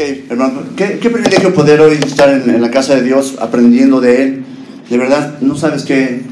hermano, 0.00 0.62
qué, 0.76 1.10
privilegio 1.10 1.52
poder 1.54 1.80
hoy 1.80 1.94
estar 1.94 2.30
en, 2.30 2.60
la 2.60 2.70
casa 2.70 2.94
de 2.94 3.02
Dios 3.02 3.36
aprendiendo 3.40 4.00
de 4.00 4.22
Él. 4.22 4.44
De 4.88 4.98
verdad, 4.98 5.38
no 5.40 5.56
sabes 5.56 5.84
qué, 5.84 6.22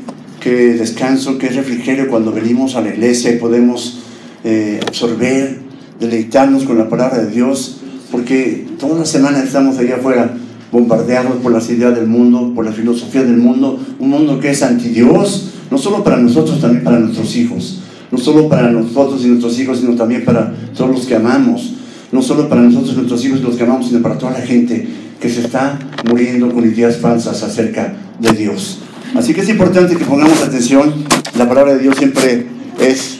qué 0.41 0.75
descanso, 0.75 1.39
qué 1.39 1.49
refrigerio 1.49 2.09
cuando 2.09 2.33
venimos 2.33 2.77
a 2.77 2.81
la 2.81 2.89
iglesia 2.89 3.33
y 3.33 3.37
podemos 3.37 4.01
eh, 4.45 4.81
absorber, 4.87 5.59
deleitarnos 6.01 6.65
con 6.65 6.79
la 6.79 6.89
palabra 6.89 7.19
de 7.19 7.31
Dios, 7.31 7.81
porque 8.11 8.67
todas 8.79 8.99
las 8.99 9.09
semanas 9.11 9.45
estamos 9.45 9.79
allá 9.79 9.97
afuera 9.97 10.35
bombardeados 10.73 11.37
por 11.37 11.53
las 11.53 11.69
ideas 11.71 11.95
del 11.95 12.07
mundo, 12.07 12.53
por 12.55 12.65
la 12.65 12.73
filosofía 12.73 13.23
del 13.23 13.37
mundo, 13.37 13.79
un 13.99 14.11
mundo 14.11 14.41
que 14.41 14.51
es 14.51 14.63
anti 14.63 14.89
Dios, 14.89 15.51
no 15.71 15.79
solo 15.79 16.03
para 16.03 16.17
nosotros, 16.17 16.61
también 16.61 16.85
para 16.85 16.99
nuestros 16.99 17.37
hijos, 17.37 17.83
no 18.11 18.19
solo 18.19 18.49
para 18.49 18.71
nosotros 18.71 19.25
y 19.25 19.29
nuestros 19.29 19.59
hijos, 19.59 19.81
sino 19.81 19.95
también 19.95 20.25
para 20.25 20.55
todos 20.75 20.91
los 20.91 21.07
que 21.07 21.15
amamos 21.15 21.75
no 22.13 22.23
solo 22.23 22.49
para 22.49 22.63
nosotros, 22.63 22.97
nuestros 22.97 23.25
hijos, 23.25 23.41
los 23.43 23.57
que 23.57 23.65
amamos, 23.65 23.89
sino 23.89 24.03
para 24.03 24.17
toda 24.17 24.33
la 24.33 24.41
gente 24.41 24.87
que 25.21 25.29
se 25.29 25.41
está 25.41 25.79
muriendo 26.09 26.53
con 26.53 26.65
ideas 26.65 26.97
falsas 26.99 27.43
acerca 27.43 27.95
de 28.19 28.33
Dios. 28.33 28.79
Así 29.15 29.35
que 29.35 29.41
es 29.41 29.49
importante 29.49 29.97
que 29.97 30.05
pongamos 30.05 30.43
atención. 30.43 30.93
La 31.37 31.49
palabra 31.49 31.75
de 31.75 31.83
Dios 31.83 31.97
siempre 31.97 32.47
es 32.81 33.19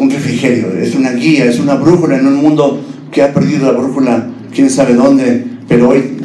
un 0.00 0.10
refrigerio, 0.10 0.72
es 0.72 0.94
una 0.94 1.12
guía, 1.12 1.44
es 1.46 1.58
una 1.58 1.74
brújula 1.74 2.18
en 2.18 2.26
un 2.26 2.36
mundo 2.36 2.80
que 3.10 3.22
ha 3.22 3.32
perdido 3.32 3.72
la 3.72 3.78
brújula, 3.78 4.26
quién 4.54 4.70
sabe 4.70 4.94
dónde, 4.94 5.44
pero 5.66 5.88
hoy 5.88 6.18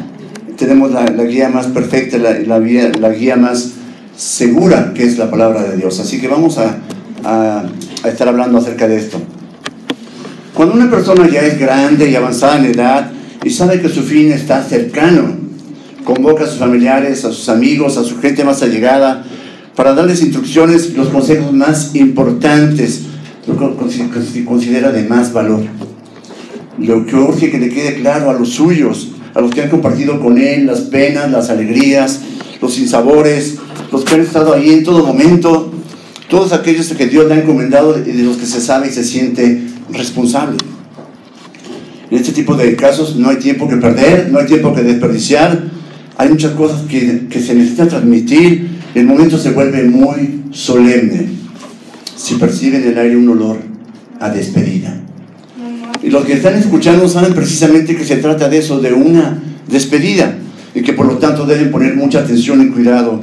tenemos 0.57 0.91
la, 0.91 1.05
guía 1.05 1.49
más 1.49 1.67
perfecta, 1.67 2.17
la, 2.17 2.39
la, 2.39 2.59
la, 2.59 3.09
guía 3.09 3.35
más 3.35 3.71
segura, 4.15 4.93
que 4.93 5.03
es 5.03 5.17
la 5.17 5.29
palabra 5.29 5.63
de 5.63 5.77
Dios. 5.77 5.99
Así 5.99 6.19
que 6.19 6.27
vamos 6.27 6.57
a, 6.57 6.77
a 7.23 8.09
estar 8.09 8.27
hablando 8.27 8.59
acerca 8.59 8.87
de 8.87 8.97
esto. 8.97 9.19
Cuando 10.53 10.75
una 10.75 10.89
persona 10.89 11.27
ya 11.27 11.41
es 11.41 11.59
grande 11.59 12.09
y 12.09 12.15
avanzada 12.15 12.59
en 12.59 12.65
edad 12.65 13.11
y 13.43 13.49
sabe 13.49 13.81
que 13.81 13.89
su 13.89 14.03
fin 14.03 14.31
está 14.31 14.63
cercano, 14.63 15.35
convoca 16.03 16.43
a 16.43 16.47
sus 16.47 16.59
familiares, 16.59 17.25
a 17.25 17.31
sus 17.31 17.49
amigos, 17.49 17.97
a 17.97 18.03
su 18.03 18.19
gente 18.19 18.43
más 18.43 18.61
allegada, 18.61 19.25
para 19.75 19.93
darles 19.93 20.21
instrucciones 20.21 20.93
los 20.95 21.09
consejos 21.09 21.51
más 21.51 21.95
importantes, 21.95 23.01
lo 23.47 23.57
que 23.57 24.45
considera 24.45 24.91
de 24.91 25.03
más 25.03 25.33
valor. 25.33 25.61
Lo 26.77 27.05
que 27.05 27.15
urge 27.15 27.49
que 27.49 27.57
le 27.57 27.69
quede 27.69 27.95
claro 27.95 28.29
a 28.29 28.33
los 28.33 28.49
suyos, 28.49 29.11
a 29.33 29.41
los 29.41 29.51
que 29.51 29.63
han 29.63 29.69
compartido 29.69 30.19
con 30.19 30.37
él 30.37 30.67
las 30.67 30.81
penas, 30.81 31.31
las 31.31 31.49
alegrías, 31.49 32.21
los 32.61 32.75
sinsabores, 32.75 33.57
los 33.91 34.05
que 34.05 34.15
han 34.15 34.21
estado 34.21 34.53
ahí 34.53 34.71
en 34.71 34.83
todo 34.83 35.03
momento, 35.03 35.71
todos 36.29 36.53
aquellos 36.53 36.87
que 36.93 37.07
Dios 37.07 37.27
le 37.27 37.35
ha 37.35 37.39
encomendado 37.39 37.97
y 37.99 38.11
de 38.11 38.23
los 38.23 38.37
que 38.37 38.45
se 38.45 38.61
sabe 38.61 38.89
y 38.89 38.91
se 38.91 39.03
siente 39.03 39.72
responsable. 39.91 40.57
En 42.09 42.17
este 42.17 42.31
tipo 42.31 42.55
de 42.55 42.75
casos 42.75 43.15
no 43.15 43.29
hay 43.29 43.37
tiempo 43.37 43.67
que 43.67 43.77
perder, 43.77 44.29
no 44.31 44.39
hay 44.39 44.45
tiempo 44.45 44.73
que 44.73 44.83
desperdiciar, 44.83 45.63
hay 46.17 46.29
muchas 46.29 46.51
cosas 46.51 46.83
que, 46.83 47.27
que 47.27 47.39
se 47.39 47.55
necesitan 47.55 47.89
transmitir, 47.89 48.69
el 48.93 49.05
momento 49.05 49.37
se 49.37 49.51
vuelve 49.51 49.83
muy 49.83 50.43
solemne. 50.51 51.27
Si 52.15 52.35
perciben 52.35 52.83
en 52.83 52.89
el 52.89 52.97
aire 52.97 53.17
un 53.17 53.29
olor 53.29 53.57
a 54.19 54.29
despedida. 54.29 55.01
Y 56.03 56.09
los 56.09 56.25
que 56.25 56.33
están 56.33 56.55
escuchando 56.55 57.07
saben 57.07 57.33
precisamente 57.33 57.95
que 57.95 58.05
se 58.05 58.17
trata 58.17 58.47
de 58.47 58.59
eso, 58.59 58.79
de 58.79 58.93
una 58.93 59.41
despedida, 59.67 60.37
y 60.75 60.81
que 60.81 60.93
por 60.93 61.07
lo 61.07 61.17
tanto 61.17 61.45
deben 61.45 61.71
poner 61.71 61.95
mucha 61.95 62.19
atención 62.19 62.61
y 62.61 62.69
cuidado. 62.69 63.21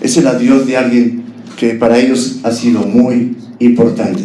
Es 0.00 0.16
el 0.16 0.26
adiós 0.26 0.66
de 0.66 0.76
alguien 0.76 1.24
que 1.58 1.74
para 1.74 1.98
ellos 1.98 2.38
ha 2.42 2.52
sido 2.52 2.80
muy 2.80 3.36
importante 3.58 4.22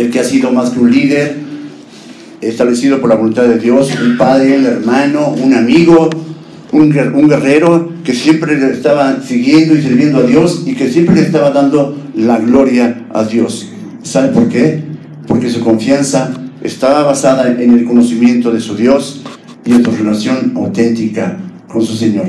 el 0.00 0.10
que 0.10 0.18
ha 0.18 0.24
sido 0.24 0.50
más 0.50 0.70
que 0.70 0.80
un 0.80 0.90
líder, 0.90 1.36
establecido 2.40 3.00
por 3.02 3.10
la 3.10 3.16
voluntad 3.16 3.42
de 3.42 3.58
Dios, 3.58 3.90
un 4.02 4.16
padre, 4.16 4.56
un 4.58 4.64
hermano, 4.64 5.28
un 5.28 5.52
amigo, 5.52 6.08
un, 6.72 6.90
guerrero 6.90 7.92
que 8.02 8.14
siempre 8.14 8.58
le 8.58 8.70
estaba 8.70 9.20
siguiendo 9.22 9.74
y 9.76 9.82
sirviendo 9.82 10.20
a 10.20 10.22
Dios 10.22 10.62
y 10.64 10.74
que 10.74 10.88
siempre 10.88 11.16
le 11.16 11.20
estaba 11.20 11.50
dando 11.50 11.98
la 12.16 12.38
gloria 12.38 13.08
a 13.12 13.24
Dios. 13.24 13.68
¿Sabe 14.02 14.28
por 14.28 14.48
qué? 14.48 14.82
Porque 15.26 15.50
su 15.50 15.60
confianza 15.60 16.32
estaba 16.62 17.02
basada 17.02 17.50
en 17.62 17.74
el 17.74 17.84
conocimiento 17.84 18.50
de 18.52 18.60
su 18.60 18.76
Dios 18.76 19.20
y 19.66 19.72
en 19.72 19.84
su 19.84 19.90
relación 19.90 20.54
auténtica 20.56 21.36
con 21.68 21.84
su 21.84 21.94
Señor. 21.94 22.24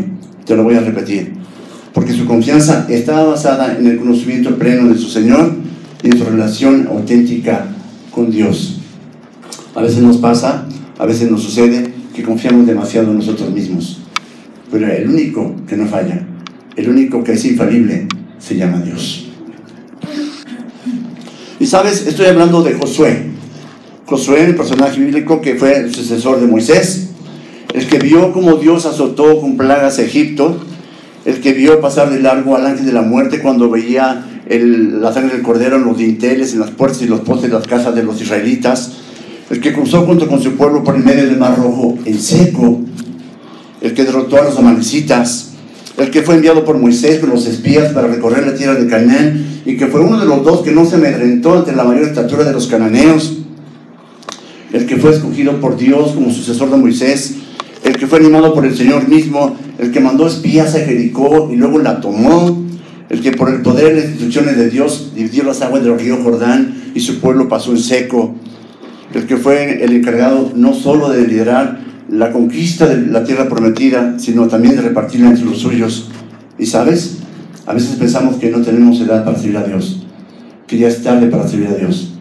Te 0.45 0.57
lo 0.57 0.65
voy 0.65 0.75
a 0.75 0.81
repetir. 0.81 1.35
Porque 1.93 2.11
su 2.11 2.25
confianza 2.25 2.85
estaba 2.89 3.23
basada 3.23 3.77
en 3.77 3.87
el 3.87 3.97
conocimiento 3.97 4.57
pleno 4.57 4.89
de 4.89 4.97
su 4.97 5.07
Señor 5.07 5.60
en 6.03 6.17
su 6.17 6.23
relación 6.25 6.87
auténtica 6.89 7.67
con 8.11 8.31
Dios. 8.31 8.79
A 9.75 9.81
veces 9.81 9.99
nos 9.99 10.17
pasa, 10.17 10.67
a 10.97 11.05
veces 11.05 11.31
nos 11.31 11.43
sucede 11.43 11.93
que 12.15 12.23
confiamos 12.23 12.65
demasiado 12.67 13.11
en 13.11 13.17
nosotros 13.17 13.51
mismos, 13.51 13.99
pero 14.71 14.87
el 14.87 15.09
único 15.09 15.55
que 15.67 15.77
no 15.77 15.85
falla, 15.85 16.25
el 16.75 16.89
único 16.89 17.23
que 17.23 17.33
es 17.33 17.45
infalible, 17.45 18.07
se 18.39 18.55
llama 18.55 18.81
Dios. 18.81 19.27
Y 21.59 21.65
sabes, 21.67 22.07
estoy 22.07 22.25
hablando 22.25 22.63
de 22.63 22.73
Josué. 22.73 23.27
Josué, 24.05 24.45
el 24.45 24.55
personaje 24.55 24.99
bíblico 24.99 25.41
que 25.41 25.55
fue 25.55 25.77
el 25.77 25.93
sucesor 25.93 26.41
de 26.41 26.47
Moisés, 26.47 27.09
el 27.73 27.87
que 27.87 27.99
vio 27.99 28.33
cómo 28.33 28.55
Dios 28.55 28.85
azotó 28.85 29.39
con 29.39 29.57
plagas 29.57 29.99
a 29.99 30.01
Egipto, 30.01 30.59
el 31.23 31.39
que 31.39 31.53
vio 31.53 31.79
pasar 31.79 32.09
de 32.09 32.19
largo 32.19 32.55
al 32.55 32.65
ángel 32.65 32.87
de 32.87 32.93
la 32.93 33.03
muerte 33.03 33.41
cuando 33.41 33.69
veía 33.69 34.25
la 34.59 35.13
sangre 35.13 35.35
del 35.35 35.43
cordero 35.43 35.77
en 35.77 35.85
los 35.85 35.97
dinteles, 35.97 36.53
en 36.53 36.59
las 36.59 36.71
puertas 36.71 37.01
y 37.01 37.07
los 37.07 37.21
postes 37.21 37.49
de 37.49 37.57
las 37.57 37.67
casas 37.67 37.95
de 37.95 38.03
los 38.03 38.21
israelitas, 38.21 38.91
el 39.49 39.59
que 39.59 39.73
cruzó 39.73 40.05
junto 40.05 40.27
con 40.27 40.41
su 40.41 40.53
pueblo 40.53 40.83
por 40.83 40.95
el 40.95 41.03
medio 41.03 41.25
del 41.25 41.37
mar 41.37 41.57
rojo 41.57 41.97
en 42.05 42.19
seco, 42.19 42.81
el 43.81 43.93
que 43.93 44.03
derrotó 44.03 44.37
a 44.37 44.43
los 44.43 44.57
amalecitas, 44.57 45.51
el 45.97 46.09
que 46.09 46.21
fue 46.21 46.35
enviado 46.35 46.65
por 46.65 46.77
Moisés 46.77 47.19
con 47.19 47.29
los 47.29 47.45
espías 47.45 47.93
para 47.93 48.07
recorrer 48.07 48.45
la 48.45 48.55
tierra 48.55 48.75
de 48.75 48.87
Canaán 48.87 49.61
y 49.65 49.77
que 49.77 49.87
fue 49.87 50.01
uno 50.01 50.19
de 50.19 50.25
los 50.25 50.43
dos 50.43 50.61
que 50.61 50.71
no 50.71 50.85
se 50.85 50.95
amedrentó 50.95 51.53
ante 51.53 51.75
la 51.75 51.83
mayor 51.83 52.03
estatura 52.03 52.43
de 52.43 52.53
los 52.53 52.67
cananeos, 52.67 53.37
el 54.73 54.85
que 54.85 54.97
fue 54.97 55.11
escogido 55.11 55.59
por 55.59 55.77
Dios 55.77 56.11
como 56.11 56.31
sucesor 56.31 56.71
de 56.71 56.77
Moisés, 56.77 57.35
el 57.83 57.97
que 57.97 58.07
fue 58.07 58.19
animado 58.19 58.53
por 58.53 58.65
el 58.65 58.75
Señor 58.75 59.07
mismo, 59.07 59.55
el 59.79 59.91
que 59.91 59.99
mandó 59.99 60.27
espías 60.27 60.75
a 60.75 60.79
Jericó 60.79 61.49
y 61.51 61.55
luego 61.55 61.79
la 61.79 61.99
tomó, 61.99 62.63
el 63.11 63.21
que 63.21 63.33
por 63.33 63.49
el 63.49 63.61
poder 63.61 63.91
y 63.91 63.95
las 63.97 64.05
instrucciones 64.05 64.55
de 64.55 64.69
Dios 64.69 65.11
dividió 65.13 65.43
las 65.43 65.61
aguas 65.61 65.83
del 65.83 65.99
río 65.99 66.23
Jordán 66.23 66.75
y 66.95 67.01
su 67.01 67.19
pueblo 67.19 67.49
pasó 67.49 67.71
en 67.71 67.79
seco, 67.79 68.35
el 69.13 69.27
que 69.27 69.35
fue 69.35 69.83
el 69.83 69.91
encargado 69.91 70.53
no 70.55 70.73
solo 70.73 71.09
de 71.09 71.27
liderar 71.27 71.81
la 72.09 72.31
conquista 72.31 72.87
de 72.87 73.07
la 73.07 73.25
tierra 73.25 73.49
prometida, 73.49 74.17
sino 74.17 74.47
también 74.47 74.77
de 74.77 74.83
repartirla 74.83 75.27
entre 75.27 75.43
los 75.43 75.59
suyos. 75.59 76.09
Y 76.57 76.65
sabes, 76.65 77.17
a 77.65 77.73
veces 77.73 77.97
pensamos 77.97 78.37
que 78.37 78.49
no 78.49 78.61
tenemos 78.61 79.01
edad 79.01 79.25
para 79.25 79.37
servir 79.37 79.57
a 79.57 79.63
Dios, 79.63 80.07
que 80.65 80.77
ya 80.77 80.87
es 80.87 81.03
tarde 81.03 81.27
para 81.27 81.45
servir 81.45 81.67
a 81.67 81.75
Dios. 81.75 82.13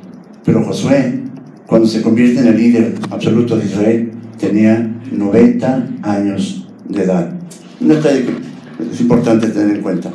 Pero 0.44 0.64
Josué, 0.64 1.20
cuando 1.68 1.86
se 1.86 2.02
convierte 2.02 2.40
en 2.40 2.48
el 2.48 2.56
líder 2.56 2.94
absoluto 3.12 3.56
de 3.56 3.66
Israel, 3.66 4.10
tenía 4.40 4.90
90 5.12 5.86
años 6.02 6.66
de 6.88 7.04
edad. 7.04 7.32
Un 7.80 7.88
detalle 7.88 8.24
que 8.24 8.92
es 8.92 9.00
importante 9.00 9.46
tener 9.46 9.76
en 9.76 9.82
cuenta. 9.82 10.10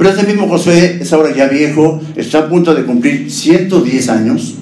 Pero 0.00 0.12
ese 0.12 0.26
mismo 0.26 0.48
Josué 0.48 0.96
es 0.98 1.12
ahora 1.12 1.30
ya 1.36 1.46
viejo, 1.46 2.00
está 2.16 2.38
a 2.38 2.48
punto 2.48 2.74
de 2.74 2.86
cumplir 2.86 3.30
110 3.30 4.08
años, 4.08 4.54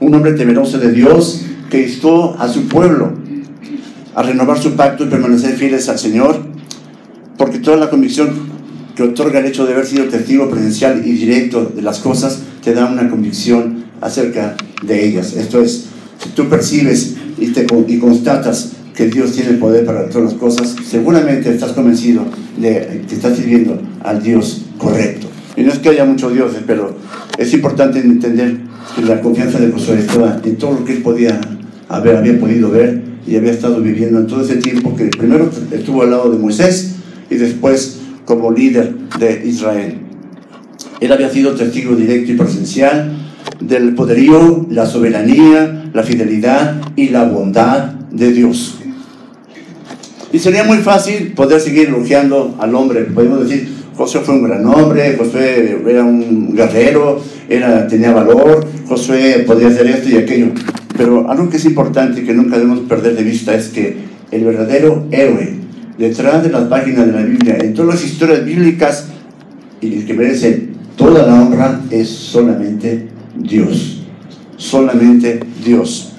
un 0.00 0.14
hombre 0.14 0.34
temeroso 0.34 0.76
de 0.76 0.92
Dios 0.92 1.40
que 1.70 1.84
instó 1.84 2.36
a 2.38 2.46
su 2.46 2.68
pueblo 2.68 3.14
a 4.14 4.22
renovar 4.22 4.62
su 4.62 4.72
pacto 4.72 5.04
y 5.04 5.06
permanecer 5.06 5.56
fieles 5.56 5.88
al 5.88 5.98
Señor, 5.98 6.42
porque 7.38 7.58
toda 7.58 7.78
la 7.78 7.88
convicción 7.88 8.28
que 8.94 9.04
otorga 9.04 9.40
el 9.40 9.46
hecho 9.46 9.64
de 9.64 9.72
haber 9.72 9.86
sido 9.86 10.04
testigo 10.08 10.50
presencial 10.50 11.00
y 11.06 11.12
directo 11.12 11.72
de 11.74 11.80
las 11.80 12.00
cosas 12.00 12.40
te 12.62 12.74
da 12.74 12.84
una 12.84 13.08
convicción 13.08 13.86
acerca 14.02 14.56
de 14.82 15.06
ellas. 15.06 15.32
Esto 15.32 15.62
es, 15.62 15.86
si 16.22 16.28
tú 16.34 16.50
percibes 16.50 17.14
y 17.38 17.98
constatas 17.98 18.72
que 18.94 19.06
Dios 19.06 19.32
tiene 19.32 19.52
el 19.52 19.58
poder 19.58 19.86
para 19.86 20.10
todas 20.10 20.32
las 20.32 20.38
cosas, 20.38 20.76
seguramente 20.86 21.50
estás 21.50 21.72
convencido 21.72 22.26
de 22.58 23.04
que 23.08 23.14
estás 23.14 23.38
sirviendo 23.38 23.80
al 24.04 24.22
Dios 24.22 24.65
correcto. 24.78 25.28
Y 25.56 25.62
no 25.62 25.72
es 25.72 25.78
que 25.78 25.88
haya 25.88 26.04
muchos 26.04 26.32
dioses, 26.32 26.62
pero 26.66 26.96
es 27.38 27.52
importante 27.54 27.98
entender 27.98 28.56
la 29.02 29.20
confianza 29.20 29.58
de 29.58 29.70
Josué 29.70 29.98
estaba 29.98 30.40
en 30.44 30.56
todo 30.56 30.72
lo 30.72 30.84
que 30.84 30.94
él 30.94 31.02
podía 31.02 31.40
haber, 31.88 32.16
había 32.16 32.38
podido 32.38 32.70
ver 32.70 33.02
y 33.26 33.36
había 33.36 33.52
estado 33.52 33.80
viviendo 33.80 34.18
en 34.18 34.26
todo 34.26 34.42
ese 34.42 34.56
tiempo 34.56 34.94
que 34.96 35.06
primero 35.06 35.50
estuvo 35.70 36.02
al 36.02 36.10
lado 36.10 36.30
de 36.30 36.38
Moisés 36.38 36.96
y 37.30 37.34
después 37.36 38.00
como 38.24 38.50
líder 38.50 38.94
de 39.18 39.46
Israel. 39.46 39.98
Él 41.00 41.12
había 41.12 41.30
sido 41.30 41.54
testigo 41.54 41.94
directo 41.94 42.32
y 42.32 42.36
presencial 42.36 43.12
del 43.60 43.94
poderío, 43.94 44.66
la 44.70 44.86
soberanía, 44.86 45.90
la 45.92 46.02
fidelidad 46.02 46.80
y 46.96 47.08
la 47.08 47.24
bondad 47.24 47.92
de 48.10 48.32
Dios. 48.32 48.78
Y 50.32 50.38
sería 50.38 50.64
muy 50.64 50.78
fácil 50.78 51.32
poder 51.32 51.60
seguir 51.60 51.88
elogiando 51.88 52.56
al 52.58 52.74
hombre. 52.74 53.02
Podemos 53.02 53.48
decir, 53.48 53.75
Josué 53.96 54.20
fue 54.20 54.34
un 54.34 54.42
gran 54.42 54.66
hombre, 54.66 55.16
Josué 55.16 55.80
era 55.88 56.04
un 56.04 56.54
guerrero, 56.54 57.22
era, 57.48 57.86
tenía 57.88 58.12
valor, 58.12 58.66
Josué 58.86 59.44
podía 59.46 59.68
hacer 59.68 59.86
esto 59.86 60.10
y 60.10 60.16
aquello. 60.16 60.48
Pero 60.96 61.30
algo 61.30 61.48
que 61.48 61.56
es 61.56 61.64
importante 61.64 62.20
y 62.20 62.24
que 62.24 62.34
nunca 62.34 62.56
debemos 62.56 62.80
perder 62.80 63.16
de 63.16 63.22
vista 63.22 63.54
es 63.54 63.68
que 63.68 63.96
el 64.30 64.44
verdadero 64.44 65.06
héroe 65.10 65.54
detrás 65.96 66.42
de 66.42 66.50
las 66.50 66.64
páginas 66.64 67.06
de 67.06 67.12
la 67.12 67.22
Biblia, 67.22 67.56
en 67.58 67.72
todas 67.72 67.94
las 67.94 68.04
historias 68.04 68.44
bíblicas, 68.44 69.08
y 69.80 69.90
que 70.00 70.14
merece 70.14 70.68
toda 70.96 71.26
la 71.26 71.42
honra 71.42 71.80
es 71.90 72.08
solamente 72.08 73.08
Dios. 73.36 74.02
Solamente 74.58 75.40
Dios. 75.64 76.12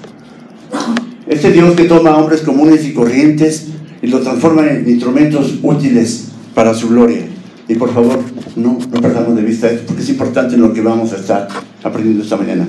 Este 1.26 1.52
Dios 1.52 1.74
que 1.74 1.84
toma 1.84 2.16
hombres 2.16 2.40
comunes 2.40 2.84
y 2.86 2.92
corrientes 2.92 3.68
y 4.00 4.06
los 4.06 4.22
transforma 4.22 4.66
en 4.68 4.88
instrumentos 4.88 5.58
útiles 5.62 6.28
para 6.54 6.74
su 6.74 6.88
gloria. 6.88 7.37
Y 7.68 7.74
por 7.74 7.92
favor, 7.92 8.18
no, 8.56 8.78
no 8.78 9.00
perdamos 9.00 9.36
de 9.36 9.42
vista 9.42 9.70
esto, 9.70 9.84
porque 9.86 10.02
es 10.02 10.08
importante 10.08 10.54
en 10.54 10.62
lo 10.62 10.72
que 10.72 10.80
vamos 10.80 11.12
a 11.12 11.16
estar 11.16 11.48
aprendiendo 11.84 12.24
esta 12.24 12.36
mañana. 12.36 12.66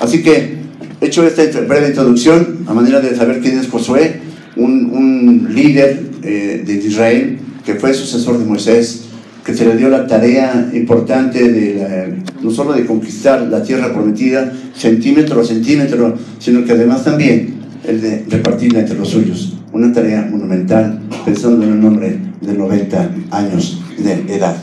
Así 0.00 0.22
que, 0.22 0.58
hecho 1.00 1.24
esta 1.24 1.42
breve 1.60 1.88
introducción, 1.88 2.64
a 2.66 2.74
manera 2.74 3.00
de 3.00 3.14
saber 3.14 3.40
quién 3.40 3.58
es 3.58 3.68
Josué, 3.68 4.20
un, 4.56 4.90
un 4.92 5.54
líder 5.54 6.02
eh, 6.22 6.64
de 6.66 6.74
Israel 6.74 7.38
que 7.64 7.76
fue 7.76 7.94
sucesor 7.94 8.38
de 8.38 8.44
Moisés, 8.44 9.04
que 9.44 9.54
se 9.54 9.64
le 9.64 9.76
dio 9.76 9.88
la 9.88 10.06
tarea 10.06 10.70
importante 10.74 11.50
de 11.50 12.18
no 12.42 12.50
solo 12.50 12.72
de 12.72 12.84
conquistar 12.84 13.42
la 13.42 13.62
tierra 13.62 13.92
prometida 13.92 14.52
centímetro 14.74 15.40
a 15.40 15.44
centímetro, 15.44 16.16
sino 16.38 16.64
que 16.64 16.72
además 16.72 17.04
también 17.04 17.54
el 17.86 18.00
de 18.00 18.24
repartirla 18.28 18.80
entre 18.80 18.98
los 18.98 19.08
suyos. 19.08 19.54
Una 19.72 19.92
tarea 19.92 20.26
monumental, 20.30 21.00
pensando 21.24 21.64
en 21.64 21.72
un 21.72 21.84
hombre 21.84 22.18
de 22.40 22.52
90 22.52 23.10
años 23.30 23.80
de 24.00 24.34
edad. 24.34 24.56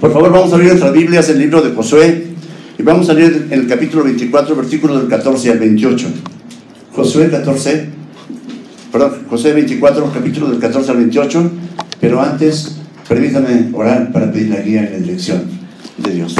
Por 0.00 0.12
favor, 0.12 0.32
vamos 0.32 0.52
a 0.52 0.54
abrir 0.54 0.68
nuestras 0.68 0.92
Biblias, 0.92 1.28
el 1.28 1.38
libro 1.38 1.62
de 1.62 1.74
Josué, 1.74 2.26
y 2.78 2.82
vamos 2.82 3.08
a 3.08 3.14
leer 3.14 3.48
en 3.50 3.60
el 3.60 3.66
capítulo 3.68 4.04
24, 4.04 4.56
versículos 4.56 5.00
del 5.00 5.08
14 5.08 5.50
al 5.50 5.58
28. 5.58 6.08
Josué 6.94 7.30
14, 7.30 7.86
perdón, 8.90 9.12
Josué 9.28 9.52
24, 9.52 10.12
capítulo 10.12 10.48
del 10.48 10.58
14 10.58 10.90
al 10.90 10.96
28, 10.96 11.50
pero 12.00 12.20
antes 12.20 12.76
Permítame 13.12 13.68
orar 13.74 14.10
para 14.10 14.32
pedir 14.32 14.48
la 14.48 14.60
guía 14.60 14.88
y 14.88 14.92
la 14.92 14.98
dirección 14.98 15.42
de 15.98 16.14
Dios. 16.14 16.34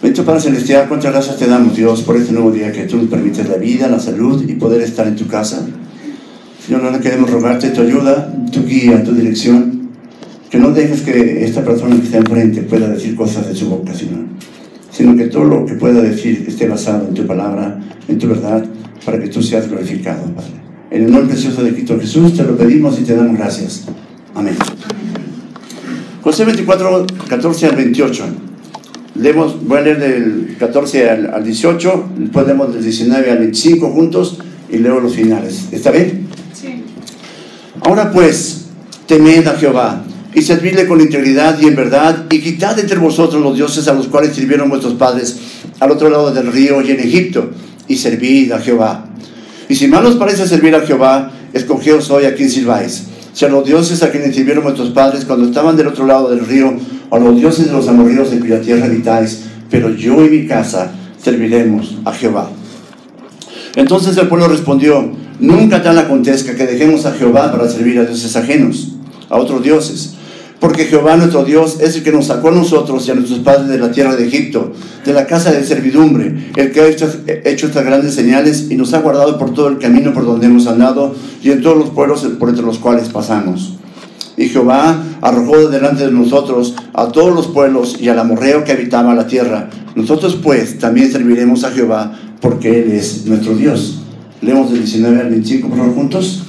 Bendito 0.00 0.24
Padre 0.24 0.40
Celestial, 0.40 0.88
cuántas 0.88 1.12
gracias 1.12 1.36
te 1.36 1.46
damos, 1.46 1.76
Dios, 1.76 2.00
por 2.00 2.16
este 2.16 2.32
nuevo 2.32 2.50
día 2.50 2.72
que 2.72 2.84
tú 2.84 2.96
nos 2.96 3.06
permites 3.08 3.46
la 3.46 3.56
vida, 3.56 3.88
la 3.88 4.00
salud 4.00 4.42
y 4.48 4.54
poder 4.54 4.80
estar 4.80 5.06
en 5.06 5.16
tu 5.16 5.26
casa. 5.26 5.66
Señor, 6.64 6.82
ahora 6.82 7.00
queremos 7.00 7.30
rogarte 7.30 7.68
tu 7.70 7.82
ayuda, 7.82 8.32
tu 8.50 8.64
guía, 8.64 9.02
tu 9.04 9.12
dirección. 9.12 9.85
Que 10.56 10.62
no 10.62 10.70
dejes 10.70 11.02
que 11.02 11.44
esta 11.44 11.62
persona 11.62 11.96
que 11.96 12.04
está 12.04 12.16
enfrente 12.16 12.62
pueda 12.62 12.88
decir 12.88 13.14
cosas 13.14 13.46
de 13.46 13.54
su 13.54 13.66
Señor. 13.94 14.24
Sino 14.90 15.14
que 15.14 15.26
todo 15.26 15.44
lo 15.44 15.66
que 15.66 15.74
pueda 15.74 16.00
decir 16.00 16.46
esté 16.48 16.66
basado 16.66 17.08
en 17.08 17.12
tu 17.12 17.26
palabra, 17.26 17.78
en 18.08 18.18
tu 18.18 18.26
verdad, 18.26 18.64
para 19.04 19.20
que 19.20 19.28
tú 19.28 19.42
seas 19.42 19.68
glorificado, 19.68 20.22
Padre. 20.34 20.52
En 20.90 21.04
el 21.04 21.12
nombre 21.12 21.34
precioso 21.34 21.62
de 21.62 21.74
Cristo 21.74 21.98
Jesús 22.00 22.34
te 22.34 22.42
lo 22.42 22.56
pedimos 22.56 22.98
y 22.98 23.02
te 23.02 23.14
damos 23.14 23.36
gracias. 23.36 23.84
Amén. 24.34 24.54
José 26.22 26.46
24, 26.46 27.06
14 27.28 27.66
al 27.66 27.76
28. 27.76 28.24
Leemos, 29.16 29.62
voy 29.62 29.76
a 29.76 29.80
leer 29.82 29.98
del 29.98 30.56
14 30.58 31.10
al, 31.10 31.44
18, 31.44 32.08
después 32.16 32.46
leemos 32.46 32.72
del 32.72 32.82
19 32.82 33.30
al 33.30 33.38
25 33.40 33.90
juntos 33.90 34.38
y 34.70 34.78
leo 34.78 35.00
los 35.00 35.14
finales. 35.14 35.68
¿Está 35.70 35.90
bien? 35.90 36.28
Sí. 36.54 36.82
Ahora 37.82 38.10
pues, 38.10 38.68
temed 39.06 39.46
a 39.48 39.52
Jehová 39.52 40.05
y 40.36 40.42
servidle 40.42 40.86
con 40.86 41.00
integridad 41.00 41.58
y 41.58 41.66
en 41.66 41.74
verdad 41.74 42.26
y 42.30 42.40
quitad 42.40 42.78
entre 42.78 42.98
vosotros 42.98 43.42
los 43.42 43.56
dioses 43.56 43.88
a 43.88 43.94
los 43.94 44.06
cuales 44.06 44.34
sirvieron 44.34 44.68
vuestros 44.68 44.92
padres 44.92 45.38
al 45.80 45.90
otro 45.90 46.10
lado 46.10 46.30
del 46.30 46.52
río 46.52 46.82
y 46.82 46.90
en 46.90 47.00
Egipto 47.00 47.52
y 47.88 47.96
servid 47.96 48.52
a 48.52 48.58
Jehová. 48.58 49.06
Y 49.66 49.74
si 49.74 49.88
mal 49.88 50.04
os 50.04 50.16
parece 50.16 50.46
servir 50.46 50.74
a 50.74 50.82
Jehová, 50.82 51.32
escogeos 51.54 52.10
hoy 52.10 52.26
a 52.26 52.34
quien 52.34 52.50
sirváis 52.50 53.04
si 53.32 53.46
a 53.46 53.48
los 53.48 53.64
dioses 53.64 54.02
a 54.02 54.10
quienes 54.10 54.34
sirvieron 54.34 54.64
nuestros 54.64 54.90
padres 54.90 55.24
cuando 55.24 55.46
estaban 55.46 55.74
del 55.74 55.88
otro 55.88 56.06
lado 56.06 56.28
del 56.30 56.44
río, 56.46 56.74
o 57.08 57.16
a 57.16 57.18
los 57.18 57.36
dioses 57.36 57.66
de 57.66 57.72
los 57.72 57.88
amorríos 57.88 58.30
en 58.32 58.40
cuya 58.40 58.60
tierra 58.60 58.86
habitáis, 58.86 59.44
pero 59.70 59.90
yo 59.90 60.22
y 60.24 60.30
mi 60.30 60.46
casa 60.46 60.92
serviremos 61.22 61.96
a 62.04 62.12
Jehová. 62.12 62.50
Entonces 63.74 64.16
el 64.16 64.28
pueblo 64.28 64.48
respondió, 64.48 65.12
nunca 65.38 65.82
tal 65.82 65.98
acontezca 65.98 66.54
que 66.54 66.66
dejemos 66.66 67.04
a 67.04 67.12
Jehová 67.12 67.52
para 67.52 67.68
servir 67.68 67.98
a 67.98 68.04
dioses 68.04 68.34
ajenos, 68.36 68.92
a 69.28 69.36
otros 69.36 69.62
dioses. 69.62 70.15
Porque 70.66 70.86
Jehová 70.86 71.16
nuestro 71.16 71.44
Dios 71.44 71.78
es 71.80 71.94
el 71.94 72.02
que 72.02 72.10
nos 72.10 72.26
sacó 72.26 72.48
a 72.48 72.50
nosotros 72.50 73.06
y 73.06 73.12
a 73.12 73.14
nuestros 73.14 73.38
padres 73.38 73.68
de 73.68 73.78
la 73.78 73.92
tierra 73.92 74.16
de 74.16 74.26
Egipto, 74.26 74.72
de 75.04 75.12
la 75.12 75.24
casa 75.24 75.52
de 75.52 75.62
servidumbre, 75.62 76.50
el 76.56 76.72
que 76.72 76.80
ha 76.80 76.88
hecho, 76.88 77.06
estas 77.44 77.84
grandes 77.84 78.14
señales 78.14 78.66
y 78.68 78.74
nos 78.74 78.92
ha 78.92 78.98
guardado 78.98 79.38
por 79.38 79.54
todo 79.54 79.68
el 79.68 79.78
camino 79.78 80.12
por 80.12 80.26
donde 80.26 80.46
hemos 80.46 80.66
andado 80.66 81.14
y 81.40 81.52
en 81.52 81.62
todos 81.62 81.78
los 81.78 81.90
pueblos 81.90 82.26
por 82.40 82.48
entre 82.48 82.64
los 82.64 82.80
cuales 82.80 83.08
pasamos. 83.10 83.74
Y 84.36 84.48
Jehová 84.48 85.04
arrojó 85.20 85.68
delante 85.68 86.04
de 86.04 86.10
nosotros 86.10 86.74
a 86.94 87.12
todos 87.12 87.32
los 87.32 87.46
pueblos 87.46 87.98
y 88.00 88.08
al 88.08 88.18
amorreo 88.18 88.64
que 88.64 88.72
habitaba 88.72 89.14
la 89.14 89.28
tierra. 89.28 89.70
Nosotros 89.94 90.36
pues 90.42 90.80
también 90.80 91.12
serviremos 91.12 91.62
a 91.62 91.70
Jehová 91.70 92.18
porque 92.40 92.82
Él 92.82 92.90
es 92.90 93.24
nuestro 93.26 93.54
Dios. 93.54 94.00
Leemos 94.42 94.72
del 94.72 94.80
19 94.80 95.20
al 95.20 95.30
25 95.30 95.68
por 95.68 95.94
juntos. 95.94 96.42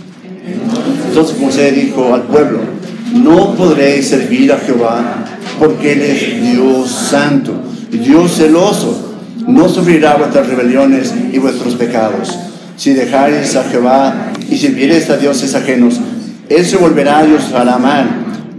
Entonces 1.07 1.37
José 1.39 1.71
dijo 1.71 2.15
al 2.15 2.23
pueblo, 2.23 2.76
no 3.13 3.55
podréis 3.55 4.07
servir 4.07 4.51
a 4.51 4.57
Jehová 4.57 5.25
porque 5.59 5.93
Él 5.93 6.01
es 6.01 6.51
Dios 6.51 6.89
santo, 6.91 7.53
Dios 7.91 8.31
celoso. 8.33 9.03
No 9.47 9.69
sufrirá 9.69 10.17
vuestras 10.17 10.47
rebeliones 10.47 11.13
y 11.31 11.37
vuestros 11.37 11.75
pecados. 11.75 12.37
Si 12.75 12.93
dejáis 12.93 13.55
a 13.55 13.63
Jehová 13.63 14.33
y 14.49 14.57
sirviereis 14.57 15.09
a 15.09 15.17
dioses 15.17 15.55
ajenos, 15.55 15.99
Él 16.49 16.65
se 16.65 16.75
volverá 16.75 17.25
y 17.25 17.33
os 17.33 17.53
hará 17.53 17.77
mal 17.77 18.09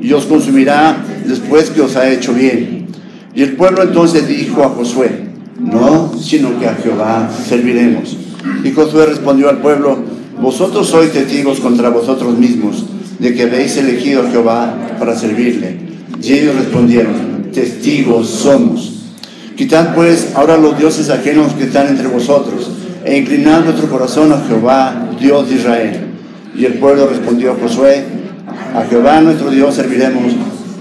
y 0.00 0.12
os 0.12 0.24
consumirá 0.24 0.96
después 1.26 1.70
que 1.70 1.82
os 1.82 1.94
ha 1.96 2.08
hecho 2.08 2.32
bien. 2.32 2.86
Y 3.34 3.42
el 3.42 3.54
pueblo 3.54 3.82
entonces 3.82 4.26
dijo 4.26 4.64
a 4.64 4.70
Josué, 4.70 5.28
no, 5.60 6.12
sino 6.18 6.58
que 6.58 6.66
a 6.66 6.74
Jehová 6.74 7.30
serviremos. 7.46 8.16
Y 8.64 8.72
Josué 8.72 9.06
respondió 9.06 9.50
al 9.50 9.58
pueblo, 9.58 9.98
vosotros 10.40 10.88
sois 10.88 11.12
testigos 11.12 11.60
contra 11.60 11.90
vosotros 11.90 12.38
mismos 12.38 12.86
de 13.18 13.34
que 13.34 13.42
habéis 13.42 13.76
elegido 13.76 14.22
a 14.22 14.30
Jehová 14.30 14.96
para 14.98 15.16
servirle. 15.16 15.76
Y 16.22 16.32
ellos 16.32 16.56
respondieron, 16.56 17.50
testigos 17.52 18.28
somos. 18.28 18.94
Quitad 19.56 19.94
pues 19.94 20.32
ahora 20.34 20.56
los 20.56 20.78
dioses 20.78 21.10
ajenos 21.10 21.52
que 21.54 21.64
están 21.64 21.88
entre 21.88 22.06
vosotros, 22.06 22.70
e 23.04 23.18
inclinad 23.18 23.64
vuestro 23.64 23.88
corazón 23.88 24.32
a 24.32 24.44
Jehová, 24.46 25.10
Dios 25.18 25.48
de 25.48 25.56
Israel. 25.56 26.00
Y 26.56 26.64
el 26.64 26.75
pueblo 26.75 27.08
respondió 27.08 27.52
a 27.52 27.56
Josué, 27.56 28.04
a 28.75 28.84
Jehová 28.84 29.20
nuestro 29.20 29.50
Dios 29.50 29.75
serviremos 29.75 30.32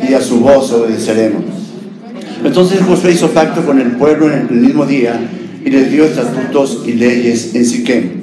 y 0.07 0.13
a 0.13 0.21
su 0.21 0.39
voz 0.39 0.71
obedeceremos. 0.71 1.43
Entonces 2.43 2.81
Josué 2.81 3.13
hizo 3.13 3.29
pacto 3.29 3.65
con 3.65 3.79
el 3.79 3.91
pueblo 3.91 4.31
en 4.31 4.47
el 4.49 4.55
mismo 4.61 4.85
día 4.85 5.19
y 5.63 5.69
les 5.69 5.91
dio 5.91 6.05
estatutos 6.05 6.83
y 6.85 6.93
leyes 6.93 7.55
en 7.55 7.65
Siquem. 7.65 8.16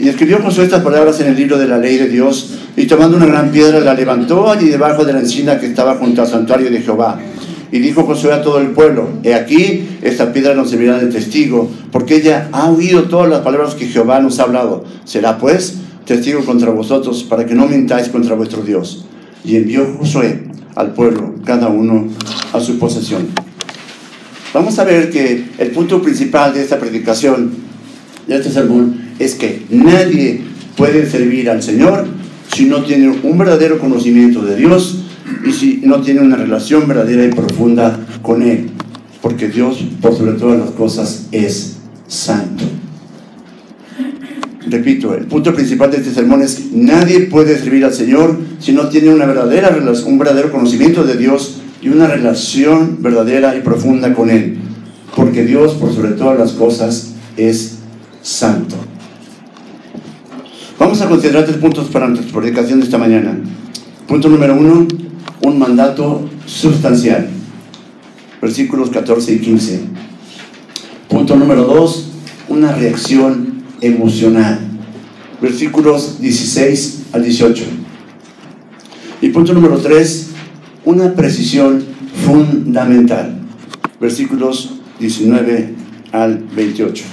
Y 0.00 0.08
escribió 0.08 0.40
Josué 0.40 0.64
estas 0.64 0.82
palabras 0.82 1.18
en 1.20 1.28
el 1.28 1.36
libro 1.36 1.58
de 1.58 1.66
la 1.66 1.76
ley 1.76 1.96
de 1.96 2.08
Dios 2.08 2.58
y 2.76 2.86
tomando 2.86 3.16
una 3.16 3.26
gran 3.26 3.50
piedra 3.50 3.80
la 3.80 3.94
levantó 3.94 4.48
allí 4.48 4.68
debajo 4.68 5.04
de 5.04 5.12
la 5.12 5.18
encina 5.18 5.58
que 5.58 5.66
estaba 5.66 5.96
junto 5.96 6.22
al 6.22 6.28
santuario 6.28 6.70
de 6.70 6.80
Jehová. 6.80 7.18
Y 7.72 7.80
dijo 7.80 8.04
Josué 8.04 8.32
a 8.32 8.40
todo 8.40 8.60
el 8.60 8.68
pueblo, 8.68 9.08
he 9.24 9.34
aquí, 9.34 9.88
esta 10.00 10.32
piedra 10.32 10.54
nos 10.54 10.70
servirá 10.70 10.98
de 10.98 11.08
testigo, 11.08 11.68
porque 11.90 12.16
ella 12.16 12.48
ha 12.52 12.70
oído 12.70 13.04
todas 13.04 13.28
las 13.28 13.40
palabras 13.40 13.74
que 13.74 13.86
Jehová 13.86 14.20
nos 14.20 14.38
ha 14.38 14.44
hablado. 14.44 14.84
Será 15.04 15.36
pues 15.36 15.74
testigo 16.06 16.44
contra 16.44 16.70
vosotros, 16.70 17.24
para 17.24 17.44
que 17.44 17.54
no 17.54 17.66
mintáis 17.66 18.08
contra 18.08 18.36
vuestro 18.36 18.62
Dios. 18.62 19.04
Y 19.44 19.56
envió 19.56 19.84
Josué 19.98 20.44
al 20.76 20.94
pueblo, 20.94 21.34
cada 21.44 21.68
uno 21.68 22.06
a 22.52 22.60
su 22.60 22.78
posesión. 22.78 23.26
Vamos 24.54 24.78
a 24.78 24.84
ver 24.84 25.10
que 25.10 25.44
el 25.58 25.70
punto 25.72 26.00
principal 26.00 26.54
de 26.54 26.62
esta 26.62 26.78
predicación, 26.78 27.50
de 28.26 28.36
este 28.36 28.50
sermón, 28.50 29.07
es 29.18 29.34
que 29.34 29.62
nadie 29.70 30.42
puede 30.76 31.08
servir 31.10 31.50
al 31.50 31.62
Señor 31.62 32.06
si 32.54 32.64
no 32.64 32.82
tiene 32.84 33.08
un 33.08 33.38
verdadero 33.38 33.78
conocimiento 33.78 34.42
de 34.42 34.56
Dios 34.56 35.04
y 35.46 35.52
si 35.52 35.80
no 35.84 36.00
tiene 36.00 36.20
una 36.20 36.36
relación 36.36 36.86
verdadera 36.88 37.24
y 37.24 37.28
profunda 37.28 37.98
con 38.22 38.42
Él. 38.42 38.70
Porque 39.20 39.48
Dios, 39.48 39.84
por 40.00 40.16
sobre 40.16 40.32
todas 40.32 40.58
las 40.58 40.70
cosas, 40.70 41.26
es 41.32 41.76
santo. 42.06 42.64
Repito, 44.70 45.14
el 45.14 45.26
punto 45.26 45.54
principal 45.54 45.90
de 45.90 45.98
este 45.98 46.12
sermón 46.12 46.42
es 46.42 46.56
que 46.56 46.68
nadie 46.72 47.20
puede 47.20 47.58
servir 47.58 47.84
al 47.84 47.94
Señor 47.94 48.38
si 48.58 48.72
no 48.72 48.88
tiene 48.88 49.08
una 49.10 49.24
verdadera 49.24 49.76
un 50.06 50.18
verdadero 50.18 50.52
conocimiento 50.52 51.04
de 51.04 51.16
Dios 51.16 51.60
y 51.80 51.88
una 51.88 52.06
relación 52.06 52.98
verdadera 53.00 53.56
y 53.56 53.60
profunda 53.60 54.14
con 54.14 54.30
Él. 54.30 54.58
Porque 55.16 55.44
Dios, 55.44 55.74
por 55.74 55.92
sobre 55.92 56.12
todas 56.12 56.38
las 56.38 56.52
cosas, 56.52 57.14
es 57.36 57.78
santo. 58.22 58.76
Vamos 60.78 61.00
a 61.00 61.08
considerar 61.08 61.44
tres 61.44 61.56
puntos 61.56 61.88
para 61.88 62.06
nuestra 62.06 62.32
predicación 62.32 62.78
de 62.78 62.84
esta 62.84 62.98
mañana. 62.98 63.36
Punto 64.06 64.28
número 64.28 64.54
uno, 64.54 64.86
un 65.42 65.58
mandato 65.58 66.28
sustancial. 66.46 67.28
Versículos 68.40 68.88
14 68.90 69.32
y 69.34 69.38
15. 69.40 69.80
Punto 71.08 71.34
número 71.34 71.64
dos, 71.64 72.10
una 72.48 72.70
reacción 72.70 73.64
emocional. 73.80 74.60
Versículos 75.42 76.20
16 76.20 77.06
al 77.12 77.24
18. 77.24 77.64
Y 79.20 79.30
punto 79.30 79.52
número 79.52 79.78
3, 79.78 80.28
una 80.84 81.12
precisión 81.14 81.82
fundamental. 82.24 83.36
Versículos 84.00 84.74
19 85.00 85.74
al 86.12 86.38
28. 86.54 87.04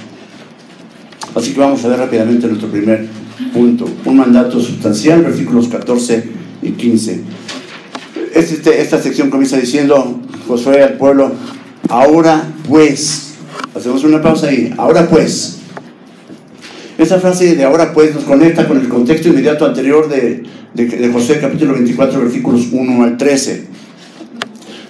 Así 1.34 1.52
que 1.52 1.58
vamos 1.58 1.84
a 1.84 1.88
ver 1.88 1.98
rápidamente 1.98 2.46
nuestro 2.46 2.68
primer 2.68 3.25
punto. 3.52 3.88
Un 4.04 4.16
mandato 4.16 4.60
sustancial, 4.60 5.22
versículos 5.22 5.68
14 5.68 6.24
y 6.62 6.70
15. 6.72 7.20
Este, 8.34 8.80
esta 8.80 9.00
sección 9.00 9.30
comienza 9.30 9.56
diciendo 9.56 10.20
Josué 10.46 10.82
al 10.82 10.94
pueblo, 10.94 11.32
ahora 11.88 12.44
pues, 12.68 13.34
hacemos 13.74 14.04
una 14.04 14.20
pausa 14.20 14.48
ahí, 14.48 14.72
ahora 14.76 15.08
pues. 15.08 15.58
Esa 16.98 17.20
frase 17.20 17.56
de 17.56 17.64
ahora 17.64 17.92
pues 17.92 18.14
nos 18.14 18.24
conecta 18.24 18.66
con 18.66 18.78
el 18.78 18.88
contexto 18.88 19.28
inmediato 19.28 19.66
anterior 19.66 20.08
de, 20.08 20.44
de, 20.72 21.08
José 21.12 21.38
capítulo 21.38 21.74
24 21.74 22.20
versículos 22.20 22.68
1 22.72 23.04
al 23.04 23.18
13, 23.18 23.66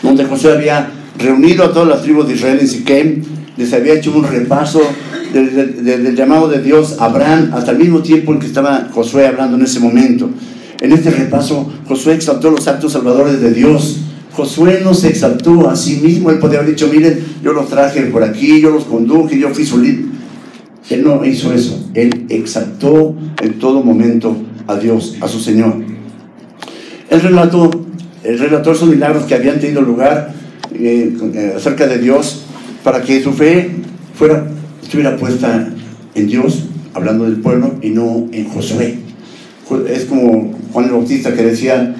donde 0.02 0.24
José 0.24 0.52
había 0.52 0.88
reunido 1.18 1.64
a 1.64 1.72
todas 1.72 1.88
las 1.88 2.02
tribus 2.02 2.28
de 2.28 2.34
Israel 2.34 2.58
en 2.60 2.68
Siquem, 2.68 3.22
les 3.56 3.72
había 3.72 3.94
hecho 3.94 4.12
un 4.16 4.24
repaso 4.24 4.82
del, 5.32 5.84
del, 5.84 6.16
llamado 6.16 6.48
de 6.48 6.62
Dios 6.62 6.96
a 6.98 7.06
Abraham 7.06 7.50
hasta 7.52 7.72
el 7.72 7.78
mismo 7.78 8.00
tiempo 8.00 8.32
en 8.32 8.38
que 8.38 8.46
estaba 8.46 8.88
Josué 8.92 9.26
hablando 9.26 9.56
en 9.56 9.62
ese 9.62 9.80
momento. 9.80 10.30
En 10.80 10.92
este 10.92 11.10
repaso, 11.10 11.72
Josué 11.86 12.14
exaltó 12.14 12.50
los 12.50 12.66
actos 12.68 12.92
salvadores 12.92 13.40
de 13.40 13.52
Dios. 13.52 14.00
Josué 14.32 14.80
no 14.84 14.92
se 14.92 15.08
exaltó 15.08 15.68
a 15.70 15.76
sí 15.76 16.00
mismo, 16.02 16.30
él 16.30 16.38
podía 16.38 16.58
haber 16.58 16.70
dicho, 16.70 16.88
miren, 16.92 17.18
yo 17.42 17.52
los 17.52 17.68
traje 17.68 18.02
por 18.02 18.22
aquí, 18.22 18.60
yo 18.60 18.70
los 18.70 18.84
conduje, 18.84 19.38
yo 19.38 19.48
fui 19.50 19.64
su 19.64 19.78
líder. 19.78 20.04
Él 20.90 21.02
no 21.02 21.24
hizo 21.24 21.52
eso, 21.52 21.88
él 21.94 22.26
exaltó 22.28 23.16
en 23.42 23.58
todo 23.58 23.82
momento 23.82 24.36
a 24.66 24.76
Dios, 24.76 25.16
a 25.20 25.28
su 25.28 25.40
Señor. 25.40 25.74
Él 27.10 27.20
relató, 27.20 27.70
él 28.22 28.38
relató 28.38 28.72
esos 28.72 28.88
milagros 28.88 29.24
que 29.24 29.34
habían 29.34 29.58
tenido 29.58 29.80
lugar 29.80 30.34
eh, 30.74 31.54
acerca 31.56 31.86
de 31.86 31.98
Dios 31.98 32.42
para 32.84 33.02
que 33.02 33.22
su 33.22 33.32
fe 33.32 33.70
fuera, 34.14 34.46
estuviera 34.86 35.16
puesta 35.16 35.68
en 36.14 36.26
Dios, 36.26 36.64
hablando 36.94 37.24
del 37.24 37.40
pueblo, 37.40 37.74
y 37.82 37.90
no 37.90 38.26
en 38.32 38.48
Josué. 38.48 38.98
Es 39.88 40.04
como 40.04 40.54
Juan 40.72 40.86
el 40.86 40.92
Bautista 40.92 41.34
que 41.34 41.42
decía, 41.42 41.94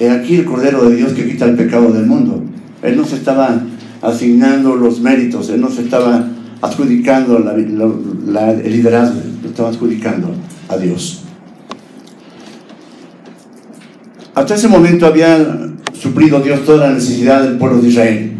he 0.00 0.08
aquí 0.10 0.36
el 0.36 0.44
Cordero 0.46 0.88
de 0.88 0.96
Dios 0.96 1.12
que 1.12 1.26
quita 1.26 1.44
el 1.44 1.54
pecado 1.54 1.92
del 1.92 2.06
mundo. 2.06 2.42
Él 2.82 2.96
no 2.96 3.04
se 3.04 3.16
estaba 3.16 3.60
asignando 4.00 4.74
los 4.74 5.00
méritos, 5.00 5.50
él 5.50 5.60
no 5.60 5.70
se 5.70 5.82
estaba 5.82 6.26
adjudicando 6.62 7.36
el 7.36 8.72
liderazgo, 8.72 9.20
lo 9.42 9.48
estaba 9.48 9.68
adjudicando 9.68 10.30
a 10.68 10.78
Dios. 10.78 11.24
Hasta 14.34 14.54
ese 14.54 14.68
momento 14.68 15.04
había 15.04 15.58
suplido 15.92 16.40
Dios 16.40 16.64
toda 16.64 16.88
la 16.88 16.94
necesidad 16.94 17.42
del 17.42 17.58
pueblo 17.58 17.82
de 17.82 17.88
Israel. 17.88 18.39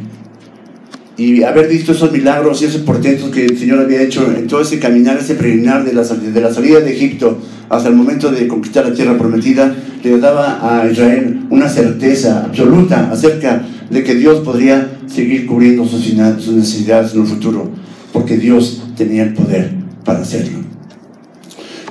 Y 1.20 1.42
haber 1.42 1.68
visto 1.68 1.92
esos 1.92 2.10
milagros 2.10 2.62
y 2.62 2.64
esos 2.64 2.80
portentos 2.80 3.28
que 3.28 3.44
el 3.44 3.58
Señor 3.58 3.78
había 3.80 4.00
hecho 4.00 4.32
en 4.34 4.46
todo 4.46 4.62
ese 4.62 4.78
caminar, 4.78 5.18
ese 5.18 5.34
peregrinar 5.34 5.84
de 5.84 5.92
la, 5.92 6.02
de 6.02 6.40
la 6.40 6.50
salida 6.50 6.80
de 6.80 6.96
Egipto 6.96 7.38
hasta 7.68 7.90
el 7.90 7.94
momento 7.94 8.30
de 8.30 8.48
conquistar 8.48 8.88
la 8.88 8.94
tierra 8.94 9.18
prometida, 9.18 9.76
le 10.02 10.18
daba 10.18 10.60
a 10.62 10.90
Israel 10.90 11.40
una 11.50 11.68
certeza 11.68 12.46
absoluta 12.46 13.10
acerca 13.12 13.62
de 13.90 14.02
que 14.02 14.14
Dios 14.14 14.40
podría 14.40 14.92
seguir 15.06 15.44
cubriendo 15.44 15.84
sus, 15.84 16.06
sus 16.38 16.54
necesidades 16.54 17.12
en 17.12 17.20
el 17.20 17.26
futuro, 17.26 17.70
porque 18.14 18.38
Dios 18.38 18.82
tenía 18.96 19.24
el 19.24 19.34
poder 19.34 19.72
para 20.06 20.20
hacerlo. 20.20 20.60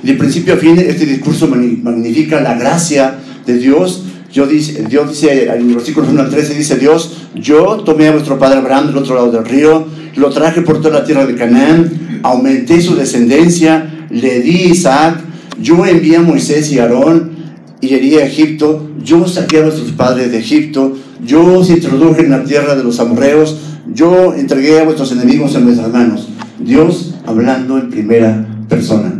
De 0.02 0.14
principio 0.14 0.54
a 0.54 0.56
fin, 0.56 0.76
este 0.76 1.06
discurso 1.06 1.46
magnifica 1.46 2.40
la 2.40 2.54
gracia 2.54 3.14
de 3.46 3.58
Dios. 3.58 4.06
Yo 4.32 4.46
dice, 4.46 4.84
Dios 4.88 5.08
dice 5.08 5.44
en 5.44 5.68
el 5.68 5.74
versículo 5.74 6.06
1 6.08 6.22
al 6.22 6.30
13, 6.30 6.54
dice 6.54 6.76
Dios, 6.76 7.16
yo 7.34 7.78
tomé 7.78 8.08
a 8.08 8.12
vuestro 8.12 8.38
padre 8.38 8.58
Abraham 8.58 8.88
del 8.88 8.98
otro 8.98 9.16
lado 9.16 9.32
del 9.32 9.44
río, 9.44 9.86
lo 10.16 10.30
traje 10.30 10.62
por 10.62 10.80
toda 10.80 11.00
la 11.00 11.04
tierra 11.04 11.26
de 11.26 11.34
Canaán, 11.34 12.20
aumenté 12.22 12.80
su 12.80 12.94
descendencia, 12.94 14.06
le 14.10 14.40
di 14.40 14.70
Isaac, 14.70 15.18
yo 15.60 15.84
envié 15.84 16.16
a 16.16 16.22
Moisés 16.22 16.70
y 16.70 16.78
Aarón 16.78 17.32
y 17.80 17.94
herí 17.94 18.16
a 18.16 18.24
Egipto, 18.24 18.88
yo 19.02 19.26
saqué 19.26 19.58
a 19.58 19.62
vuestros 19.62 19.92
padres 19.92 20.30
de 20.30 20.38
Egipto, 20.38 20.96
yo 21.24 21.58
os 21.58 21.68
introduje 21.70 22.22
en 22.22 22.30
la 22.30 22.44
tierra 22.44 22.76
de 22.76 22.84
los 22.84 23.00
amorreos, 23.00 23.58
yo 23.92 24.34
entregué 24.34 24.80
a 24.80 24.84
vuestros 24.84 25.10
enemigos 25.12 25.54
en 25.56 25.64
vuestras 25.64 25.92
manos. 25.92 26.28
Dios 26.58 27.14
hablando 27.26 27.78
en 27.78 27.90
primera 27.90 28.46
persona. 28.68 29.19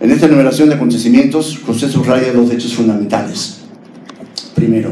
En 0.00 0.12
esta 0.12 0.26
enumeración 0.26 0.68
de 0.68 0.76
acontecimientos, 0.76 1.58
José 1.66 1.88
subraya 1.88 2.32
dos 2.32 2.52
hechos 2.52 2.74
fundamentales. 2.74 3.58
Primero, 4.54 4.90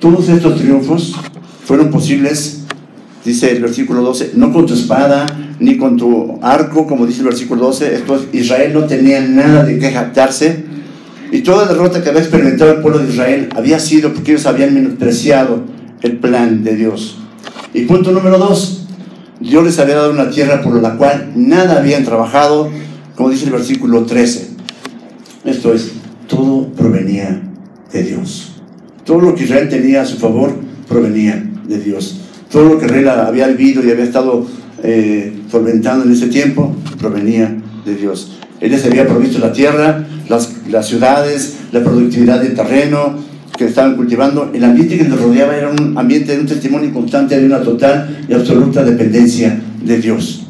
todos 0.00 0.28
estos 0.30 0.58
triunfos 0.58 1.14
fueron 1.64 1.90
posibles, 1.90 2.60
dice 3.24 3.50
el 3.50 3.60
versículo 3.60 4.00
12, 4.00 4.32
no 4.36 4.52
con 4.54 4.64
tu 4.64 4.72
espada 4.72 5.26
ni 5.60 5.76
con 5.76 5.98
tu 5.98 6.38
arco, 6.40 6.86
como 6.86 7.06
dice 7.06 7.20
el 7.20 7.26
versículo 7.26 7.66
12. 7.66 7.94
Esto 7.94 8.24
Israel 8.32 8.72
no 8.72 8.84
tenía 8.84 9.20
nada 9.20 9.64
de 9.64 9.78
qué 9.78 9.90
jactarse. 9.90 10.64
Y 11.30 11.40
toda 11.40 11.66
derrota 11.66 12.02
que 12.02 12.08
había 12.08 12.22
experimentado 12.22 12.70
el 12.72 12.80
pueblo 12.80 13.00
de 13.00 13.12
Israel 13.12 13.50
había 13.54 13.78
sido 13.78 14.14
porque 14.14 14.32
ellos 14.32 14.46
habían 14.46 14.72
menospreciado 14.72 15.62
el 16.00 16.16
plan 16.16 16.64
de 16.64 16.74
Dios. 16.74 17.18
Y 17.74 17.82
punto 17.82 18.12
número 18.12 18.38
dos, 18.38 18.86
Dios 19.40 19.62
les 19.62 19.78
había 19.78 19.96
dado 19.96 20.10
una 20.10 20.30
tierra 20.30 20.62
por 20.62 20.80
la 20.80 20.96
cual 20.96 21.32
nada 21.36 21.78
habían 21.78 22.04
trabajado, 22.04 22.70
como 23.18 23.30
dice 23.30 23.46
el 23.46 23.50
versículo 23.50 24.04
13. 24.04 24.48
Esto 25.44 25.74
es, 25.74 25.90
todo 26.28 26.68
provenía 26.68 27.42
de 27.92 28.04
Dios. 28.04 28.52
Todo 29.04 29.20
lo 29.20 29.34
que 29.34 29.42
Israel 29.42 29.68
tenía 29.68 30.02
a 30.02 30.06
su 30.06 30.18
favor 30.18 30.54
provenía 30.86 31.44
de 31.66 31.80
Dios. 31.80 32.20
Todo 32.48 32.68
lo 32.68 32.78
que 32.78 32.86
Israel 32.86 33.08
había 33.08 33.48
vivido 33.48 33.84
y 33.84 33.90
había 33.90 34.04
estado 34.04 34.46
eh, 34.84 35.32
solventando 35.50 36.04
en 36.04 36.12
ese 36.12 36.28
tiempo 36.28 36.76
provenía 37.00 37.60
de 37.84 37.96
Dios. 37.96 38.38
Él 38.60 38.70
les 38.70 38.84
había 38.84 39.04
provisto 39.04 39.40
la 39.40 39.52
tierra, 39.52 40.06
las, 40.28 40.86
ciudades, 40.86 41.56
la 41.72 41.82
productividad 41.82 42.40
del 42.40 42.54
terreno 42.54 43.16
que 43.56 43.64
estaban 43.64 43.96
cultivando. 43.96 44.52
El 44.54 44.62
ambiente 44.62 44.96
que 44.96 45.02
les 45.02 45.20
rodeaba 45.20 45.56
era 45.56 45.70
un 45.70 45.98
ambiente 45.98 46.36
de 46.36 46.40
un 46.40 46.46
testimonio 46.46 46.92
constante 46.92 47.36
de 47.36 47.46
una 47.46 47.62
total 47.62 48.26
y 48.28 48.32
absoluta 48.32 48.84
dependencia 48.84 49.60
de 49.82 49.98
Dios. 49.98 50.44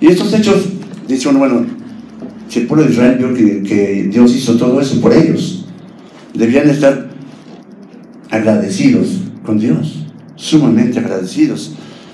Y 0.00 0.06
estos 0.06 0.32
hechos, 0.32 0.79
dicen, 1.14 1.38
bueno, 1.38 1.64
si 2.48 2.60
el 2.60 2.66
pueblo 2.66 2.84
de 2.84 2.92
Israel 2.92 3.16
vio 3.18 3.34
que, 3.34 3.62
que 3.62 4.08
Dios 4.10 4.34
hizo 4.34 4.56
todo 4.56 4.80
eso 4.80 5.00
por 5.00 5.12
ellos, 5.12 5.66
debían 6.34 6.68
estar 6.68 7.10
agradecidos 8.30 9.08
con 9.44 9.58
Dios, 9.58 10.06
sumamente 10.36 10.98
agradecidos 10.98 11.72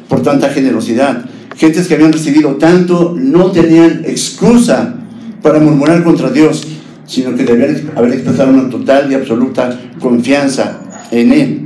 por 0.08 0.22
tanta 0.22 0.50
generosidad. 0.50 1.24
Gentes 1.56 1.88
que 1.88 1.94
habían 1.94 2.12
recibido 2.12 2.56
tanto 2.56 3.14
no 3.18 3.50
tenían 3.50 4.02
excusa 4.04 4.94
para 5.42 5.58
murmurar 5.58 6.02
contra 6.04 6.30
Dios, 6.30 6.66
sino 7.06 7.34
que 7.34 7.44
debían 7.44 7.90
haber 7.94 8.12
expresado 8.12 8.50
una 8.50 8.68
total 8.68 9.10
y 9.10 9.14
absoluta 9.14 9.78
confianza 10.00 10.80
en 11.10 11.32
Él. 11.32 11.60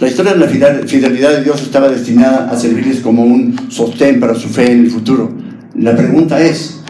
La 0.00 0.08
historia 0.08 0.34
de 0.34 0.40
la 0.40 0.48
fidelidad 0.48 1.30
de 1.30 1.44
Dios 1.44 1.62
estaba 1.62 1.88
destinada 1.88 2.50
a 2.50 2.56
servirles 2.56 3.00
como 3.00 3.24
un 3.24 3.70
sostén 3.70 4.18
para 4.20 4.34
su 4.34 4.48
fe 4.48 4.72
en 4.72 4.80
el 4.80 4.90
futuro. 4.90 5.43
La 5.76 5.96
pregunta 5.96 6.40
es, 6.40 6.80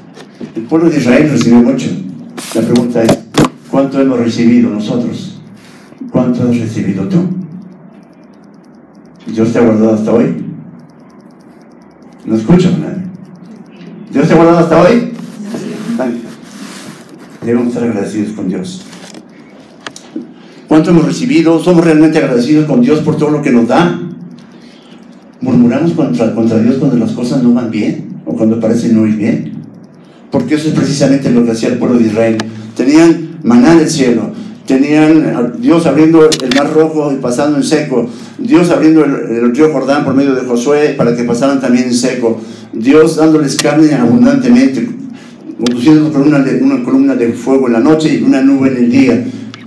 el 0.54 0.62
pueblo 0.64 0.90
de 0.90 0.98
Israel 0.98 1.30
recibió 1.30 1.58
mucho. 1.58 1.86
La 2.54 2.60
pregunta 2.60 3.02
es, 3.02 3.18
¿cuánto 3.70 3.98
hemos 3.98 4.18
recibido 4.18 4.68
nosotros? 4.68 5.40
¿Cuánto 6.10 6.42
has 6.42 6.58
recibido 6.58 7.08
tú? 7.08 7.24
Dios 9.26 9.52
te 9.52 9.58
ha 9.58 9.62
guardado 9.62 9.94
hasta 9.94 10.12
hoy. 10.12 10.44
No 12.26 12.36
escucho 12.36 12.68
a 12.68 12.78
nadie. 12.78 13.04
¿Dios 14.12 14.28
te 14.28 14.34
ha 14.34 14.36
guardado 14.36 14.58
hasta 14.58 14.82
hoy? 14.82 15.12
Debemos 17.42 17.68
estar 17.68 17.84
agradecidos 17.84 18.32
con 18.34 18.48
Dios. 18.48 18.84
¿Cuánto 20.68 20.90
hemos 20.90 21.06
recibido? 21.06 21.58
¿Somos 21.58 21.84
realmente 21.84 22.18
agradecidos 22.18 22.66
con 22.66 22.82
Dios 22.82 23.00
por 23.00 23.16
todo 23.16 23.30
lo 23.30 23.40
que 23.40 23.50
nos 23.50 23.66
da? 23.66 23.98
¿Murmuramos 25.40 25.92
contra, 25.92 26.34
contra 26.34 26.58
Dios 26.58 26.76
cuando 26.76 26.98
las 26.98 27.12
cosas 27.12 27.42
no 27.42 27.54
van 27.54 27.70
bien? 27.70 28.13
¿O 28.24 28.34
cuando 28.34 28.60
parecen 28.60 28.96
no 28.96 29.06
ir 29.06 29.16
bien? 29.16 29.52
Porque 30.30 30.54
eso 30.56 30.68
es 30.68 30.74
precisamente 30.74 31.30
lo 31.30 31.44
que 31.44 31.52
hacía 31.52 31.68
el 31.68 31.78
pueblo 31.78 31.98
de 31.98 32.06
Israel. 32.06 32.38
Tenían 32.76 33.38
maná 33.42 33.74
del 33.76 33.88
cielo, 33.88 34.32
tenían 34.66 35.54
Dios 35.58 35.86
abriendo 35.86 36.28
el 36.28 36.54
mar 36.56 36.72
rojo 36.72 37.12
y 37.12 37.16
pasando 37.16 37.58
en 37.58 37.62
seco, 37.62 38.08
Dios 38.38 38.70
abriendo 38.70 39.04
el, 39.04 39.12
el, 39.12 39.54
río 39.54 39.72
Jordán 39.72 40.04
por 40.04 40.14
medio 40.14 40.34
de 40.34 40.42
Josué 40.42 40.94
para 40.96 41.14
que 41.14 41.24
pasaran 41.24 41.60
también 41.60 41.84
en 41.84 41.94
seco, 41.94 42.40
Dios 42.72 43.16
dándoles 43.16 43.56
carne 43.56 43.94
abundantemente, 43.94 44.88
conduciéndolos 45.58 46.10
por 46.10 46.22
una, 46.22 46.44
una 46.60 46.82
columna 46.82 47.14
de 47.14 47.32
fuego 47.32 47.66
en 47.66 47.74
la 47.74 47.80
noche 47.80 48.14
y 48.14 48.22
una 48.22 48.42
nube 48.42 48.68
en 48.68 48.76
el 48.76 48.90
día, 48.90 49.24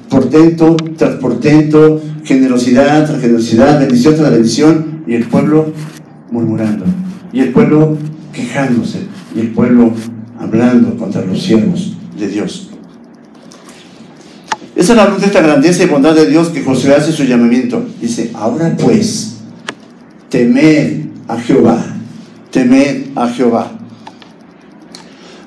portento 0.10 0.76
tras 0.98 1.16
portento, 1.16 2.02
generosidad 2.24 3.06
tras 3.06 3.22
generosidad, 3.22 3.80
bendición 3.80 4.16
tras 4.16 4.32
bendición, 4.32 5.04
y 5.08 5.14
el 5.14 5.26
pueblo 5.26 5.72
murmurando, 6.32 6.86
y 7.32 7.40
el 7.40 7.52
pueblo 7.52 7.98
quejándose, 8.34 9.00
y 9.36 9.40
el 9.40 9.52
pueblo 9.52 9.94
hablando 10.40 10.96
contra 10.98 11.22
los 11.26 11.42
siervos 11.42 11.94
de 12.18 12.28
Dios. 12.28 12.70
Esa 14.76 14.94
es 14.94 14.98
la 14.98 15.10
luz 15.10 15.22
de 15.22 15.28
esta 15.28 15.42
grandeza 15.42 15.84
y 15.84 15.88
bondad 15.88 16.14
de 16.14 16.30
Dios 16.30 16.50
que 16.50 16.64
Josué 16.64 16.94
hace 16.94 17.12
su 17.12 17.24
llamamiento. 17.24 17.84
Dice, 18.00 18.30
ahora 18.36 18.78
pues, 18.78 19.38
temed 20.30 21.06
a 21.28 21.40
Jehová, 21.40 21.84
temed 22.52 23.08
a 23.16 23.28
Jehová. 23.28 23.72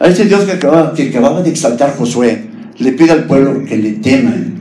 A 0.00 0.08
ese 0.08 0.24
Dios 0.24 0.44
que 0.44 0.52
acababa, 0.52 0.94
que 0.94 1.10
acababa 1.10 1.42
de 1.42 1.50
exaltar 1.50 1.94
Josué, 1.96 2.48
le 2.78 2.92
pide 2.92 3.12
al 3.12 3.24
pueblo 3.24 3.64
que 3.64 3.76
le 3.76 3.92
teman, 3.92 4.54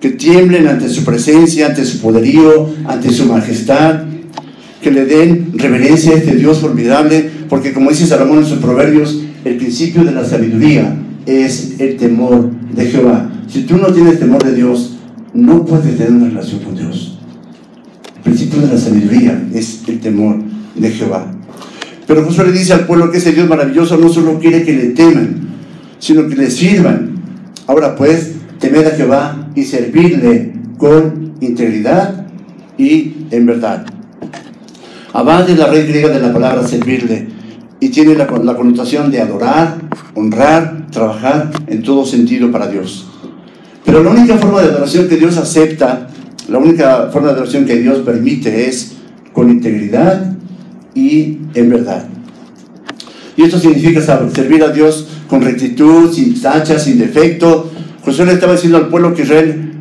que 0.00 0.10
tiemblen 0.10 0.68
ante 0.68 0.90
su 0.90 1.02
presencia, 1.04 1.68
ante 1.68 1.84
su 1.86 2.00
poderío, 2.00 2.74
ante 2.86 3.10
su 3.10 3.24
majestad, 3.24 4.02
que 4.84 4.90
le 4.90 5.06
den 5.06 5.54
reverencia 5.54 6.12
a 6.12 6.16
este 6.16 6.36
Dios 6.36 6.58
formidable, 6.58 7.30
porque 7.48 7.72
como 7.72 7.88
dice 7.88 8.06
Salomón 8.06 8.40
en 8.40 8.44
sus 8.44 8.58
proverbios, 8.58 9.18
el 9.46 9.56
principio 9.56 10.04
de 10.04 10.12
la 10.12 10.26
sabiduría 10.26 10.94
es 11.24 11.80
el 11.80 11.96
temor 11.96 12.50
de 12.76 12.84
Jehová. 12.84 13.30
Si 13.48 13.62
tú 13.62 13.78
no 13.78 13.86
tienes 13.86 14.20
temor 14.20 14.44
de 14.44 14.54
Dios, 14.54 14.98
no 15.32 15.64
puedes 15.64 15.96
tener 15.96 16.12
una 16.12 16.28
relación 16.28 16.60
con 16.60 16.76
Dios. 16.76 17.18
El 18.16 18.22
principio 18.24 18.60
de 18.60 18.74
la 18.74 18.78
sabiduría 18.78 19.42
es 19.54 19.80
el 19.88 20.00
temor 20.00 20.36
de 20.74 20.90
Jehová. 20.90 21.32
Pero 22.06 22.22
Josué 22.22 22.44
le 22.44 22.52
dice 22.52 22.74
al 22.74 22.86
pueblo 22.86 23.10
que 23.10 23.16
ese 23.16 23.32
Dios 23.32 23.48
maravilloso 23.48 23.96
no 23.96 24.10
solo 24.10 24.38
quiere 24.38 24.64
que 24.64 24.74
le 24.74 24.88
teman, 24.88 25.48
sino 25.98 26.28
que 26.28 26.36
le 26.36 26.50
sirvan. 26.50 27.22
Ahora 27.66 27.96
pues, 27.96 28.32
temed 28.60 28.86
a 28.86 28.90
Jehová 28.90 29.48
y 29.54 29.64
servirle 29.64 30.52
con 30.76 31.32
integridad 31.40 32.26
y 32.76 33.14
en 33.30 33.46
verdad. 33.46 33.86
Abad 35.14 35.48
es 35.48 35.56
la 35.56 35.68
raíz 35.68 35.86
griega 35.86 36.08
de 36.08 36.18
la 36.18 36.32
palabra 36.32 36.66
servirle 36.66 37.28
y 37.78 37.88
tiene 37.90 38.16
la, 38.16 38.26
connotación 38.26 39.12
de 39.12 39.20
adorar, 39.20 39.76
honrar, 40.16 40.88
trabajar 40.90 41.52
en 41.68 41.84
todo 41.84 42.04
sentido 42.04 42.50
para 42.50 42.66
Dios. 42.66 43.06
Pero 43.84 44.02
la 44.02 44.10
única 44.10 44.36
forma 44.38 44.60
de 44.60 44.70
adoración 44.70 45.06
que 45.06 45.16
Dios 45.16 45.36
acepta, 45.36 46.08
la 46.48 46.58
única 46.58 47.10
forma 47.12 47.28
de 47.28 47.34
adoración 47.34 47.64
que 47.64 47.76
Dios 47.76 47.98
permite 47.98 48.68
es 48.68 48.94
con 49.32 49.50
integridad 49.50 50.32
y 50.96 51.38
en 51.54 51.70
verdad. 51.70 52.08
Y 53.36 53.44
esto 53.44 53.60
significa 53.60 54.00
servir 54.00 54.64
a 54.64 54.70
Dios 54.70 55.06
con 55.28 55.42
rectitud, 55.42 56.12
sin 56.12 56.42
tacha, 56.42 56.76
sin 56.76 56.98
defecto. 56.98 57.70
José 58.04 58.26
le 58.26 58.32
estaba 58.32 58.54
diciendo 58.54 58.78
al 58.78 58.88
pueblo 58.88 59.14
que 59.14 59.22
Israel 59.22 59.74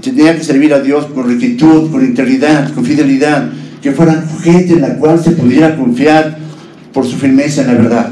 tenía 0.00 0.36
que 0.36 0.44
servir 0.44 0.72
a 0.72 0.78
Dios 0.78 1.06
con 1.06 1.26
rectitud, 1.26 1.90
con 1.90 2.04
integridad, 2.04 2.72
con 2.72 2.84
fidelidad, 2.84 3.50
que 3.86 3.92
fueran 3.92 4.28
gente 4.42 4.72
en 4.72 4.80
la 4.80 4.96
cual 4.96 5.22
se 5.22 5.30
pudiera 5.30 5.76
confiar 5.76 6.36
por 6.92 7.06
su 7.06 7.14
firmeza 7.14 7.60
en 7.60 7.68
la 7.68 7.74
verdad. 7.74 8.08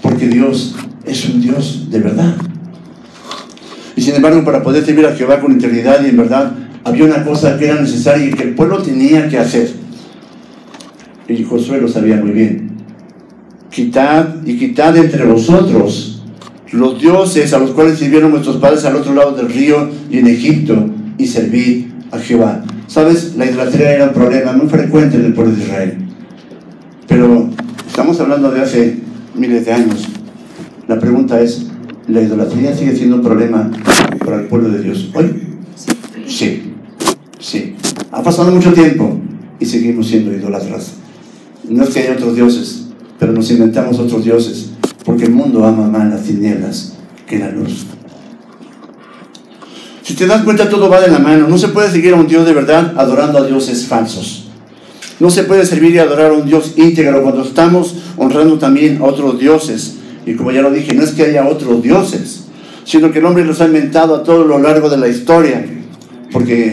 Porque 0.00 0.26
Dios 0.26 0.74
es 1.04 1.28
un 1.28 1.42
Dios 1.42 1.90
de 1.90 2.00
verdad. 2.00 2.34
Y 3.94 4.00
sin 4.00 4.14
embargo, 4.14 4.42
para 4.42 4.62
poder 4.62 4.86
servir 4.86 5.04
a 5.04 5.14
Jehová 5.14 5.38
con 5.38 5.52
integridad 5.52 6.02
y 6.02 6.08
en 6.08 6.16
verdad, 6.16 6.50
había 6.82 7.04
una 7.04 7.22
cosa 7.24 7.58
que 7.58 7.66
era 7.66 7.78
necesaria 7.78 8.24
y 8.24 8.30
que 8.30 8.44
el 8.44 8.54
pueblo 8.54 8.78
tenía 8.78 9.28
que 9.28 9.36
hacer. 9.36 9.70
Y 11.28 11.42
Josué 11.42 11.78
lo 11.78 11.88
sabía 11.88 12.16
muy 12.16 12.30
bien. 12.30 12.70
Quitad 13.68 14.46
y 14.46 14.56
quitad 14.56 14.96
entre 14.96 15.26
vosotros 15.26 16.22
los 16.72 16.98
dioses 16.98 17.52
a 17.52 17.58
los 17.58 17.72
cuales 17.72 17.98
sirvieron 17.98 18.30
nuestros 18.30 18.56
padres 18.56 18.82
al 18.86 18.96
otro 18.96 19.12
lado 19.12 19.32
del 19.32 19.50
río 19.50 19.90
y 20.10 20.20
en 20.20 20.26
Egipto 20.28 20.88
y 21.18 21.26
servid 21.26 21.84
a 22.10 22.18
Jehová. 22.18 22.64
¿Sabes? 22.86 23.34
La 23.36 23.46
idolatría 23.46 23.94
era 23.94 24.04
un 24.04 24.14
problema 24.14 24.52
muy 24.52 24.68
frecuente 24.68 25.16
en 25.16 25.26
el 25.26 25.34
pueblo 25.34 25.54
de 25.54 25.62
Israel. 25.62 25.98
Pero 27.08 27.48
estamos 27.86 28.20
hablando 28.20 28.50
de 28.50 28.60
hace 28.60 29.00
miles 29.34 29.64
de 29.64 29.72
años. 29.72 30.06
La 30.86 30.98
pregunta 30.98 31.40
es, 31.40 31.66
¿la 32.08 32.22
idolatría 32.22 32.74
sigue 32.74 32.94
siendo 32.94 33.16
un 33.16 33.22
problema 33.22 33.70
para 34.24 34.40
el 34.40 34.46
pueblo 34.46 34.68
de 34.70 34.82
Dios 34.82 35.10
hoy? 35.14 35.42
Sí, 36.26 36.74
sí. 37.38 37.74
Ha 38.12 38.22
pasado 38.22 38.52
mucho 38.52 38.72
tiempo 38.72 39.18
y 39.58 39.66
seguimos 39.66 40.06
siendo 40.06 40.32
idolatras. 40.32 40.94
No 41.68 41.82
es 41.82 41.90
que 41.90 42.00
haya 42.00 42.12
otros 42.12 42.36
dioses, 42.36 42.88
pero 43.18 43.32
nos 43.32 43.50
inventamos 43.50 43.98
otros 43.98 44.24
dioses, 44.24 44.70
porque 45.04 45.24
el 45.24 45.32
mundo 45.32 45.64
ama 45.64 45.88
más 45.88 46.08
las 46.08 46.22
tinieblas 46.22 46.94
que 47.26 47.38
la 47.38 47.50
luz. 47.50 47.86
Si 50.06 50.14
te 50.14 50.24
das 50.28 50.44
cuenta, 50.44 50.68
todo 50.68 50.88
va 50.88 51.00
de 51.00 51.10
la 51.10 51.18
mano. 51.18 51.48
No 51.48 51.58
se 51.58 51.66
puede 51.66 51.90
seguir 51.90 52.14
a 52.14 52.16
un 52.16 52.28
Dios 52.28 52.46
de 52.46 52.54
verdad 52.54 52.94
adorando 52.96 53.38
a 53.38 53.44
dioses 53.44 53.86
falsos. 53.86 54.46
No 55.18 55.30
se 55.30 55.42
puede 55.42 55.66
servir 55.66 55.96
y 55.96 55.98
adorar 55.98 56.30
a 56.30 56.34
un 56.34 56.46
Dios 56.46 56.74
íntegro 56.76 57.24
cuando 57.24 57.42
estamos 57.42 57.96
honrando 58.16 58.56
también 58.56 58.98
a 58.98 59.04
otros 59.04 59.36
dioses. 59.40 59.96
Y 60.24 60.34
como 60.34 60.52
ya 60.52 60.62
lo 60.62 60.70
dije, 60.70 60.94
no 60.94 61.02
es 61.02 61.10
que 61.10 61.24
haya 61.24 61.48
otros 61.48 61.82
dioses, 61.82 62.44
sino 62.84 63.10
que 63.10 63.18
el 63.18 63.24
hombre 63.24 63.44
los 63.44 63.60
ha 63.60 63.66
inventado 63.66 64.14
a 64.14 64.22
todo 64.22 64.44
lo 64.44 64.60
largo 64.60 64.88
de 64.88 64.96
la 64.96 65.08
historia, 65.08 65.66
porque, 66.30 66.72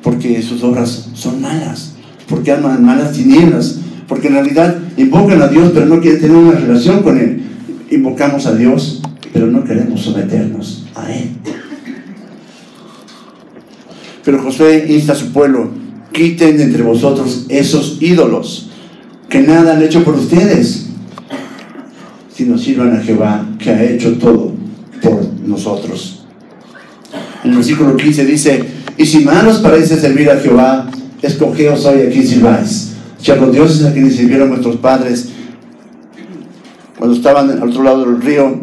porque 0.00 0.40
sus 0.40 0.62
obras 0.62 1.08
son 1.14 1.42
malas, 1.42 1.94
porque 2.28 2.52
aman 2.52 2.84
malas 2.84 3.10
tinieblas, 3.10 3.80
porque 4.06 4.28
en 4.28 4.34
realidad 4.34 4.78
invocan 4.96 5.42
a 5.42 5.48
Dios, 5.48 5.72
pero 5.74 5.86
no 5.86 6.00
quieren 6.00 6.20
tener 6.20 6.36
una 6.36 6.60
relación 6.60 7.02
con 7.02 7.18
Él. 7.18 7.42
Invocamos 7.90 8.46
a 8.46 8.54
Dios, 8.54 9.02
pero 9.32 9.48
no 9.48 9.64
queremos 9.64 10.00
someternos 10.00 10.86
a 10.94 11.12
Él. 11.12 11.30
Pero 14.28 14.42
Josué 14.42 14.84
insta 14.90 15.14
a 15.14 15.16
su 15.16 15.32
pueblo, 15.32 15.70
quiten 16.12 16.58
de 16.58 16.64
entre 16.64 16.82
vosotros 16.82 17.46
esos 17.48 17.96
ídolos 17.98 18.68
que 19.30 19.40
nada 19.40 19.74
han 19.74 19.82
hecho 19.82 20.04
por 20.04 20.16
ustedes, 20.16 20.88
sino 22.30 22.58
sirvan 22.58 22.94
a 22.94 23.00
Jehová 23.00 23.46
que 23.58 23.70
ha 23.70 23.82
hecho 23.82 24.18
todo 24.18 24.52
por 25.00 25.26
nosotros. 25.46 26.26
En 27.42 27.52
el 27.52 27.56
versículo 27.56 27.96
15 27.96 28.26
dice, 28.26 28.64
y 28.98 29.06
si 29.06 29.24
mal 29.24 29.48
os 29.48 29.60
parece 29.60 29.98
servir 29.98 30.28
a 30.28 30.36
Jehová, 30.36 30.90
escogeos 31.22 31.86
hoy 31.86 32.02
a 32.02 32.10
quien 32.10 32.26
sirváis. 32.26 32.96
Si 33.18 33.30
a 33.30 33.36
los 33.36 33.50
dioses 33.50 33.82
a 33.86 33.94
quienes 33.94 34.14
sirvieron 34.14 34.50
nuestros 34.50 34.76
padres 34.76 35.30
cuando 36.98 37.16
estaban 37.16 37.50
al 37.50 37.66
otro 37.66 37.82
lado 37.82 38.04
del 38.04 38.20
río, 38.20 38.60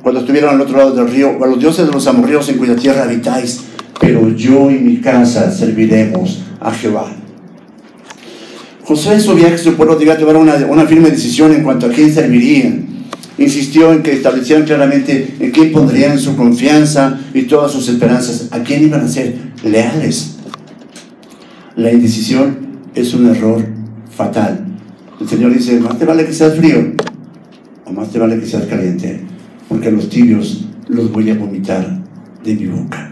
cuando 0.00 0.20
estuvieron 0.20 0.54
al 0.54 0.60
otro 0.60 0.78
lado 0.78 0.92
del 0.92 1.10
río, 1.10 1.30
o 1.40 1.42
a 1.42 1.48
los 1.48 1.58
dioses 1.58 1.88
de 1.88 1.92
los 1.92 2.06
amorreos 2.06 2.48
en 2.50 2.58
cuya 2.58 2.76
tierra 2.76 3.02
habitáis, 3.02 3.64
pero 4.00 4.28
yo 4.34 4.70
y 4.70 4.78
mi 4.78 4.98
casa 4.98 5.50
serviremos 5.50 6.42
a 6.60 6.72
Jehová. 6.72 7.12
José 8.84 9.14
en 9.14 9.20
su 9.20 9.34
viaje 9.34 9.58
su 9.58 9.74
pueblo 9.74 9.96
debía 9.96 10.16
tomar 10.16 10.36
una, 10.36 10.54
una 10.66 10.86
firme 10.86 11.10
decisión 11.10 11.52
en 11.52 11.62
cuanto 11.62 11.86
a 11.86 11.90
quién 11.90 12.12
servirían. 12.12 12.86
Insistió 13.36 13.92
en 13.92 14.02
que 14.02 14.14
establecieran 14.14 14.64
claramente 14.64 15.36
en 15.38 15.50
quién 15.50 15.72
pondrían 15.72 16.18
su 16.18 16.36
confianza 16.36 17.20
y 17.34 17.42
todas 17.42 17.70
sus 17.70 17.88
esperanzas, 17.88 18.48
a 18.50 18.60
quién 18.60 18.84
iban 18.84 19.02
a 19.02 19.08
ser 19.08 19.34
leales. 19.62 20.36
La 21.76 21.92
indecisión 21.92 22.56
es 22.94 23.14
un 23.14 23.28
error 23.28 23.64
fatal. 24.10 24.64
El 25.20 25.28
Señor 25.28 25.52
dice, 25.52 25.78
más 25.80 25.98
te 25.98 26.04
vale 26.04 26.24
que 26.24 26.32
seas 26.32 26.56
frío 26.56 26.92
o 27.84 27.92
más 27.92 28.10
te 28.10 28.18
vale 28.18 28.40
que 28.40 28.46
seas 28.46 28.64
caliente, 28.64 29.20
porque 29.68 29.88
a 29.88 29.90
los 29.90 30.08
tibios 30.08 30.64
los 30.88 31.12
voy 31.12 31.30
a 31.30 31.34
vomitar 31.34 32.02
de 32.42 32.54
mi 32.54 32.66
boca. 32.66 33.07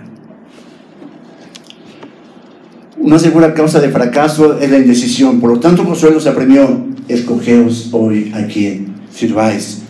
Una 3.07 3.21
segura 3.21 3.55
causa 3.55 3.79
de 3.79 3.89
fracaso 3.91 4.59
es 4.59 4.69
la 4.69 4.79
indecisión. 4.79 5.39
Por 5.39 5.51
lo 5.51 5.61
tanto, 5.61 5.85
Josué 5.85 6.11
los 6.11 6.27
apremió, 6.27 6.87
escogeos 7.07 7.91
hoy 7.93 8.33
a 8.35 8.49
quien 8.49 8.95
sirváis. 9.15 9.83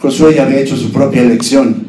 Josué 0.00 0.36
ya 0.36 0.44
había 0.44 0.60
hecho 0.60 0.76
su 0.76 0.92
propia 0.92 1.22
elección. 1.22 1.88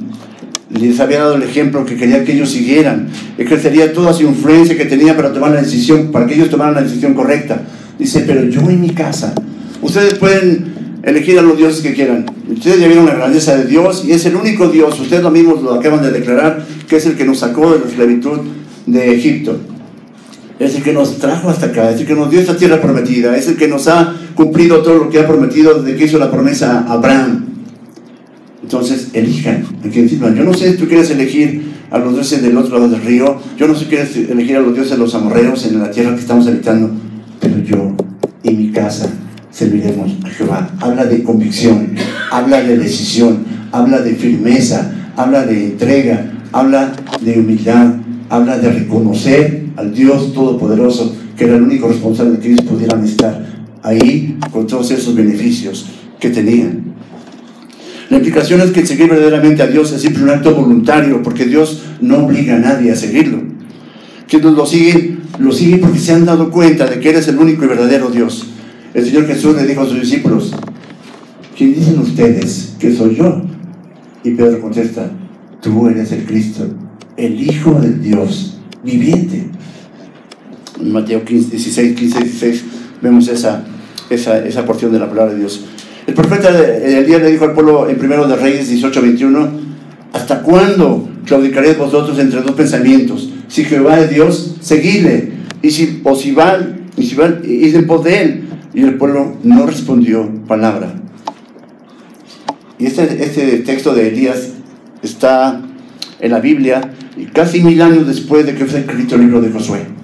Les 0.71 0.99
había 0.99 1.19
dado 1.19 1.35
el 1.35 1.43
ejemplo 1.43 1.85
que 1.85 1.95
quería 1.95 2.25
que 2.25 2.33
ellos 2.33 2.49
siguieran. 2.49 3.09
Ejercería 3.37 3.93
toda 3.93 4.13
su 4.13 4.23
influencia 4.23 4.75
que 4.75 4.85
tenía 4.85 5.15
para 5.15 5.31
tomar 5.31 5.51
la 5.51 5.61
decisión, 5.61 6.11
para 6.11 6.25
que 6.25 6.33
ellos 6.33 6.49
tomaran 6.49 6.73
la 6.73 6.81
decisión 6.81 7.13
correcta. 7.13 7.61
Dice, 7.99 8.23
pero 8.25 8.43
yo 8.45 8.61
en 8.61 8.81
mi 8.81 8.89
casa, 8.89 9.35
ustedes 9.83 10.15
pueden 10.15 10.73
elegir 11.03 11.37
a 11.37 11.43
los 11.43 11.55
dioses 11.55 11.81
que 11.81 11.93
quieran. 11.93 12.25
Ustedes 12.49 12.79
ya 12.79 12.87
vieron 12.87 13.05
la 13.05 13.13
grandeza 13.13 13.57
de 13.57 13.65
Dios 13.65 14.05
y 14.07 14.13
es 14.13 14.25
el 14.25 14.35
único 14.35 14.69
Dios, 14.69 14.99
ustedes 14.99 15.21
lo 15.21 15.29
mismos 15.29 15.61
lo 15.61 15.75
acaban 15.75 16.01
de 16.01 16.09
declarar, 16.09 16.65
que 16.89 16.95
es 16.95 17.05
el 17.05 17.15
que 17.15 17.25
nos 17.25 17.37
sacó 17.37 17.73
de 17.73 17.79
la 17.81 17.85
esclavitud 17.85 18.39
de 18.87 19.13
Egipto 19.13 19.59
es 20.65 20.75
el 20.75 20.83
que 20.83 20.93
nos 20.93 21.17
trajo 21.17 21.49
hasta 21.49 21.67
acá, 21.67 21.89
es 21.89 22.01
el 22.01 22.07
que 22.07 22.13
nos 22.13 22.29
dio 22.29 22.39
esta 22.39 22.55
tierra 22.55 22.79
prometida, 22.79 23.35
es 23.35 23.47
el 23.47 23.57
que 23.57 23.67
nos 23.67 23.87
ha 23.87 24.15
cumplido 24.35 24.81
todo 24.81 24.95
lo 24.95 25.09
que 25.09 25.19
ha 25.19 25.27
prometido 25.27 25.81
desde 25.81 25.97
que 25.97 26.05
hizo 26.05 26.19
la 26.19 26.29
promesa 26.29 26.85
a 26.87 26.93
Abraham. 26.93 27.45
Entonces, 28.61 29.09
elijan 29.13 29.65
a 29.83 29.89
quien. 29.89 30.07
Yo 30.07 30.43
no 30.43 30.53
sé 30.53 30.71
si 30.71 30.77
tú 30.77 30.87
quieres 30.87 31.09
elegir 31.09 31.71
a 31.89 31.97
los 31.97 32.13
dioses 32.13 32.41
del 32.41 32.55
otro 32.57 32.77
lado 32.77 32.89
del 32.89 33.01
río, 33.01 33.41
yo 33.57 33.67
no 33.67 33.73
sé 33.73 33.81
si 33.81 33.85
quieres 33.87 34.15
elegir 34.15 34.55
a 34.57 34.61
los 34.61 34.73
dioses 34.73 34.91
de 34.91 34.97
los 34.97 35.13
amorreos 35.15 35.65
en 35.65 35.79
la 35.79 35.89
tierra 35.89 36.13
que 36.13 36.21
estamos 36.21 36.47
habitando, 36.47 36.91
pero 37.39 37.59
yo 37.59 37.95
y 38.43 38.51
mi 38.51 38.71
casa 38.71 39.09
serviremos 39.49 40.11
a 40.23 40.29
Jehová. 40.29 40.69
Habla 40.79 41.05
de 41.05 41.23
convicción, 41.23 41.95
habla 42.31 42.61
de 42.61 42.77
decisión, 42.77 43.39
habla 43.71 43.99
de 43.99 44.15
firmeza, 44.15 44.93
habla 45.17 45.43
de 45.43 45.65
entrega, 45.65 46.31
habla 46.51 46.93
de 47.19 47.39
humildad, 47.39 47.95
habla 48.29 48.57
de 48.57 48.71
reconocer 48.71 49.70
al 49.75 49.93
Dios 49.93 50.33
Todopoderoso 50.33 51.15
que 51.37 51.45
era 51.45 51.55
el 51.55 51.63
único 51.63 51.87
responsable 51.87 52.33
de 52.33 52.39
que 52.39 52.51
ellos 52.51 52.65
pudieran 52.65 53.03
estar 53.03 53.43
ahí 53.81 54.37
con 54.51 54.67
todos 54.67 54.91
esos 54.91 55.15
beneficios 55.15 55.87
que 56.19 56.29
tenían. 56.29 56.93
La 58.09 58.17
implicación 58.17 58.61
es 58.61 58.71
que 58.71 58.85
seguir 58.85 59.09
verdaderamente 59.09 59.63
a 59.63 59.67
Dios 59.67 59.91
es 59.91 60.01
siempre 60.01 60.23
un 60.23 60.29
acto 60.29 60.53
voluntario, 60.53 61.23
porque 61.23 61.45
Dios 61.45 61.81
no 62.01 62.25
obliga 62.25 62.57
a 62.57 62.59
nadie 62.59 62.91
a 62.91 62.95
seguirlo. 62.95 63.41
Quienes 64.27 64.51
lo 64.51 64.65
siguen, 64.65 65.21
lo 65.39 65.51
siguen 65.51 65.79
porque 65.79 65.97
se 65.97 66.13
han 66.13 66.25
dado 66.25 66.51
cuenta 66.51 66.85
de 66.85 66.99
que 66.99 67.09
eres 67.09 67.27
el 67.27 67.37
único 67.37 67.65
y 67.65 67.67
verdadero 67.69 68.09
Dios. 68.09 68.47
El 68.93 69.05
Señor 69.05 69.25
Jesús 69.27 69.55
le 69.55 69.65
dijo 69.65 69.81
a 69.81 69.87
sus 69.87 70.01
discípulos, 70.01 70.53
¿quién 71.57 71.73
dicen 71.73 71.99
ustedes 71.99 72.75
que 72.77 72.93
soy 72.93 73.15
yo? 73.15 73.41
Y 74.23 74.31
Pedro 74.31 74.61
contesta, 74.61 75.09
tú 75.61 75.87
eres 75.87 76.11
el 76.11 76.25
Cristo, 76.25 76.67
el 77.17 77.41
Hijo 77.41 77.79
del 77.79 78.01
Dios 78.01 78.59
viviente. 78.83 79.49
Mateo 80.83 81.23
15, 81.23 81.51
16, 81.51 81.95
15, 81.95 82.19
16 82.19 82.63
vemos 83.01 83.27
esa, 83.27 83.63
esa, 84.09 84.45
esa 84.45 84.65
porción 84.65 84.91
de 84.91 84.99
la 84.99 85.09
palabra 85.09 85.33
de 85.33 85.39
Dios. 85.39 85.65
El 86.07 86.13
profeta 86.13 86.49
el 86.49 87.05
día 87.05 87.19
le 87.19 87.31
dijo 87.31 87.45
al 87.45 87.53
pueblo 87.53 87.89
en 87.89 87.97
primero 87.97 88.27
de 88.27 88.35
Reyes 88.35 88.69
18, 88.69 89.01
21, 89.01 89.49
¿hasta 90.13 90.41
cuándo 90.41 91.07
claudicaréis 91.25 91.77
vosotros 91.77 92.17
entre 92.19 92.41
dos 92.41 92.51
pensamientos? 92.51 93.29
Si 93.47 93.63
Jehová 93.63 93.99
es 93.99 94.09
Dios, 94.09 94.55
seguidle. 94.61 95.33
Y 95.61 95.71
si, 95.71 96.01
o 96.03 96.15
si 96.15 96.31
van, 96.31 96.81
y 96.97 97.05
si 97.05 97.15
van, 97.15 97.41
id 97.43 97.75
de 97.75 98.21
él. 98.21 98.43
Y 98.73 98.83
el 98.83 98.95
pueblo 98.95 99.37
no 99.43 99.65
respondió 99.65 100.29
palabra. 100.47 100.93
Y 102.79 102.87
este, 102.87 103.23
este 103.23 103.59
texto 103.59 103.93
de 103.93 104.07
Elías 104.07 104.53
está 105.03 105.61
en 106.19 106.31
la 106.31 106.39
Biblia 106.39 106.81
y 107.15 107.25
casi 107.25 107.61
mil 107.61 107.81
años 107.81 108.07
después 108.07 108.45
de 108.45 108.55
que 108.55 108.65
fue 108.65 108.79
escrito 108.79 109.15
el 109.15 109.21
libro 109.21 109.41
de 109.41 109.51
Josué. 109.51 110.00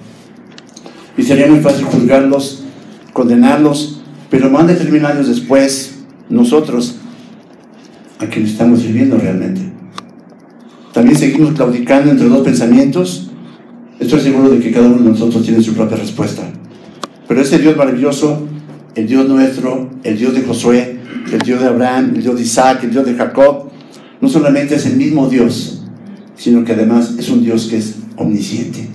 Y 1.18 1.24
sería 1.24 1.48
muy 1.48 1.58
fácil 1.58 1.84
juzgarlos, 1.84 2.62
condenarlos, 3.12 4.00
pero 4.30 4.48
más 4.48 4.66
de 4.68 4.76
tres 4.76 4.90
mil 4.90 5.04
años 5.04 5.26
después, 5.26 5.96
nosotros, 6.30 6.94
a 8.20 8.26
quienes 8.26 8.52
estamos 8.52 8.80
sirviendo 8.80 9.18
realmente. 9.18 9.60
También 10.92 11.18
seguimos 11.18 11.54
claudicando 11.54 12.12
entre 12.12 12.28
dos 12.28 12.42
pensamientos. 12.42 13.30
Estoy 13.98 14.20
seguro 14.20 14.48
de 14.50 14.60
que 14.60 14.70
cada 14.70 14.86
uno 14.86 14.98
de 14.98 15.10
nosotros 15.10 15.42
tiene 15.42 15.60
su 15.60 15.74
propia 15.74 15.96
respuesta. 15.96 16.42
Pero 17.26 17.40
ese 17.40 17.58
Dios 17.58 17.76
maravilloso, 17.76 18.46
el 18.94 19.06
Dios 19.06 19.28
nuestro, 19.28 19.90
el 20.04 20.16
Dios 20.16 20.34
de 20.34 20.42
Josué, 20.42 21.00
el 21.32 21.40
Dios 21.40 21.60
de 21.60 21.66
Abraham, 21.66 22.12
el 22.14 22.22
Dios 22.22 22.36
de 22.36 22.42
Isaac, 22.42 22.84
el 22.84 22.90
Dios 22.90 23.04
de 23.04 23.14
Jacob, 23.14 23.70
no 24.20 24.28
solamente 24.28 24.76
es 24.76 24.86
el 24.86 24.96
mismo 24.96 25.28
Dios, 25.28 25.82
sino 26.36 26.64
que 26.64 26.72
además 26.72 27.14
es 27.18 27.28
un 27.28 27.42
Dios 27.42 27.66
que 27.66 27.78
es 27.78 27.96
omnisciente. 28.16 28.87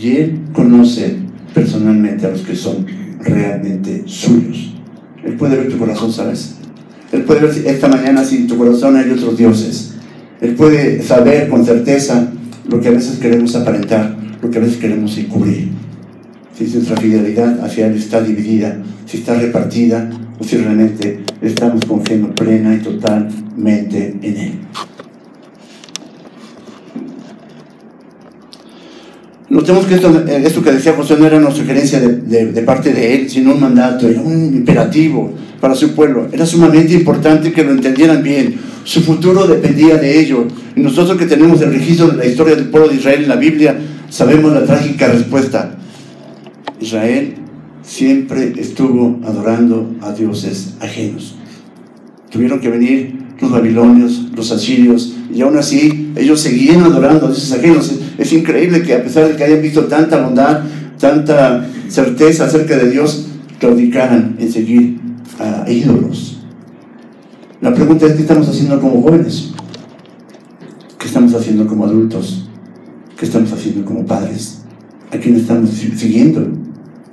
Y 0.00 0.16
Él 0.16 0.40
conoce 0.52 1.16
personalmente 1.54 2.26
a 2.26 2.30
los 2.30 2.42
que 2.42 2.54
son 2.54 2.86
realmente 3.20 4.02
suyos. 4.06 4.74
Él 5.24 5.34
puede 5.34 5.56
ver 5.56 5.68
tu 5.68 5.78
corazón, 5.78 6.12
¿sabes? 6.12 6.56
Él 7.12 7.22
puede 7.22 7.40
ver 7.40 7.66
esta 7.66 7.88
mañana 7.88 8.24
si 8.24 8.36
en 8.36 8.46
tu 8.46 8.56
corazón 8.56 8.96
hay 8.96 9.10
otros 9.10 9.36
dioses. 9.36 9.94
Él 10.40 10.54
puede 10.54 11.02
saber 11.02 11.48
con 11.48 11.64
certeza 11.64 12.30
lo 12.68 12.80
que 12.80 12.88
a 12.88 12.92
veces 12.92 13.18
queremos 13.18 13.54
aparentar, 13.56 14.16
lo 14.42 14.50
que 14.50 14.58
a 14.58 14.60
veces 14.60 14.76
queremos 14.76 15.16
encubrir. 15.16 15.70
Si 16.56 16.64
nuestra 16.64 16.96
fidelidad 16.96 17.64
hacia 17.64 17.86
Él 17.86 17.96
está 17.96 18.20
dividida, 18.20 18.82
si 19.06 19.18
está 19.18 19.34
repartida, 19.34 20.10
o 20.38 20.44
si 20.44 20.56
realmente 20.56 21.20
estamos 21.40 21.84
confiando 21.84 22.34
plena 22.34 22.74
y 22.74 22.78
totalmente 22.78 24.16
en 24.22 24.36
Él. 24.36 24.52
Notemos 29.66 29.86
que 29.86 29.94
esto, 29.96 30.24
esto, 30.28 30.62
que 30.62 30.70
decía 30.70 30.92
José 30.92 31.16
no 31.18 31.26
era 31.26 31.38
una 31.38 31.50
sugerencia 31.50 31.98
de, 31.98 32.52
de, 32.52 32.62
parte 32.62 32.92
de 32.92 33.16
él, 33.16 33.28
sino 33.28 33.52
un 33.52 33.60
mandato, 33.60 34.06
un 34.06 34.54
imperativo 34.54 35.34
para 35.60 35.74
su 35.74 35.92
pueblo. 35.92 36.28
Era 36.30 36.46
sumamente 36.46 36.92
importante 36.92 37.52
que 37.52 37.64
lo 37.64 37.72
entendieran 37.72 38.22
bien. 38.22 38.60
Su 38.84 39.00
futuro 39.00 39.44
dependía 39.48 39.96
de 39.96 40.20
ello. 40.20 40.46
Y 40.76 40.80
nosotros 40.80 41.18
que 41.18 41.26
tenemos 41.26 41.60
el 41.62 41.72
registro 41.72 42.06
de 42.06 42.16
la 42.16 42.26
historia 42.26 42.54
del 42.54 42.66
pueblo 42.66 42.90
de 42.90 42.94
Israel 42.94 43.24
en 43.24 43.28
la 43.28 43.34
Biblia, 43.34 43.76
sabemos 44.08 44.52
la 44.52 44.64
trágica 44.64 45.08
respuesta. 45.08 45.74
Israel 46.80 47.34
siempre 47.82 48.52
estuvo 48.58 49.18
adorando 49.26 49.96
a 50.00 50.12
dioses 50.12 50.74
ajenos. 50.78 51.34
Tuvieron 52.30 52.60
que 52.60 52.68
venir 52.68 53.18
los 53.40 53.50
babilonios, 53.50 54.26
los 54.32 54.52
asirios, 54.52 55.16
y 55.34 55.40
aún 55.40 55.56
así 55.58 56.12
ellos 56.14 56.40
seguían 56.40 56.84
adorando 56.84 57.26
a 57.26 57.30
dioses 57.30 57.50
ajenos. 57.50 57.92
Es 58.18 58.32
increíble 58.32 58.82
que 58.82 58.94
a 58.94 59.02
pesar 59.02 59.28
de 59.28 59.36
que 59.36 59.44
hayan 59.44 59.62
visto 59.62 59.84
tanta 59.84 60.22
bondad, 60.22 60.62
tanta 60.98 61.66
certeza 61.88 62.46
acerca 62.46 62.76
de 62.76 62.90
Dios, 62.90 63.26
claudicaran 63.58 64.36
en 64.38 64.50
seguir 64.50 65.00
a 65.38 65.70
ídolos. 65.70 66.38
La 67.60 67.74
pregunta 67.74 68.06
es, 68.06 68.12
¿qué 68.12 68.22
estamos 68.22 68.48
haciendo 68.48 68.80
como 68.80 69.02
jóvenes? 69.02 69.52
¿Qué 70.98 71.06
estamos 71.06 71.34
haciendo 71.34 71.66
como 71.66 71.84
adultos? 71.84 72.48
¿Qué 73.18 73.24
estamos 73.24 73.52
haciendo 73.52 73.84
como 73.84 74.04
padres? 74.04 74.62
¿A 75.10 75.18
quién 75.18 75.36
estamos 75.36 75.70
siguiendo? 75.70 76.46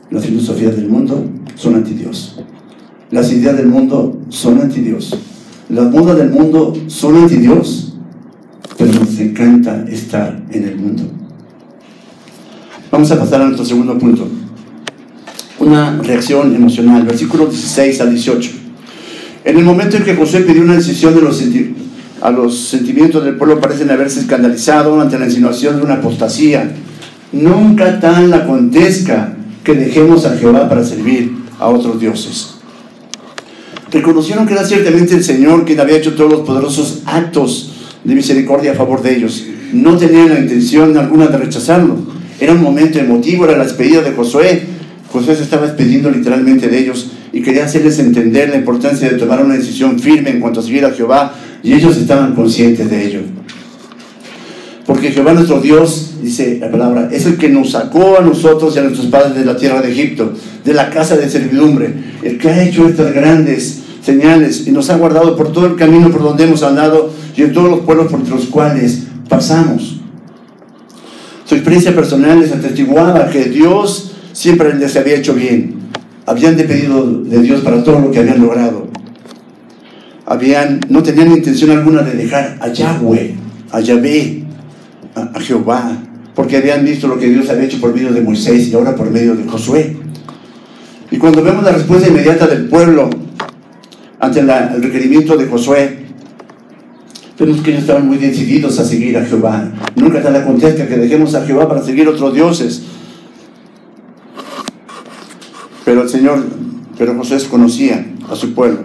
Las 0.10 0.26
filosofías 0.26 0.76
del 0.76 0.90
mundo 0.90 1.26
son 1.56 1.76
anti 1.76 1.94
Dios. 1.94 2.40
Las 3.12 3.32
ideas 3.32 3.58
del 3.58 3.68
mundo 3.68 4.20
son 4.30 4.60
anti 4.60 4.82
Dios. 4.82 5.18
Las 5.70 5.92
modas 5.92 6.18
del 6.18 6.30
mundo 6.30 6.74
son 6.88 7.16
anti 7.18 7.38
Dios. 7.38 7.93
Nos 9.14 9.22
encanta 9.22 9.86
estar 9.92 10.42
en 10.50 10.64
el 10.64 10.76
mundo. 10.76 11.04
Vamos 12.90 13.12
a 13.12 13.20
pasar 13.20 13.42
a 13.42 13.44
nuestro 13.44 13.64
segundo 13.64 13.96
punto. 13.96 14.28
Una 15.60 16.02
reacción 16.02 16.56
emocional. 16.56 17.04
Versículos 17.04 17.52
16 17.52 18.02
al 18.02 18.10
18. 18.10 18.52
En 19.46 19.58
el 19.60 19.64
momento 19.64 19.98
en 19.98 20.04
que 20.04 20.16
José 20.16 20.40
pidió 20.42 20.64
una 20.64 20.78
decisión 20.78 21.14
de 21.14 21.22
los 21.22 21.44
a 22.24 22.32
los 22.32 22.58
sentimientos 22.58 23.24
del 23.24 23.36
pueblo 23.36 23.62
parecen 23.62 23.92
haberse 23.92 24.22
escandalizado 24.22 25.00
ante 25.00 25.20
la 25.20 25.26
insinuación 25.26 25.78
de 25.78 25.84
una 25.84 25.96
apostasía. 25.96 26.74
Nunca 27.34 28.00
tan 28.00 28.34
acontezca 28.34 29.36
que 29.64 29.76
dejemos 29.76 30.26
a 30.26 30.36
Jehová 30.38 30.68
para 30.68 30.84
servir 30.84 31.36
a 31.60 31.68
otros 31.68 32.00
dioses. 32.00 32.56
Reconocieron 33.92 34.48
que 34.48 34.54
era 34.54 34.66
ciertamente 34.66 35.14
el 35.14 35.24
Señor 35.24 35.66
quien 35.66 35.80
había 35.80 35.98
hecho 35.98 36.16
todos 36.16 36.32
los 36.32 36.40
poderosos 36.42 37.04
actos 37.06 37.73
de 38.04 38.16
misericordia 38.16 38.72
a 38.72 38.76
favor 38.76 39.02
de 39.02 39.16
ellos. 39.16 39.46
No 39.72 39.98
tenían 39.98 40.30
la 40.30 40.40
intención 40.40 40.98
alguna 40.98 41.28
de 41.28 41.38
rechazarlo. 41.38 41.98
Era 42.40 42.54
un 42.54 42.62
momento 42.62 43.00
emotivo, 43.00 43.46
era 43.46 43.58
la 43.58 43.64
despedida 43.64 44.02
de 44.02 44.12
Josué. 44.12 44.62
Josué 45.12 45.36
se 45.36 45.44
estaba 45.44 45.68
despidiendo 45.68 46.10
literalmente 46.10 46.68
de 46.68 46.80
ellos 46.80 47.12
y 47.32 47.42
quería 47.42 47.66
hacerles 47.66 48.00
entender 48.00 48.50
la 48.50 48.58
importancia 48.58 49.10
de 49.10 49.18
tomar 49.18 49.44
una 49.44 49.56
decisión 49.56 50.00
firme 50.00 50.32
en 50.32 50.40
cuanto 50.40 50.60
a 50.60 50.64
seguir 50.64 50.86
a 50.86 50.92
Jehová 50.92 51.34
y 51.64 51.74
ellos 51.74 51.98
estaban 51.98 52.36
conscientes 52.36 52.90
de 52.90 53.06
ello. 53.06 53.20
Porque 54.86 55.12
Jehová 55.12 55.34
nuestro 55.34 55.62
Dios, 55.62 56.16
dice 56.22 56.58
la 56.60 56.70
palabra, 56.70 57.10
es 57.12 57.26
el 57.26 57.38
que 57.38 57.50
nos 57.50 57.72
sacó 57.72 58.18
a 58.20 58.22
nosotros 58.22 58.76
y 58.76 58.80
a 58.80 58.84
nuestros 58.84 59.08
padres 59.08 59.36
de 59.36 59.46
la 59.46 59.56
tierra 59.56 59.82
de 59.82 59.92
Egipto, 59.92 60.34
de 60.66 60.74
la 60.74 60.90
casa 60.90 61.16
de 61.16 61.30
servidumbre, 61.30 61.94
el 62.22 62.38
que 62.38 62.50
ha 62.50 62.64
hecho 62.64 62.88
estas 62.88 63.14
grandes 63.14 63.83
señales 64.04 64.68
y 64.68 64.72
nos 64.72 64.90
ha 64.90 64.98
guardado 64.98 65.36
por 65.36 65.52
todo 65.52 65.66
el 65.66 65.76
camino 65.76 66.12
por 66.12 66.22
donde 66.22 66.44
hemos 66.44 66.62
andado 66.62 67.10
y 67.36 67.42
en 67.42 67.54
todos 67.54 67.70
los 67.70 67.80
pueblos 67.82 68.12
por 68.12 68.28
los 68.28 68.46
cuales 68.46 69.04
pasamos. 69.30 70.02
Su 71.46 71.56
experiencia 71.56 71.96
personal 71.96 72.40
les 72.40 72.52
atestiguaba 72.52 73.30
que 73.30 73.46
Dios 73.46 74.14
siempre 74.34 74.74
les 74.76 74.96
había 74.96 75.16
hecho 75.16 75.34
bien. 75.34 75.76
Habían 76.26 76.58
depedido 76.58 77.06
de 77.06 77.42
Dios 77.42 77.62
para 77.62 77.84
todo 77.84 78.00
lo 78.00 78.12
que 78.12 78.20
habían 78.20 78.42
logrado. 78.42 78.88
Habían, 80.26 80.80
no 80.90 81.04
tenían 81.04 81.32
intención 81.32 81.72
alguna 81.72 82.02
de 82.02 82.14
dejar 82.14 82.58
a 82.60 82.70
Yahweh, 82.70 83.36
a 83.72 83.80
Yahvé, 83.82 84.44
a, 85.16 85.38
a 85.38 85.40
Jehová, 85.40 85.98
porque 86.34 86.58
habían 86.58 86.86
visto 86.86 87.08
lo 87.08 87.20
que 87.20 87.30
Dios 87.30 87.50
había 87.50 87.66
hecho 87.66 87.80
por 87.80 87.94
medio 87.94 88.12
de 88.14 88.22
Moisés 88.22 88.70
y 88.70 88.74
ahora 88.74 88.96
por 88.96 89.12
medio 89.12 89.36
de 89.36 89.44
Josué. 89.44 89.98
Y 91.12 91.18
cuando 91.18 91.44
vemos 91.44 91.64
la 91.64 91.74
respuesta 91.74 92.08
inmediata 92.08 92.48
del 92.48 92.70
pueblo 92.70 93.10
ante 94.24 94.40
el 94.40 94.82
requerimiento 94.82 95.36
de 95.36 95.48
Josué, 95.48 95.98
vemos 97.38 97.62
que 97.62 97.72
ellos 97.72 97.82
estaban 97.82 98.08
muy 98.08 98.18
decididos 98.18 98.80
a 98.80 98.86
seguir 98.86 99.18
a 99.18 99.26
Jehová. 99.26 99.70
Nunca 99.98 100.22
te 100.22 100.32
la 100.32 100.46
contesta 100.46 100.88
que 100.88 100.96
dejemos 100.96 101.36
a 101.36 101.46
Jehová 101.46 101.68
para 101.68 101.82
seguir 101.82 102.08
otros 102.08 102.34
dioses. 102.34 102.84
Pero 105.84 106.04
el 106.04 106.10
Señor, 106.10 106.42
pero 106.98 107.16
José 107.16 107.38
conocía 107.50 108.06
a 108.30 108.36
su 108.38 108.54
pueblo. 108.54 108.84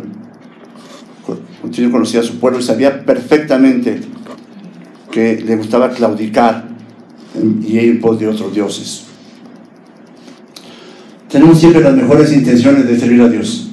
El 1.63 1.73
Señor 1.73 1.93
conocía 1.93 2.19
a 2.19 2.25
su 2.25 2.41
pueblo 2.41 2.59
y 2.59 2.63
sabía 2.65 3.05
perfectamente 3.05 4.01
que 5.13 5.41
le 5.41 5.55
gustaba 5.55 5.91
claudicar 5.91 6.65
y 7.63 7.79
ir 7.79 8.01
pos 8.01 8.19
de 8.19 8.27
otros 8.27 8.53
dioses. 8.53 9.05
Tenemos 11.31 11.61
siempre 11.61 11.81
las 11.81 11.95
mejores 11.95 12.33
intenciones 12.33 12.89
de 12.89 12.99
servir 12.99 13.23
a 13.23 13.29
Dios, 13.29 13.68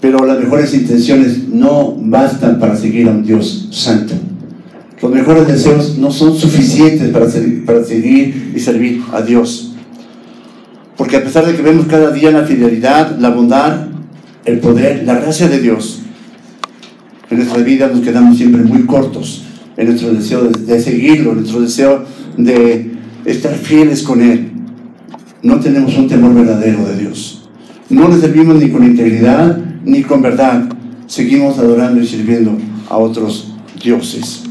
pero 0.00 0.24
las 0.24 0.38
mejores 0.38 0.72
intenciones 0.74 1.48
no 1.48 1.94
bastan 1.98 2.58
para 2.58 2.76
seguir 2.76 3.08
a 3.08 3.12
un 3.12 3.22
Dios 3.22 3.68
santo. 3.70 4.14
Los 5.02 5.12
mejores 5.12 5.46
deseos 5.46 5.98
no 5.98 6.10
son 6.10 6.36
suficientes 6.36 7.08
para, 7.08 7.26
para 7.66 7.84
seguir 7.84 8.52
y 8.54 8.60
servir 8.60 9.02
a 9.12 9.22
Dios. 9.22 9.74
Porque 10.96 11.16
a 11.16 11.24
pesar 11.24 11.46
de 11.46 11.54
que 11.54 11.62
vemos 11.62 11.86
cada 11.86 12.10
día 12.10 12.30
la 12.30 12.44
fidelidad, 12.44 13.18
la 13.18 13.30
bondad, 13.30 13.86
el 14.44 14.58
poder, 14.58 15.04
la 15.04 15.14
gracia 15.14 15.48
de 15.48 15.60
Dios, 15.60 16.00
en 17.30 17.38
nuestra 17.38 17.62
vida 17.62 17.88
nos 17.88 18.00
quedamos 18.00 18.36
siempre 18.36 18.62
muy 18.62 18.84
cortos 18.84 19.44
en 19.76 19.86
nuestro 19.86 20.12
deseo 20.12 20.44
de, 20.44 20.80
seguirlo, 20.80 21.30
en 21.30 21.38
nuestro 21.38 21.60
deseo 21.62 22.04
de 22.36 22.90
estar 23.24 23.54
fieles 23.54 24.02
con 24.02 24.20
Él. 24.20 24.50
No 25.42 25.60
tenemos 25.60 25.96
un 25.96 26.08
temor 26.08 26.34
verdadero 26.34 26.84
de 26.84 26.98
Dios. 26.98 27.48
No 27.88 28.08
le 28.08 28.20
servimos 28.20 28.56
ni 28.60 28.68
con 28.68 28.84
integridad 28.84 29.58
ni 29.84 30.02
con 30.02 30.22
verdad. 30.22 30.68
Seguimos 31.06 31.58
adorando 31.58 32.00
y 32.00 32.06
sirviendo 32.06 32.56
a 32.88 32.96
otros 32.96 33.52
dioses. 33.82 34.44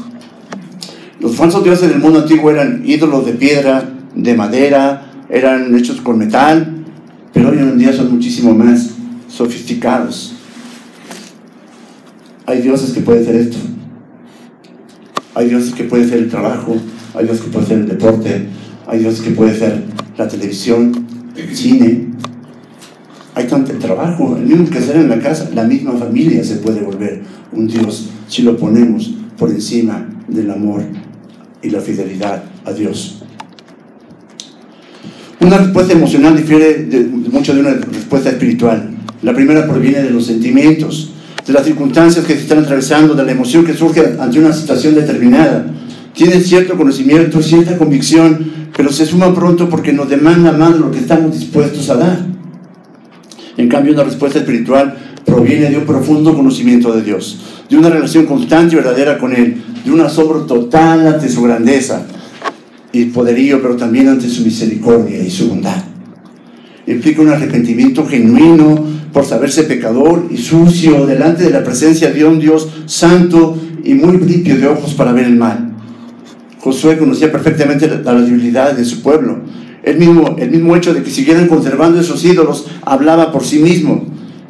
Los 1.20 1.36
falsos 1.36 1.62
dioses 1.62 1.88
del 1.88 2.00
mundo 2.00 2.20
antiguo 2.20 2.50
eran 2.50 2.82
ídolos 2.84 3.26
de 3.26 3.32
piedra, 3.32 3.88
de 4.14 4.34
madera, 4.34 5.10
eran 5.28 5.74
hechos 5.74 6.00
con 6.00 6.18
metal, 6.18 6.84
pero 7.32 7.50
hoy 7.50 7.58
en 7.58 7.78
día 7.78 7.92
son 7.92 8.10
muchísimo 8.10 8.54
más 8.54 8.90
sofisticados. 9.28 10.34
Hay 12.46 12.62
dioses 12.62 12.92
que 12.92 13.00
pueden 13.00 13.24
ser 13.24 13.36
esto. 13.36 13.58
Hay 15.34 15.48
dioses 15.48 15.72
que 15.72 15.84
pueden 15.84 16.08
ser 16.08 16.18
el 16.18 16.28
trabajo, 16.28 16.76
hay 17.14 17.24
dioses 17.24 17.44
que 17.44 17.50
pueden 17.50 17.68
ser 17.68 17.78
el 17.78 17.88
deporte, 17.88 18.48
hay 18.86 18.98
dioses 18.98 19.20
que 19.20 19.30
pueden 19.30 19.56
ser 19.56 19.82
la 20.16 20.26
televisión, 20.26 21.06
el 21.36 21.56
cine. 21.56 22.09
Hay 23.40 23.46
tanto 23.46 23.72
el 23.72 23.78
trabajo, 23.78 24.36
el 24.36 24.44
mismo 24.44 24.68
que 24.68 24.76
hacer 24.76 24.96
en 24.96 25.08
la 25.08 25.18
casa, 25.18 25.48
la 25.54 25.64
misma 25.64 25.92
familia 25.92 26.44
se 26.44 26.56
puede 26.56 26.82
volver 26.82 27.22
un 27.52 27.66
dios 27.66 28.10
si 28.28 28.42
lo 28.42 28.54
ponemos 28.58 29.14
por 29.38 29.48
encima 29.48 30.06
del 30.28 30.50
amor 30.50 30.82
y 31.62 31.70
la 31.70 31.80
fidelidad 31.80 32.44
a 32.66 32.72
Dios. 32.72 33.22
Una 35.40 35.56
respuesta 35.56 35.94
emocional 35.94 36.36
difiere 36.36 36.86
mucho 37.32 37.54
de 37.54 37.60
una 37.60 37.70
respuesta 37.70 38.28
espiritual. 38.28 38.90
La 39.22 39.32
primera 39.32 39.66
proviene 39.66 40.02
de 40.02 40.10
los 40.10 40.26
sentimientos, 40.26 41.12
de 41.46 41.54
las 41.54 41.64
circunstancias 41.64 42.26
que 42.26 42.34
se 42.34 42.40
están 42.40 42.58
atravesando, 42.58 43.14
de 43.14 43.24
la 43.24 43.32
emoción 43.32 43.64
que 43.64 43.72
surge 43.72 44.16
ante 44.20 44.38
una 44.38 44.52
situación 44.52 44.94
determinada. 44.94 45.64
Tiene 46.12 46.40
cierto 46.40 46.76
conocimiento, 46.76 47.40
cierta 47.40 47.78
convicción, 47.78 48.68
pero 48.76 48.92
se 48.92 49.06
suma 49.06 49.34
pronto 49.34 49.70
porque 49.70 49.94
nos 49.94 50.10
demanda 50.10 50.52
más 50.52 50.74
de 50.74 50.80
lo 50.80 50.90
que 50.90 50.98
estamos 50.98 51.32
dispuestos 51.32 51.88
a 51.88 51.96
dar. 51.96 52.29
En 53.60 53.68
cambio, 53.68 53.92
una 53.92 54.04
respuesta 54.04 54.38
espiritual 54.38 54.96
proviene 55.26 55.68
de 55.68 55.76
un 55.76 55.84
profundo 55.84 56.34
conocimiento 56.34 56.94
de 56.94 57.02
Dios, 57.02 57.40
de 57.68 57.76
una 57.76 57.90
relación 57.90 58.24
constante 58.24 58.72
y 58.72 58.76
verdadera 58.76 59.18
con 59.18 59.34
Él, 59.34 59.62
de 59.84 59.92
un 59.92 60.00
asombro 60.00 60.46
total 60.46 61.06
ante 61.06 61.28
su 61.28 61.42
grandeza 61.42 62.06
y 62.90 63.04
poderío, 63.04 63.60
pero 63.60 63.76
también 63.76 64.08
ante 64.08 64.30
su 64.30 64.42
misericordia 64.44 65.22
y 65.22 65.30
su 65.30 65.50
bondad. 65.50 65.76
Implica 66.86 67.20
un 67.20 67.28
arrepentimiento 67.28 68.06
genuino 68.06 68.82
por 69.12 69.26
saberse 69.26 69.64
pecador 69.64 70.26
y 70.30 70.38
sucio 70.38 71.04
delante 71.04 71.44
de 71.44 71.50
la 71.50 71.62
presencia 71.62 72.10
de 72.10 72.24
un 72.24 72.40
Dios 72.40 72.66
santo 72.86 73.58
y 73.84 73.92
muy 73.92 74.16
limpio 74.16 74.56
de 74.56 74.68
ojos 74.68 74.94
para 74.94 75.12
ver 75.12 75.26
el 75.26 75.36
mal. 75.36 75.70
Josué 76.60 76.96
conocía 76.96 77.30
perfectamente 77.30 77.86
las 77.88 78.26
debilidades 78.26 78.78
de 78.78 78.86
su 78.86 79.02
pueblo. 79.02 79.40
El 79.82 79.98
mismo, 79.98 80.36
el 80.38 80.50
mismo 80.50 80.76
hecho 80.76 80.92
de 80.92 81.02
que 81.02 81.10
siguieran 81.10 81.48
conservando 81.48 82.00
esos 82.00 82.24
ídolos 82.24 82.66
hablaba 82.82 83.32
por 83.32 83.44
sí 83.44 83.58
mismo. 83.58 84.04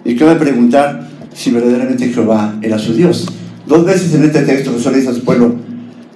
Y 0.05 0.17
cabe 0.17 0.37
preguntar 0.37 1.09
si 1.35 1.51
verdaderamente 1.51 2.09
Jehová 2.09 2.59
era 2.63 2.79
su 2.79 2.95
Dios. 2.95 3.27
Dos 3.67 3.85
veces 3.85 4.15
en 4.15 4.25
este 4.25 4.43
texto 4.43 4.73
Josué 4.73 4.97
dice 4.97 5.11
a 5.11 5.15
su 5.15 5.23
pueblo, 5.23 5.55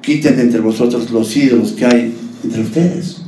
quiten 0.00 0.36
de 0.36 0.42
entre 0.42 0.60
vosotros 0.60 1.10
los 1.10 1.36
ídolos 1.36 1.72
que 1.72 1.84
hay 1.84 2.14
entre 2.42 2.62
ustedes. 2.62 3.22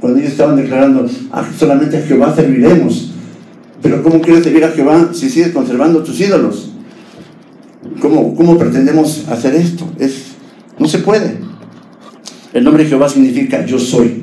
Cuando 0.00 0.18
ellos 0.18 0.32
estaban 0.32 0.56
declarando, 0.56 1.08
ah, 1.30 1.48
solamente 1.56 1.96
a 1.96 2.02
Jehová 2.02 2.34
serviremos. 2.34 3.12
Pero 3.80 4.02
¿cómo 4.02 4.20
quieres 4.20 4.44
servir 4.44 4.64
a 4.64 4.70
Jehová 4.70 5.10
si 5.12 5.30
sigues 5.30 5.52
conservando 5.52 6.02
tus 6.02 6.20
ídolos? 6.20 6.72
¿Cómo, 8.00 8.34
cómo 8.34 8.58
pretendemos 8.58 9.26
hacer 9.28 9.54
esto? 9.54 9.84
Es, 9.98 10.32
no 10.78 10.86
se 10.86 10.98
puede. 10.98 11.38
El 12.52 12.64
nombre 12.64 12.84
de 12.84 12.90
Jehová 12.90 13.08
significa 13.08 13.64
yo 13.64 13.78
soy. 13.78 14.21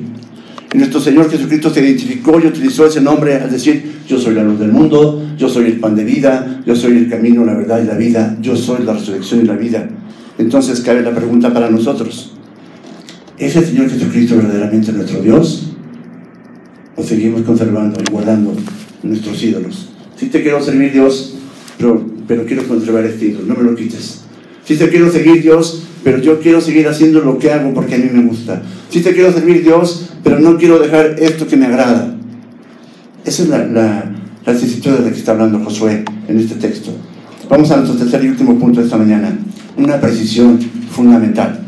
Y 0.72 0.78
nuestro 0.78 1.00
Señor 1.00 1.28
Jesucristo 1.28 1.70
se 1.70 1.80
identificó 1.80 2.38
y 2.40 2.46
utilizó 2.46 2.86
ese 2.86 3.00
nombre 3.00 3.34
al 3.34 3.50
decir, 3.50 4.02
yo 4.06 4.18
soy 4.18 4.34
la 4.34 4.44
luz 4.44 4.60
del 4.60 4.70
mundo, 4.70 5.26
yo 5.36 5.48
soy 5.48 5.66
el 5.66 5.80
pan 5.80 5.96
de 5.96 6.04
vida, 6.04 6.62
yo 6.64 6.76
soy 6.76 6.96
el 6.96 7.08
camino, 7.08 7.44
la 7.44 7.54
verdad 7.54 7.82
y 7.82 7.86
la 7.86 7.96
vida, 7.96 8.36
yo 8.40 8.54
soy 8.56 8.84
la 8.84 8.92
resurrección 8.92 9.40
y 9.40 9.44
la 9.44 9.56
vida. 9.56 9.88
Entonces 10.38 10.80
cabe 10.80 11.02
la 11.02 11.14
pregunta 11.14 11.52
para 11.52 11.70
nosotros. 11.70 12.32
¿Es 13.36 13.56
el 13.56 13.64
Señor 13.64 13.90
Jesucristo 13.90 14.36
verdaderamente 14.36 14.92
nuestro 14.92 15.20
Dios? 15.20 15.72
¿O 16.94 17.02
seguimos 17.02 17.42
conservando 17.42 18.00
y 18.00 18.10
guardando 18.10 18.54
nuestros 19.02 19.42
ídolos? 19.42 19.88
Si 20.16 20.26
te 20.26 20.42
quiero 20.42 20.62
servir 20.62 20.92
Dios, 20.92 21.34
pero, 21.78 22.06
pero 22.28 22.44
quiero 22.44 22.62
conservar 22.68 23.04
este 23.06 23.26
ídolo, 23.26 23.46
no 23.46 23.54
me 23.56 23.70
lo 23.70 23.74
quites. 23.74 24.20
Si 24.64 24.76
te 24.76 24.88
quiero 24.88 25.10
seguir 25.10 25.42
Dios, 25.42 25.82
pero 26.04 26.18
yo 26.18 26.38
quiero 26.38 26.60
seguir 26.60 26.86
haciendo 26.86 27.20
lo 27.20 27.38
que 27.38 27.50
hago 27.50 27.74
porque 27.74 27.96
a 27.96 27.98
mí 27.98 28.08
me 28.12 28.22
gusta. 28.24 28.62
Si 28.88 29.00
te 29.00 29.12
quiero 29.12 29.32
servir 29.32 29.64
Dios, 29.64 30.09
pero 30.22 30.38
no 30.38 30.56
quiero 30.56 30.78
dejar 30.78 31.16
esto 31.18 31.46
que 31.46 31.56
me 31.56 31.66
agrada. 31.66 32.14
Esa 33.24 33.42
es 33.42 33.48
la, 33.48 33.58
la, 33.58 34.12
la 34.46 34.52
de 34.52 35.00
la 35.02 35.10
que 35.10 35.18
está 35.18 35.32
hablando 35.32 35.58
Josué 35.64 36.04
en 36.28 36.38
este 36.38 36.54
texto. 36.56 36.90
Vamos 37.48 37.70
a 37.70 37.76
nuestro 37.76 37.98
tercer 37.98 38.24
y 38.24 38.28
último 38.28 38.58
punto 38.58 38.80
de 38.80 38.86
esta 38.86 38.96
mañana 38.96 39.36
una 39.76 40.00
precisión 40.00 40.58
fundamental. 40.90 41.60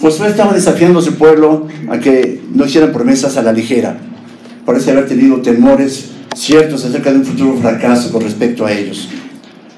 Josué 0.00 0.28
estaba 0.28 0.52
desafiando 0.52 0.98
a 0.98 1.02
su 1.02 1.14
pueblo 1.14 1.68
a 1.88 1.98
que 1.98 2.40
no 2.52 2.66
hicieran 2.66 2.92
promesas 2.92 3.36
a 3.36 3.42
la 3.42 3.52
ligera. 3.52 3.96
Parece 4.66 4.90
haber 4.90 5.06
tenido 5.06 5.40
temores 5.40 6.10
ciertos 6.34 6.84
acerca 6.84 7.12
de 7.12 7.18
un 7.18 7.24
futuro 7.24 7.56
fracaso 7.56 8.10
con 8.10 8.22
respecto 8.22 8.66
a 8.66 8.72
ellos. 8.72 9.08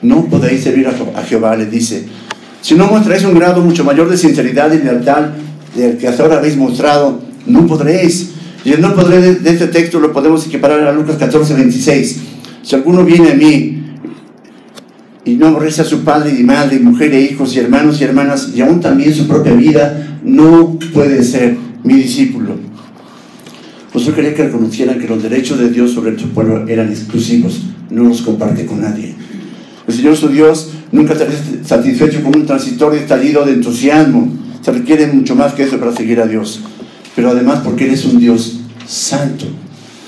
No 0.02 0.24
podéis 0.26 0.62
servir 0.62 0.86
a 0.88 1.22
Jehová, 1.22 1.56
le 1.56 1.66
dice. 1.66 2.06
Si 2.60 2.74
no 2.74 2.86
mostráis 2.86 3.24
un 3.24 3.34
grado 3.34 3.60
mucho 3.60 3.84
mayor 3.84 4.08
de 4.08 4.16
sinceridad 4.16 4.72
y 4.72 4.78
lealtad 4.78 5.28
del 5.74 5.98
que 5.98 6.08
hasta 6.08 6.22
ahora 6.22 6.38
habéis 6.38 6.56
mostrado, 6.56 7.20
no 7.46 7.66
podréis. 7.66 8.30
Y 8.64 8.72
el 8.72 8.80
no 8.80 8.94
podré 8.94 9.20
de, 9.20 9.50
este 9.50 9.66
texto 9.66 10.00
lo 10.00 10.12
podemos 10.12 10.46
equiparar 10.46 10.80
a 10.82 10.92
Lucas 10.92 11.16
14, 11.16 11.54
26. 11.54 12.20
Si 12.62 12.74
alguno 12.74 13.04
viene 13.04 13.32
a 13.32 13.34
mí 13.34 13.82
y 15.24 15.34
no 15.34 15.48
aborrece 15.48 15.82
a 15.82 15.84
su 15.84 16.02
padre 16.02 16.34
y 16.38 16.42
madre, 16.42 16.78
mujer 16.78 17.12
e 17.12 17.20
hijos 17.20 17.54
y 17.54 17.58
hermanos 17.58 18.00
y 18.00 18.04
hermanas, 18.04 18.50
y 18.54 18.62
aún 18.62 18.80
también 18.80 19.14
su 19.14 19.28
propia 19.28 19.52
vida, 19.52 20.18
no 20.24 20.78
puede 20.92 21.22
ser 21.22 21.56
mi 21.82 21.94
discípulo. 21.94 22.56
Josué 23.92 24.14
quería 24.14 24.34
que 24.34 24.44
reconocieran 24.44 24.98
que 24.98 25.06
los 25.06 25.22
derechos 25.22 25.58
de 25.58 25.70
Dios 25.70 25.92
sobre 25.92 26.18
su 26.18 26.30
pueblo 26.30 26.66
eran 26.66 26.88
exclusivos, 26.88 27.62
no 27.90 28.04
los 28.04 28.22
comparte 28.22 28.66
con 28.66 28.80
nadie. 28.80 29.14
El 29.86 29.94
Señor 29.94 30.16
su 30.16 30.28
Dios 30.28 30.70
nunca 30.92 31.12
está 31.12 31.26
satisfecho 31.64 32.22
con 32.22 32.34
un 32.34 32.46
transitorio 32.46 32.98
estallido 32.98 33.44
de 33.44 33.52
entusiasmo. 33.52 34.32
Se 34.62 34.72
requiere 34.72 35.06
mucho 35.06 35.36
más 35.36 35.52
que 35.52 35.64
eso 35.64 35.78
para 35.78 35.94
seguir 35.94 36.20
a 36.20 36.26
Dios. 36.26 36.60
Pero 37.14 37.30
además 37.30 37.60
porque 37.64 37.86
Él 37.86 37.92
es 37.92 38.04
un 38.04 38.18
Dios 38.18 38.60
santo. 38.86 39.46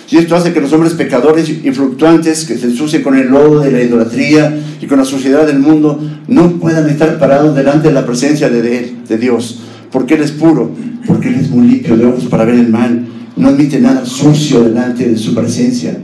Y 0.09 0.19
esto 0.19 0.37
hace 0.37 0.53
que 0.53 0.61
los 0.61 0.73
hombres 0.73 0.95
pecadores 0.95 1.49
y 1.49 1.71
fluctuantes 1.73 2.45
que 2.45 2.57
se 2.57 2.67
ensucian 2.67 3.03
con 3.03 3.17
el 3.17 3.29
lodo 3.29 3.61
de 3.61 3.73
la 3.73 3.83
idolatría 3.83 4.57
y 4.81 4.87
con 4.87 4.99
la 4.99 5.05
suciedad 5.05 5.47
del 5.47 5.59
mundo 5.59 6.01
no 6.29 6.53
puedan 6.59 6.89
estar 6.89 7.19
parados 7.19 7.57
delante 7.57 7.89
de 7.89 7.95
la 7.95 8.07
presencia 8.07 8.49
de, 8.49 8.79
él, 8.79 8.97
de 9.09 9.19
Dios. 9.19 9.61
Porque 9.91 10.15
Él 10.15 10.23
es 10.23 10.31
puro, 10.31 10.71
porque 11.07 11.29
Él 11.29 11.37
es 11.41 11.51
muy 11.51 11.67
limpio 11.67 11.97
de 11.97 12.07
ojos 12.07 12.27
para 12.27 12.45
ver 12.45 12.55
el 12.55 12.69
mal. 12.69 13.05
No 13.37 13.49
admite 13.49 13.81
nada 13.81 14.07
sucio 14.07 14.63
delante 14.63 15.09
de 15.09 15.17
su 15.17 15.35
presencia. 15.35 15.99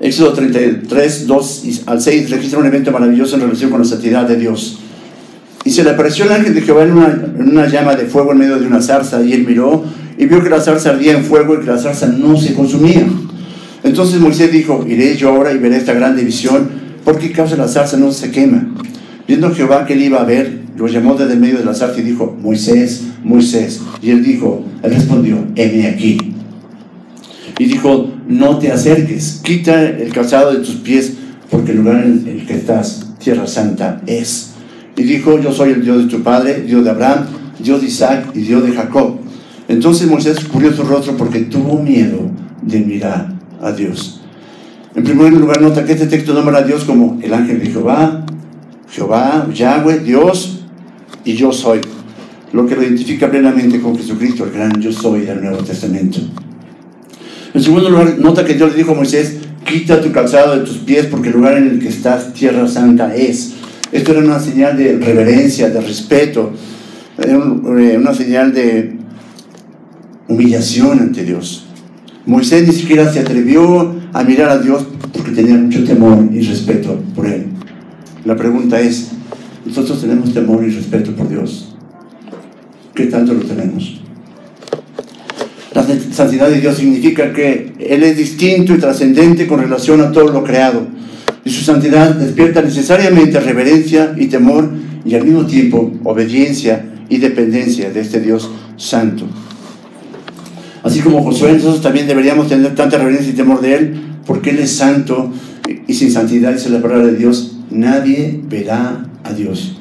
Éxodo 0.00 0.32
33, 0.32 1.26
2 1.26 1.64
al 1.86 2.00
6 2.00 2.30
registra 2.30 2.58
un 2.58 2.66
evento 2.66 2.92
maravilloso 2.92 3.36
en 3.36 3.42
relación 3.42 3.70
con 3.70 3.80
la 3.80 3.86
santidad 3.86 4.26
de 4.26 4.36
Dios. 4.36 4.78
Y 5.64 5.70
se 5.70 5.82
le 5.82 5.90
apareció 5.90 6.26
el 6.26 6.32
ángel 6.32 6.54
de 6.54 6.60
Jehová 6.60 6.84
en 6.84 6.92
una, 6.92 7.66
llama 7.68 7.94
de 7.94 8.04
fuego 8.04 8.32
en 8.32 8.38
medio 8.38 8.58
de 8.58 8.66
una 8.66 8.82
zarza 8.82 9.22
y 9.22 9.32
él 9.32 9.46
miró 9.46 9.84
y 10.18 10.26
vio 10.26 10.42
que 10.42 10.50
la 10.50 10.60
zarza 10.60 10.90
ardía 10.90 11.12
en 11.12 11.24
fuego 11.24 11.54
y 11.54 11.60
que 11.60 11.66
la 11.66 11.78
zarza 11.78 12.06
no 12.06 12.36
se 12.36 12.54
consumía. 12.54 13.06
Entonces 13.82 14.20
Moisés 14.20 14.52
dijo, 14.52 14.84
iré 14.86 15.16
yo 15.16 15.30
ahora 15.30 15.52
y 15.52 15.58
veré 15.58 15.76
esta 15.76 15.94
gran 15.94 16.16
división, 16.16 16.68
¿por 17.04 17.18
qué 17.18 17.32
causa 17.32 17.56
la 17.56 17.68
zarza 17.68 17.96
no 17.96 18.12
se 18.12 18.30
quema? 18.30 18.66
Viendo 19.26 19.54
Jehová 19.54 19.86
que 19.86 19.94
él 19.94 20.02
iba 20.02 20.20
a 20.20 20.24
ver, 20.24 20.64
lo 20.76 20.86
llamó 20.86 21.14
desde 21.14 21.34
el 21.34 21.40
medio 21.40 21.58
de 21.58 21.64
la 21.64 21.74
zarza 21.74 22.00
y 22.00 22.04
dijo, 22.04 22.36
Moisés, 22.40 23.04
Moisés. 23.22 23.80
Y 24.02 24.10
él 24.10 24.22
dijo, 24.22 24.64
él 24.82 24.92
respondió, 24.92 25.38
heme 25.56 25.86
aquí. 25.86 26.18
Y 27.58 27.64
dijo, 27.66 28.12
no 28.28 28.58
te 28.58 28.70
acerques, 28.72 29.40
quita 29.42 29.82
el 29.82 30.12
calzado 30.12 30.52
de 30.52 30.58
tus 30.58 30.76
pies, 30.76 31.14
porque 31.50 31.72
el 31.72 31.78
lugar 31.78 32.04
en 32.04 32.26
el 32.26 32.46
que 32.46 32.54
estás, 32.54 33.14
tierra 33.18 33.46
santa, 33.46 34.02
es. 34.06 34.53
Y 34.96 35.02
dijo, 35.02 35.38
yo 35.40 35.52
soy 35.52 35.70
el 35.70 35.82
Dios 35.82 36.04
de 36.04 36.16
tu 36.16 36.22
padre, 36.22 36.62
Dios 36.62 36.84
de 36.84 36.90
Abraham, 36.90 37.26
Dios 37.58 37.80
de 37.80 37.88
Isaac 37.88 38.26
y 38.34 38.40
Dios 38.40 38.64
de 38.64 38.72
Jacob. 38.72 39.18
Entonces 39.68 40.08
Moisés 40.08 40.40
cubrió 40.44 40.72
su 40.72 40.82
rostro 40.82 41.16
porque 41.16 41.40
tuvo 41.40 41.80
miedo 41.82 42.30
de 42.62 42.80
mirar 42.80 43.32
a 43.60 43.72
Dios. 43.72 44.20
En 44.94 45.02
primer 45.02 45.32
lugar, 45.32 45.60
nota 45.60 45.84
que 45.84 45.92
este 45.92 46.06
texto 46.06 46.34
nombra 46.34 46.58
a 46.58 46.62
Dios 46.62 46.84
como 46.84 47.18
el 47.22 47.34
ángel 47.34 47.58
de 47.58 47.66
Jehová, 47.66 48.24
Jehová, 48.90 49.48
Yahweh, 49.52 50.00
Dios 50.00 50.60
y 51.24 51.34
yo 51.34 51.52
soy, 51.52 51.80
lo 52.52 52.66
que 52.66 52.76
lo 52.76 52.82
identifica 52.82 53.28
plenamente 53.28 53.80
con 53.80 53.96
Jesucristo, 53.96 54.44
el 54.44 54.52
gran 54.52 54.80
yo 54.80 54.92
soy 54.92 55.22
del 55.22 55.42
Nuevo 55.42 55.58
Testamento. 55.64 56.20
En 57.52 57.62
segundo 57.62 57.90
lugar, 57.90 58.18
nota 58.18 58.44
que 58.44 58.54
Dios 58.54 58.70
le 58.70 58.76
dijo 58.76 58.92
a 58.92 58.94
Moisés, 58.94 59.38
quita 59.64 60.00
tu 60.00 60.12
calzado 60.12 60.56
de 60.56 60.64
tus 60.64 60.78
pies 60.78 61.06
porque 61.06 61.28
el 61.28 61.34
lugar 61.34 61.56
en 61.56 61.70
el 61.70 61.78
que 61.80 61.88
estás, 61.88 62.32
tierra 62.32 62.68
santa 62.68 63.14
es. 63.16 63.54
Esto 63.94 64.10
era 64.10 64.22
una 64.22 64.40
señal 64.40 64.76
de 64.76 64.98
reverencia, 64.98 65.70
de 65.70 65.80
respeto, 65.80 66.50
eh, 67.16 67.96
una 67.96 68.12
señal 68.12 68.52
de 68.52 68.96
humillación 70.26 70.98
ante 70.98 71.22
Dios. 71.22 71.66
Moisés 72.26 72.66
ni 72.66 72.74
siquiera 72.74 73.12
se 73.12 73.20
atrevió 73.20 73.94
a 74.12 74.24
mirar 74.24 74.50
a 74.50 74.58
Dios 74.58 74.84
porque 75.12 75.30
tenía 75.30 75.54
mucho 75.54 75.84
temor 75.84 76.28
y 76.32 76.40
respeto 76.40 77.00
por 77.14 77.26
él. 77.26 77.46
La 78.24 78.34
pregunta 78.34 78.80
es, 78.80 79.12
¿nosotros 79.64 80.00
tenemos 80.00 80.34
temor 80.34 80.64
y 80.64 80.70
respeto 80.70 81.12
por 81.12 81.28
Dios? 81.28 81.76
¿Qué 82.96 83.06
tanto 83.06 83.32
lo 83.32 83.42
tenemos? 83.42 84.02
La 85.72 85.86
santidad 86.10 86.48
de 86.48 86.60
Dios 86.60 86.78
significa 86.78 87.32
que 87.32 87.72
Él 87.78 88.02
es 88.02 88.16
distinto 88.16 88.74
y 88.74 88.78
trascendente 88.78 89.46
con 89.46 89.60
relación 89.60 90.00
a 90.00 90.10
todo 90.10 90.30
lo 90.30 90.42
creado. 90.42 90.93
Y 91.44 91.50
su 91.50 91.62
santidad 91.62 92.14
despierta 92.14 92.62
necesariamente 92.62 93.38
reverencia 93.40 94.14
y 94.16 94.26
temor 94.26 94.70
y 95.04 95.14
al 95.14 95.24
mismo 95.24 95.44
tiempo 95.46 95.92
obediencia 96.04 96.84
y 97.08 97.18
dependencia 97.18 97.90
de 97.90 98.00
este 98.00 98.20
Dios 98.20 98.50
santo. 98.76 99.26
Así 100.82 101.00
como 101.00 101.22
Josué, 101.22 101.52
nosotros 101.52 101.80
también 101.80 102.06
deberíamos 102.06 102.48
tener 102.48 102.74
tanta 102.74 102.98
reverencia 102.98 103.32
y 103.32 103.36
temor 103.36 103.60
de 103.60 103.74
Él, 103.74 104.00
porque 104.26 104.50
Él 104.50 104.58
es 104.58 104.72
santo 104.72 105.32
y 105.86 105.94
sin 105.94 106.10
santidad, 106.10 106.52
dice 106.52 106.68
la 106.70 106.82
palabra 106.82 107.06
de 107.06 107.16
Dios, 107.16 107.56
nadie 107.70 108.40
verá 108.48 109.06
a 109.22 109.32
Dios. 109.32 109.78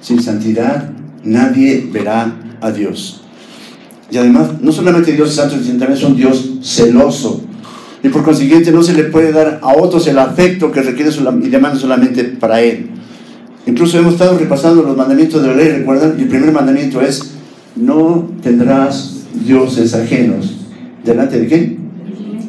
Sin 0.00 0.22
santidad, 0.22 0.90
nadie 1.24 1.88
verá 1.90 2.34
a 2.60 2.70
Dios. 2.70 3.22
Y 4.10 4.18
además, 4.18 4.60
no 4.60 4.72
solamente 4.72 5.12
Dios 5.12 5.30
es 5.30 5.36
santo, 5.36 5.56
sino 5.56 5.78
también 5.78 5.92
es 5.92 6.04
un 6.04 6.16
Dios 6.16 6.50
celoso. 6.62 7.42
Y 8.02 8.08
por 8.08 8.24
consiguiente 8.24 8.72
no 8.72 8.82
se 8.82 8.94
le 8.94 9.04
puede 9.04 9.32
dar 9.32 9.60
a 9.62 9.74
otros 9.74 10.06
el 10.08 10.18
afecto 10.18 10.72
que 10.72 10.82
requiere 10.82 11.10
y 11.10 11.48
demanda 11.48 11.78
solamente 11.78 12.24
para 12.24 12.60
Él. 12.60 12.90
Incluso 13.66 13.98
hemos 13.98 14.14
estado 14.14 14.36
repasando 14.38 14.82
los 14.82 14.96
mandamientos 14.96 15.40
de 15.40 15.48
la 15.48 15.54
ley, 15.54 15.68
recuerdan, 15.68 16.16
y 16.18 16.22
el 16.22 16.28
primer 16.28 16.50
mandamiento 16.50 17.00
es, 17.00 17.34
no 17.76 18.28
tendrás 18.42 19.22
dioses 19.44 19.94
ajenos. 19.94 20.56
¿Delante 21.04 21.38
de 21.38 21.46
quién? 21.46 21.78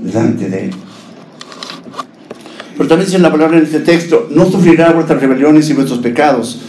Delante 0.03 0.49
de 0.49 0.65
Él. 0.65 0.71
Pero 2.75 2.89
también 2.89 3.05
dice 3.05 3.19
la 3.19 3.31
palabra 3.31 3.57
en 3.59 3.65
este 3.65 3.81
texto, 3.81 4.27
no 4.31 4.49
sufrirá 4.49 4.91
vuestras 4.91 5.21
rebeliones 5.21 5.69
y 5.69 5.73
vuestros 5.73 5.99
pecados. 5.99 6.61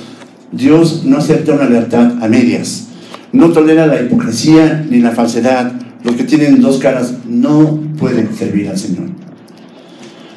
Dios 0.53 1.05
no 1.05 1.17
acepta 1.17 1.53
una 1.53 1.69
lealtad 1.69 2.23
a 2.23 2.29
medias. 2.29 2.89
No 3.33 3.51
tolera 3.51 3.87
la 3.87 4.01
hipocresía 4.01 4.87
ni 4.89 5.01
la 5.01 5.13
falsedad. 5.13 5.73
Los 6.05 6.17
que 6.17 6.25
tienen 6.25 6.61
dos 6.61 6.79
caras 6.79 7.15
no 7.27 7.81
pueden 7.99 8.35
servir 8.35 8.69
al 8.69 8.79
Señor. 8.79 9.09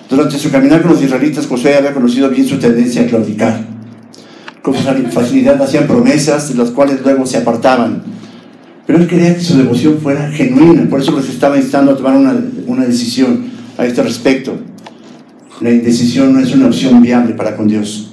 Durante 0.10 0.38
su 0.38 0.50
caminar 0.50 0.82
con 0.82 0.92
los 0.92 1.04
israelitas, 1.04 1.48
José 1.48 1.76
había 1.76 1.94
conocido 1.94 2.30
bien 2.30 2.48
su 2.48 2.58
tendencia 2.58 3.02
a 3.02 3.08
claudicar. 3.08 3.66
Con 4.62 4.74
facilidad 4.74 5.62
hacían 5.62 5.88
promesas 5.88 6.56
las 6.56 6.72
cuales 6.72 7.02
luego 7.04 7.26
se 7.26 7.38
apartaban. 7.38 8.04
Pero 8.86 9.00
él 9.00 9.08
quería 9.08 9.36
que 9.36 9.42
su 9.42 9.58
devoción 9.58 10.00
fuera 10.02 10.32
genuina, 10.32 10.90
por 10.90 11.02
eso 11.02 11.18
les 11.18 11.30
estaba 11.30 11.58
instando 11.58 11.92
a 11.92 11.98
tomar 11.98 12.16
una, 12.16 12.36
una 12.68 12.86
decisión 12.86 13.46
a 13.78 13.86
este 13.86 14.02
respecto. 14.02 14.58
La 15.60 15.72
indecisión 15.72 16.34
no 16.34 16.40
es 16.40 16.54
una 16.54 16.68
opción 16.68 17.02
viable 17.02 17.34
para 17.34 17.58
con 17.58 17.68
Dios, 17.68 18.12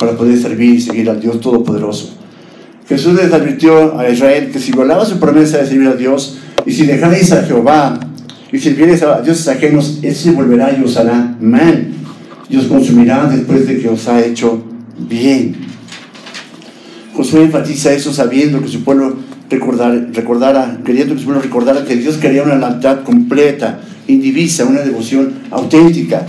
para 0.00 0.12
poder 0.12 0.36
servir 0.38 0.74
y 0.74 0.80
seguir 0.80 1.08
al 1.08 1.20
Dios 1.20 1.40
Todopoderoso. 1.40 2.16
Jesús 2.88 3.14
les 3.14 3.32
advirtió 3.32 3.98
a 3.98 4.08
Israel 4.08 4.50
que 4.52 4.58
si 4.58 4.72
violaba 4.72 5.04
su 5.04 5.18
promesa 5.18 5.58
de 5.58 5.66
servir 5.66 5.88
a 5.88 5.94
Dios 5.94 6.38
y 6.64 6.72
si 6.72 6.86
dejarais 6.86 7.30
a 7.32 7.42
Jehová 7.42 8.00
y 8.56 8.60
sirvierais 8.60 9.02
a 9.02 9.20
dioses 9.20 9.46
ajenos, 9.48 9.98
Él 10.02 10.14
se 10.14 10.30
volverá 10.30 10.74
y 10.76 10.82
os 10.82 10.96
hará 10.96 11.36
mal 11.40 11.88
y 12.48 12.56
os 12.56 12.64
consumirá 12.64 13.28
después 13.28 13.68
de 13.68 13.78
que 13.78 13.88
os 13.88 14.08
ha 14.08 14.24
hecho 14.24 14.64
bien. 14.98 15.56
Josué 17.14 17.44
enfatiza 17.44 17.92
eso 17.92 18.14
sabiendo 18.14 18.62
que 18.62 18.68
su 18.68 18.82
pueblo 18.82 19.16
recordara, 19.50 20.08
recordara, 20.10 20.80
queriendo 20.86 21.14
que 21.14 21.20
su 21.20 21.26
pueblo 21.26 21.42
recordara 21.42 21.84
que 21.84 21.96
Dios 21.96 22.16
quería 22.16 22.44
una 22.44 22.56
lealtad 22.56 23.02
completa, 23.02 23.80
indivisa, 24.08 24.64
una 24.64 24.80
devoción 24.80 25.34
auténtica. 25.50 26.26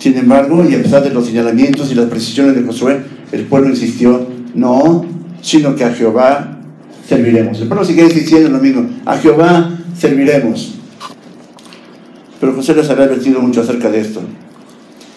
Sin 0.00 0.16
embargo, 0.16 0.66
y 0.68 0.74
a 0.74 0.82
pesar 0.82 1.04
de 1.04 1.10
los 1.10 1.26
señalamientos 1.26 1.90
y 1.92 1.94
las 1.94 2.06
precisiones 2.06 2.56
de 2.56 2.62
Josué, 2.62 2.98
el 3.30 3.44
pueblo 3.44 3.70
insistió, 3.70 4.26
no, 4.56 5.04
sino 5.40 5.76
que 5.76 5.84
a 5.84 5.92
Jehová 5.92 6.58
serviremos. 7.08 7.60
El 7.60 7.68
pueblo 7.68 7.84
sigue 7.84 8.02
insistiendo 8.02 8.48
lo 8.48 8.58
mismo, 8.58 8.88
a 9.06 9.16
Jehová 9.18 9.78
serviremos. 9.96 10.80
Pero 12.44 12.56
José 12.56 12.74
les 12.74 12.90
había 12.90 13.06
advertido 13.06 13.40
mucho 13.40 13.62
acerca 13.62 13.90
de 13.90 14.00
esto. 14.00 14.20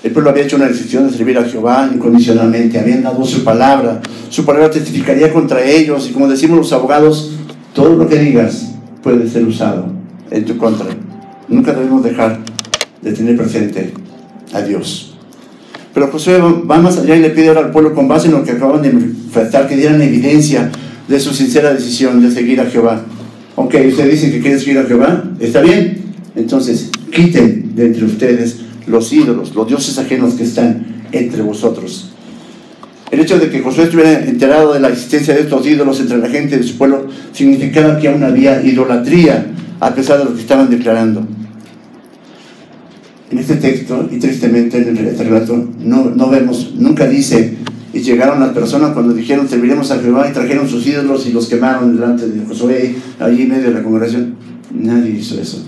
El 0.01 0.11
pueblo 0.13 0.29
había 0.29 0.43
hecho 0.43 0.55
una 0.55 0.69
decisión 0.69 1.11
de 1.11 1.17
servir 1.17 1.37
a 1.37 1.43
Jehová 1.43 1.91
incondicionalmente, 1.93 2.79
habían 2.79 3.03
dado 3.03 3.25
su 3.25 3.43
palabra, 3.43 4.01
su 4.29 4.45
palabra 4.45 4.71
testificaría 4.71 5.33
contra 5.33 5.61
ellos 5.61 6.07
y 6.09 6.13
como 6.13 6.29
decimos 6.29 6.57
los 6.57 6.71
abogados, 6.71 7.33
todo 7.73 7.97
lo 7.97 8.07
que 8.07 8.17
digas 8.17 8.71
puede 9.03 9.29
ser 9.29 9.43
usado 9.43 9.87
en 10.31 10.45
tu 10.45 10.57
contra. 10.57 10.85
Nunca 11.49 11.73
debemos 11.73 12.01
dejar 12.01 12.39
de 13.01 13.11
tener 13.11 13.35
presente 13.35 13.93
a 14.53 14.61
Dios. 14.61 15.17
Pero 15.93 16.07
Josué 16.07 16.39
va 16.39 16.77
más 16.77 16.97
allá 16.97 17.17
y 17.17 17.19
le 17.19 17.31
pide 17.31 17.49
ahora 17.49 17.65
al 17.65 17.71
pueblo, 17.71 17.93
con 17.93 18.07
base 18.07 18.27
en 18.27 18.35
lo 18.35 18.43
que 18.45 18.51
acaban 18.51 18.81
de 18.81 18.93
manifestar, 18.93 19.67
que 19.67 19.75
dieran 19.75 20.01
evidencia 20.01 20.71
de 21.09 21.19
su 21.19 21.33
sincera 21.33 21.73
decisión 21.73 22.21
de 22.21 22.31
seguir 22.31 22.61
a 22.61 22.67
Jehová. 22.67 23.01
Ok, 23.57 23.75
usted 23.85 24.09
dice 24.09 24.31
que 24.31 24.39
quiere 24.39 24.57
seguir 24.57 24.77
a 24.77 24.85
Jehová, 24.85 25.25
¿está 25.41 25.59
bien? 25.59 26.07
Entonces, 26.37 26.91
quiten 27.11 27.75
de 27.75 27.85
entre 27.87 28.05
ustedes 28.05 28.57
los 28.87 29.11
ídolos, 29.11 29.53
los 29.55 29.67
dioses 29.67 29.97
ajenos 29.97 30.35
que 30.35 30.43
están 30.43 31.03
entre 31.11 31.41
vosotros. 31.41 32.11
El 33.11 33.21
hecho 33.21 33.39
de 33.39 33.49
que 33.49 33.61
Josué 33.61 33.85
estuviera 33.85 34.25
enterado 34.25 34.73
de 34.73 34.79
la 34.79 34.89
existencia 34.89 35.33
de 35.33 35.41
estos 35.41 35.65
ídolos 35.65 35.99
entre 35.99 36.17
la 36.17 36.29
gente 36.29 36.57
de 36.57 36.63
su 36.63 36.77
pueblo 36.77 37.07
significaba 37.31 37.99
que 37.99 38.09
aún 38.09 38.23
había 38.23 38.61
idolatría, 38.63 39.47
a 39.79 39.93
pesar 39.93 40.19
de 40.19 40.25
lo 40.25 40.33
que 40.33 40.41
estaban 40.41 40.69
declarando 40.69 41.25
en 43.29 43.39
este 43.39 43.55
texto, 43.55 44.07
y 44.11 44.17
tristemente 44.19 44.77
en 44.77 44.97
este 44.97 45.23
relato, 45.23 45.67
no, 45.79 46.05
no 46.05 46.29
vemos, 46.29 46.73
nunca 46.77 47.07
dice, 47.07 47.55
y 47.93 47.99
llegaron 47.99 48.39
las 48.39 48.51
personas 48.51 48.91
cuando 48.91 49.13
dijeron, 49.13 49.49
serviremos 49.49 49.91
a 49.91 49.99
Jehová, 49.99 50.27
y 50.29 50.33
trajeron 50.33 50.67
sus 50.67 50.85
ídolos 50.87 51.27
y 51.27 51.33
los 51.33 51.47
quemaron 51.47 51.95
delante 51.95 52.27
de 52.27 52.45
Josué, 52.45 52.95
allí 53.19 53.43
en 53.43 53.49
medio 53.49 53.67
de 53.69 53.73
la 53.73 53.83
congregación. 53.83 54.35
Nadie 54.73 55.11
hizo 55.11 55.39
eso. 55.39 55.65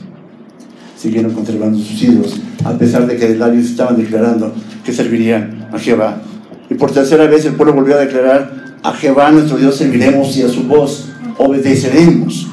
Siguieron 0.99 1.31
conservando 1.31 1.79
sus 1.79 2.01
ídolos, 2.01 2.41
a 2.65 2.77
pesar 2.77 3.07
de 3.07 3.15
que 3.15 3.33
labios 3.35 3.67
estaban 3.67 3.95
declarando 3.95 4.53
que 4.83 4.91
servirían 4.91 5.69
a 5.71 5.79
Jehová. 5.79 6.21
Y 6.69 6.73
por 6.73 6.91
tercera 6.91 7.25
vez 7.27 7.45
el 7.45 7.53
pueblo 7.53 7.73
volvió 7.73 7.95
a 7.95 7.99
declarar, 7.99 8.77
a 8.83 8.93
Jehová 8.93 9.31
nuestro 9.31 9.57
Dios 9.57 9.77
serviremos 9.77 10.35
y 10.35 10.41
a 10.41 10.49
su 10.49 10.63
voz 10.63 11.07
obedeceremos. 11.37 12.47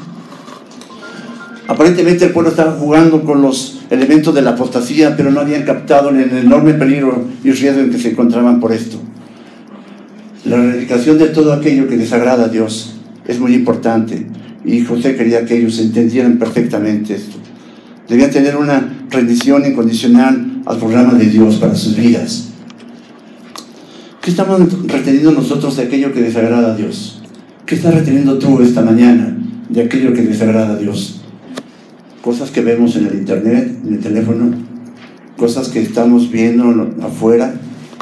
Aparentemente 1.67 2.27
el 2.27 2.31
pueblo 2.31 2.51
estaba 2.51 2.73
jugando 2.73 3.23
con 3.25 3.43
los 3.43 3.81
elementos 3.91 4.33
de 4.33 4.43
la 4.43 4.51
apostasía, 4.51 5.17
pero 5.17 5.33
no 5.33 5.41
habían 5.41 5.65
captado 5.65 6.11
el 6.11 6.21
enorme 6.21 6.75
peligro 6.75 7.25
y 7.43 7.51
riesgo 7.51 7.81
en 7.81 7.91
que 7.91 7.99
se 7.99 8.11
encontraban 8.11 8.61
por 8.61 8.73
esto. 8.73 8.99
La 10.45 10.55
erradicación 10.57 11.19
de 11.19 11.27
todo 11.27 11.53
aquello 11.53 11.89
que 11.89 11.97
desagrada 11.97 12.45
a 12.45 12.49
Dios 12.49 12.95
es 13.27 13.41
muy 13.41 13.55
importante 13.55 14.29
y 14.65 14.85
José 14.85 15.17
quería 15.17 15.45
que 15.45 15.57
ellos 15.57 15.81
entendieran 15.81 16.39
perfectamente 16.39 17.17
esto. 17.17 17.39
Debían 18.09 18.31
tener 18.31 18.57
una 18.57 19.07
rendición 19.11 19.67
incondicional 19.67 20.63
al 20.65 20.79
programa 20.79 21.15
de 21.15 21.27
Dios 21.27 21.57
para 21.57 21.75
sus 21.75 21.97
vidas. 21.97 22.49
¿Qué 24.21 24.31
estamos 24.31 24.61
reteniendo 24.87 25.33
nosotros 25.33 25.77
de 25.77 25.85
aquello 25.85 26.13
que 26.13 26.21
desagrada 26.21 26.73
a 26.73 26.77
Dios? 26.77 27.23
¿Qué 27.65 27.75
estás 27.75 27.95
reteniendo 27.95 28.39
tú 28.39 28.61
esta 28.61 28.83
mañana 28.83 29.37
de 29.69 29.83
aquello 29.83 30.13
que 30.13 30.23
desagrada 30.23 30.75
a 30.75 30.77
Dios? 30.77 31.21
cosas 32.27 32.51
que 32.51 32.61
vemos 32.61 32.97
en 32.97 33.07
el 33.07 33.15
internet, 33.15 33.73
en 33.87 33.95
el 33.95 34.01
teléfono, 34.01 34.51
cosas 35.37 35.69
que 35.69 35.81
estamos 35.81 36.29
viendo 36.29 36.93
afuera, 37.01 37.55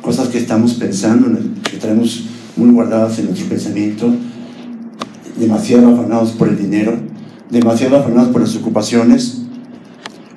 cosas 0.03 0.29
que 0.29 0.39
estamos 0.39 0.73
pensando, 0.75 1.29
que 1.71 1.77
traemos 1.77 2.25
muy 2.57 2.71
guardadas 2.71 3.19
en 3.19 3.27
nuestro 3.27 3.51
pensamiento, 3.51 4.15
demasiado 5.39 5.93
afanados 5.93 6.31
por 6.31 6.49
el 6.49 6.57
dinero, 6.57 6.95
demasiado 7.51 7.99
afanados 7.99 8.31
por 8.31 8.41
las 8.41 8.57
ocupaciones. 8.57 9.43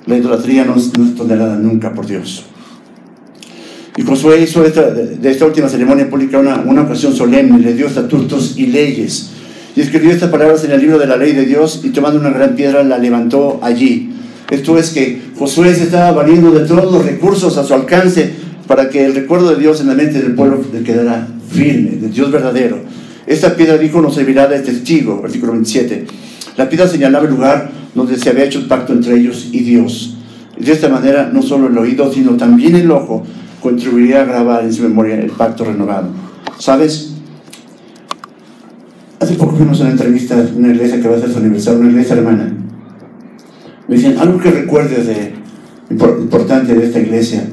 La 0.07 0.17
idolatría 0.17 0.65
no, 0.65 0.75
es 0.75 0.91
tolerada 1.15 1.57
nunca 1.57 1.93
por 1.93 2.07
Dios. 2.07 2.45
Y 3.95 4.03
Josué 4.03 4.41
hizo 4.41 4.63
de 4.63 5.29
esta 5.29 5.45
última 5.45 5.67
ceremonia 5.67 6.09
pública 6.09 6.39
una, 6.39 6.61
una 6.61 6.83
ocasión 6.83 7.13
solemne, 7.13 7.59
le 7.59 7.73
dio 7.73 7.87
estatutos 7.87 8.57
y 8.57 8.67
leyes 8.67 9.31
y 9.77 9.81
escribió 9.81 10.09
estas 10.09 10.31
palabras 10.31 10.63
en 10.63 10.71
el 10.71 10.81
libro 10.81 10.97
de 10.97 11.05
la 11.05 11.17
ley 11.17 11.33
de 11.33 11.45
Dios 11.45 11.81
y 11.83 11.89
tomando 11.89 12.19
una 12.19 12.31
gran 12.31 12.55
piedra 12.55 12.83
la 12.83 12.97
levantó 12.97 13.59
allí. 13.61 14.09
Esto 14.49 14.75
es 14.79 14.89
que 14.89 15.21
Josué 15.37 15.75
se 15.75 15.83
estaba 15.83 16.11
valiendo 16.13 16.49
de 16.51 16.65
todos 16.65 16.91
los 16.91 17.05
recursos 17.05 17.57
a 17.57 17.63
su 17.63 17.75
alcance 17.75 18.31
para 18.65 18.89
que 18.89 19.05
el 19.05 19.13
recuerdo 19.13 19.51
de 19.51 19.57
Dios 19.57 19.79
en 19.79 19.87
la 19.87 19.93
mente 19.93 20.19
del 20.19 20.33
pueblo 20.33 20.63
quedara 20.83 21.27
firme, 21.51 21.91
de 21.91 22.09
Dios 22.09 22.31
verdadero. 22.31 22.79
Esta 23.27 23.55
piedra, 23.55 23.77
dijo, 23.77 24.01
nos 24.01 24.15
servirá 24.15 24.47
de 24.47 24.61
testigo, 24.61 25.21
versículo 25.21 25.51
27. 25.51 26.07
La 26.57 26.67
piedra 26.67 26.87
señalaba 26.87 27.25
el 27.25 27.31
lugar 27.31 27.69
donde 27.97 28.17
se 28.17 28.29
había 28.29 28.45
hecho 28.45 28.59
el 28.59 28.67
pacto 28.67 28.93
entre 28.93 29.19
ellos 29.19 29.49
y 29.51 29.61
Dios. 29.61 30.15
De 30.57 30.71
esta 30.71 30.87
manera, 30.87 31.29
no 31.33 31.41
solo 31.41 31.67
el 31.67 31.77
oído, 31.77 32.11
sino 32.13 32.37
también 32.37 32.75
el 32.75 32.89
ojo 32.91 33.23
contribuiría 33.61 34.21
a 34.21 34.25
grabar 34.25 34.63
en 34.63 34.71
su 34.71 34.83
memoria 34.83 35.19
el 35.19 35.31
pacto 35.31 35.65
renovado. 35.65 36.09
¿Sabes? 36.59 37.13
Hace 39.19 39.33
poco 39.33 39.55
fuimos 39.55 39.79
a 39.79 39.83
una 39.83 39.91
entrevista 39.91 40.39
en 40.39 40.57
una 40.57 40.69
iglesia 40.69 41.01
que 41.01 41.07
va 41.07 41.17
a 41.17 41.19
ser 41.19 41.31
su 41.31 41.39
aniversario, 41.39 41.79
una 41.79 41.89
iglesia 41.89 42.15
hermana. 42.15 42.53
Me 43.87 43.95
dicen, 43.95 44.17
algo 44.19 44.39
que 44.39 44.51
recuerdes 44.51 45.07
de, 45.07 45.33
importante 45.89 46.75
de 46.75 46.85
esta 46.85 46.99
iglesia. 46.99 47.49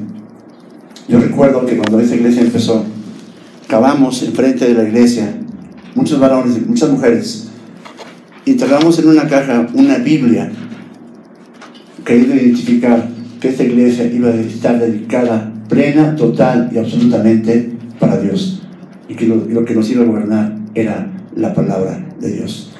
Yo 1.07 1.19
recuerdo 1.19 1.65
que 1.65 1.77
cuando 1.77 1.99
esta 1.99 2.15
iglesia 2.15 2.43
empezó, 2.43 2.85
cavamos 3.67 4.21
enfrente 4.21 4.67
de 4.67 4.75
la 4.75 4.83
iglesia, 4.83 5.37
muchos 5.95 6.19
varones 6.19 6.57
y 6.57 6.61
muchas 6.61 6.89
mujeres, 6.91 7.44
y 8.45 8.51
entregamos 8.51 8.99
en 8.99 9.09
una 9.09 9.27
caja 9.27 9.67
una 9.73 9.97
Biblia 9.97 10.51
queriendo 12.05 12.35
identificar 12.35 13.09
que 13.41 13.49
esta 13.49 13.63
iglesia 13.63 14.05
iba 14.05 14.29
a 14.29 14.35
estar 14.35 14.79
dedicada 14.79 15.51
plena, 15.67 16.15
total 16.15 16.69
y 16.71 16.77
absolutamente 16.77 17.71
para 17.99 18.17
Dios. 18.17 18.61
Y 19.09 19.15
que 19.15 19.25
lo, 19.27 19.65
que 19.65 19.73
nos 19.73 19.89
iba 19.89 20.03
a 20.03 20.05
gobernar 20.05 20.57
era 20.75 21.11
la 21.35 21.53
palabra 21.53 22.05
de 22.19 22.31
Dios. 22.31 22.71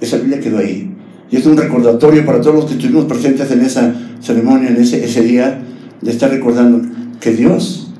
Esa 0.00 0.18
Biblia 0.18 0.40
quedó 0.40 0.58
ahí. 0.58 0.92
Y 1.30 1.36
es 1.36 1.46
un 1.46 1.56
recordatorio 1.56 2.24
para 2.26 2.40
todos 2.40 2.56
los 2.56 2.64
que 2.64 2.74
estuvimos 2.74 3.04
presentes 3.04 3.50
en 3.50 3.60
esa 3.60 3.94
ceremonia, 4.20 4.70
en 4.70 4.76
ese, 4.76 5.04
ese 5.04 5.22
día, 5.22 5.60
de 6.00 6.10
estar 6.10 6.30
recordando 6.30 6.80
que 7.20 7.32
Dios, 7.32 7.92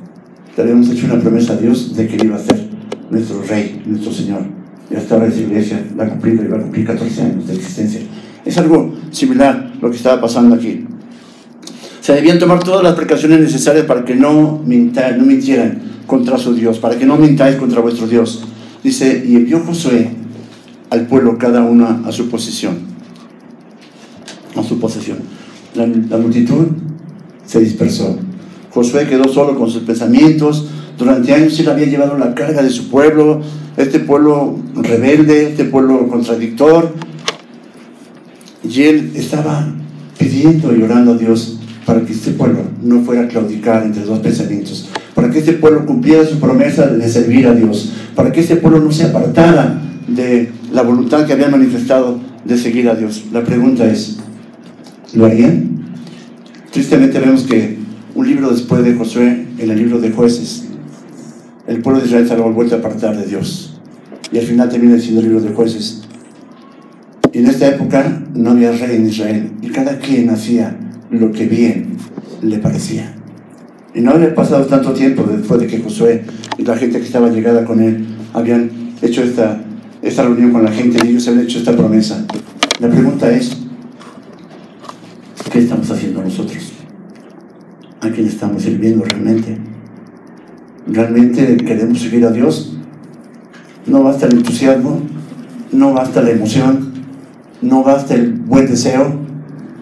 le 0.57 0.62
habíamos 0.62 0.90
hecho 0.90 1.07
una 1.07 1.20
promesa 1.20 1.53
a 1.53 1.57
Dios 1.57 1.94
de 1.96 2.09
que 2.09 2.24
iba 2.24 2.36
a 2.36 2.40
ser 2.40 2.59
nuestro 3.11 3.42
Rey, 3.42 3.82
nuestro 3.86 4.12
Señor. 4.12 4.58
Hasta 4.97 5.14
ahora 5.14 5.26
esa 5.26 5.41
iglesia 5.41 5.84
va 5.99 6.05
a 6.05 6.09
cumplir, 6.09 6.53
va 6.53 6.57
a 6.57 6.61
cumplir 6.61 6.86
14 6.86 7.22
años 7.22 7.47
de 7.47 7.55
existencia. 7.55 8.01
Es 8.45 8.57
algo 8.57 8.95
similar 9.11 9.72
lo 9.80 9.91
que 9.91 9.97
estaba 9.97 10.20
pasando 10.20 10.55
aquí. 10.55 10.86
Se 12.01 12.14
debían 12.14 12.39
tomar 12.39 12.64
todas 12.64 12.82
las 12.82 12.95
precauciones 12.95 13.41
necesarias 13.41 13.84
para 13.84 14.05
que 14.05 14.14
no, 14.14 14.62
mintar, 14.64 15.18
no 15.18 15.26
mintieran 15.26 15.82
contra 16.07 16.39
su 16.39 16.55
Dios, 16.55 16.78
para 16.78 16.99
que 16.99 17.05
no 17.05 17.16
mintáis 17.16 17.57
contra 17.57 17.80
vuestro 17.80 18.07
Dios. 18.07 18.45
Dice, 18.82 19.24
y 19.26 19.36
envió 19.36 19.61
Josué 19.61 20.09
al 20.89 21.07
pueblo 21.07 21.36
cada 21.36 21.62
uno 21.62 22.03
a 22.07 22.11
su 22.12 22.30
posición, 22.30 22.78
a 24.57 24.62
su 24.62 24.80
posesión. 24.80 25.18
La, 25.74 25.86
multitud 26.16 26.66
se 27.45 27.61
dispersó. 27.61 28.18
Josué 28.70 29.07
quedó 29.07 29.28
solo 29.28 29.57
con 29.57 29.70
sus 29.70 29.82
pensamientos. 29.82 30.66
Durante 30.97 31.32
años 31.32 31.59
él 31.61 31.68
había 31.68 31.86
llevado 31.86 32.16
la 32.16 32.34
carga 32.34 32.62
de 32.62 32.70
su 32.70 32.89
pueblo, 32.89 33.43
este 33.79 34.01
pueblo 34.01 34.57
rebelde, 34.74 35.51
este 35.51 35.64
pueblo 35.64 36.09
contradictor. 36.09 36.95
Y 38.68 38.83
él 38.83 39.12
estaba 39.14 39.72
pidiendo 40.18 40.76
y 40.76 40.83
orando 40.83 41.12
a 41.12 41.16
Dios 41.16 41.59
para 41.87 42.05
que 42.05 42.12
este 42.12 42.33
pueblo 42.33 42.61
no 42.83 43.01
fuera 43.01 43.22
a 43.22 43.29
claudicar 43.29 43.85
entre 43.85 44.05
dos 44.05 44.18
pensamientos, 44.18 44.91
para 45.14 45.31
que 45.31 45.39
este 45.39 45.55
pueblo 45.55 45.87
cumpliera 45.87 46.26
su 46.26 46.39
promesa 46.39 46.87
de 46.87 47.09
servir 47.09 47.47
a 47.47 47.55
Dios, 47.55 47.93
para 48.14 48.31
que 48.31 48.41
este 48.41 48.57
pueblo 48.57 48.81
no 48.81 48.93
se 48.93 49.05
apartara 49.05 49.81
de 50.07 50.51
la 50.70 50.83
voluntad 50.83 51.24
que 51.24 51.33
había 51.33 51.49
manifestado 51.49 52.20
de 52.45 52.59
seguir 52.59 52.91
a 52.91 52.95
Dios. 52.95 53.24
La 53.33 53.43
pregunta 53.43 53.91
es, 53.91 54.18
¿lo 55.14 55.24
harían? 55.24 55.79
Tristemente 56.70 57.20
vemos 57.20 57.45
que 57.45 57.79
un 58.14 58.26
libro 58.26 58.51
después 58.51 58.85
de 58.85 58.95
Josué, 58.95 59.47
en 59.57 59.70
el 59.70 59.79
libro 59.79 59.99
de 59.99 60.11
jueces, 60.11 60.64
el 61.66 61.81
pueblo 61.81 62.01
de 62.01 62.07
Israel 62.07 62.26
se 62.26 62.35
ha 62.35 62.37
vuelto 62.37 62.74
a 62.74 62.79
apartar 62.79 63.16
de 63.16 63.26
Dios. 63.26 63.68
Y 64.33 64.39
al 64.39 64.45
final 64.45 64.68
termina 64.68 64.99
siendo 64.99 65.22
libro 65.22 65.41
de 65.41 65.51
jueces. 65.51 66.03
Y 67.33 67.39
en 67.39 67.47
esta 67.47 67.68
época 67.68 68.22
no 68.35 68.51
había 68.51 68.72
rey 68.72 68.97
en 68.97 69.09
Israel. 69.09 69.51
Y 69.62 69.68
cada 69.68 69.99
quien 69.99 70.31
hacía 70.31 70.76
lo 71.11 71.33
que 71.33 71.47
bien 71.47 71.97
le 72.43 72.59
parecía. 72.59 73.14
Y 73.95 74.01
no 74.01 74.12
había 74.12 74.35
pasado 74.35 74.66
tanto 74.66 74.93
tiempo 74.93 75.24
después 75.24 75.61
de 75.61 75.66
que 75.66 75.81
Josué 75.81 76.24
y 76.57 76.62
la 76.62 76.76
gente 76.76 76.99
que 76.99 77.07
estaba 77.07 77.29
llegada 77.31 77.64
con 77.64 77.81
él 77.81 78.07
habían 78.33 78.70
hecho 79.03 79.22
esta, 79.22 79.61
esta 80.03 80.22
reunión 80.22 80.53
con 80.53 80.64
la 80.64 80.70
gente 80.70 80.99
y 81.05 81.11
ellos 81.11 81.26
habían 81.29 81.45
hecho 81.45 81.59
esta 81.59 81.72
promesa. 81.72 82.24
La 82.81 82.89
pregunta 82.89 83.31
es, 83.31 83.57
¿qué 85.51 85.59
estamos 85.59 85.91
haciendo 85.91 86.22
nosotros? 86.22 86.72
¿A 88.01 88.11
quién 88.11 88.29
estamos 88.29 88.62
sirviendo 88.62 89.05
realmente? 89.05 89.59
¿Realmente 90.87 91.57
queremos 91.57 92.01
seguir 92.01 92.24
a 92.24 92.31
Dios? 92.31 92.78
No 93.89 94.03
basta 94.03 94.26
el 94.26 94.34
entusiasmo, 94.34 95.01
no 95.72 95.95
basta 95.95 96.22
la 96.22 96.30
emoción, 96.30 96.93
no 97.62 97.82
basta 97.82 98.14
el 98.14 98.32
buen 98.32 98.66
deseo, 98.66 99.14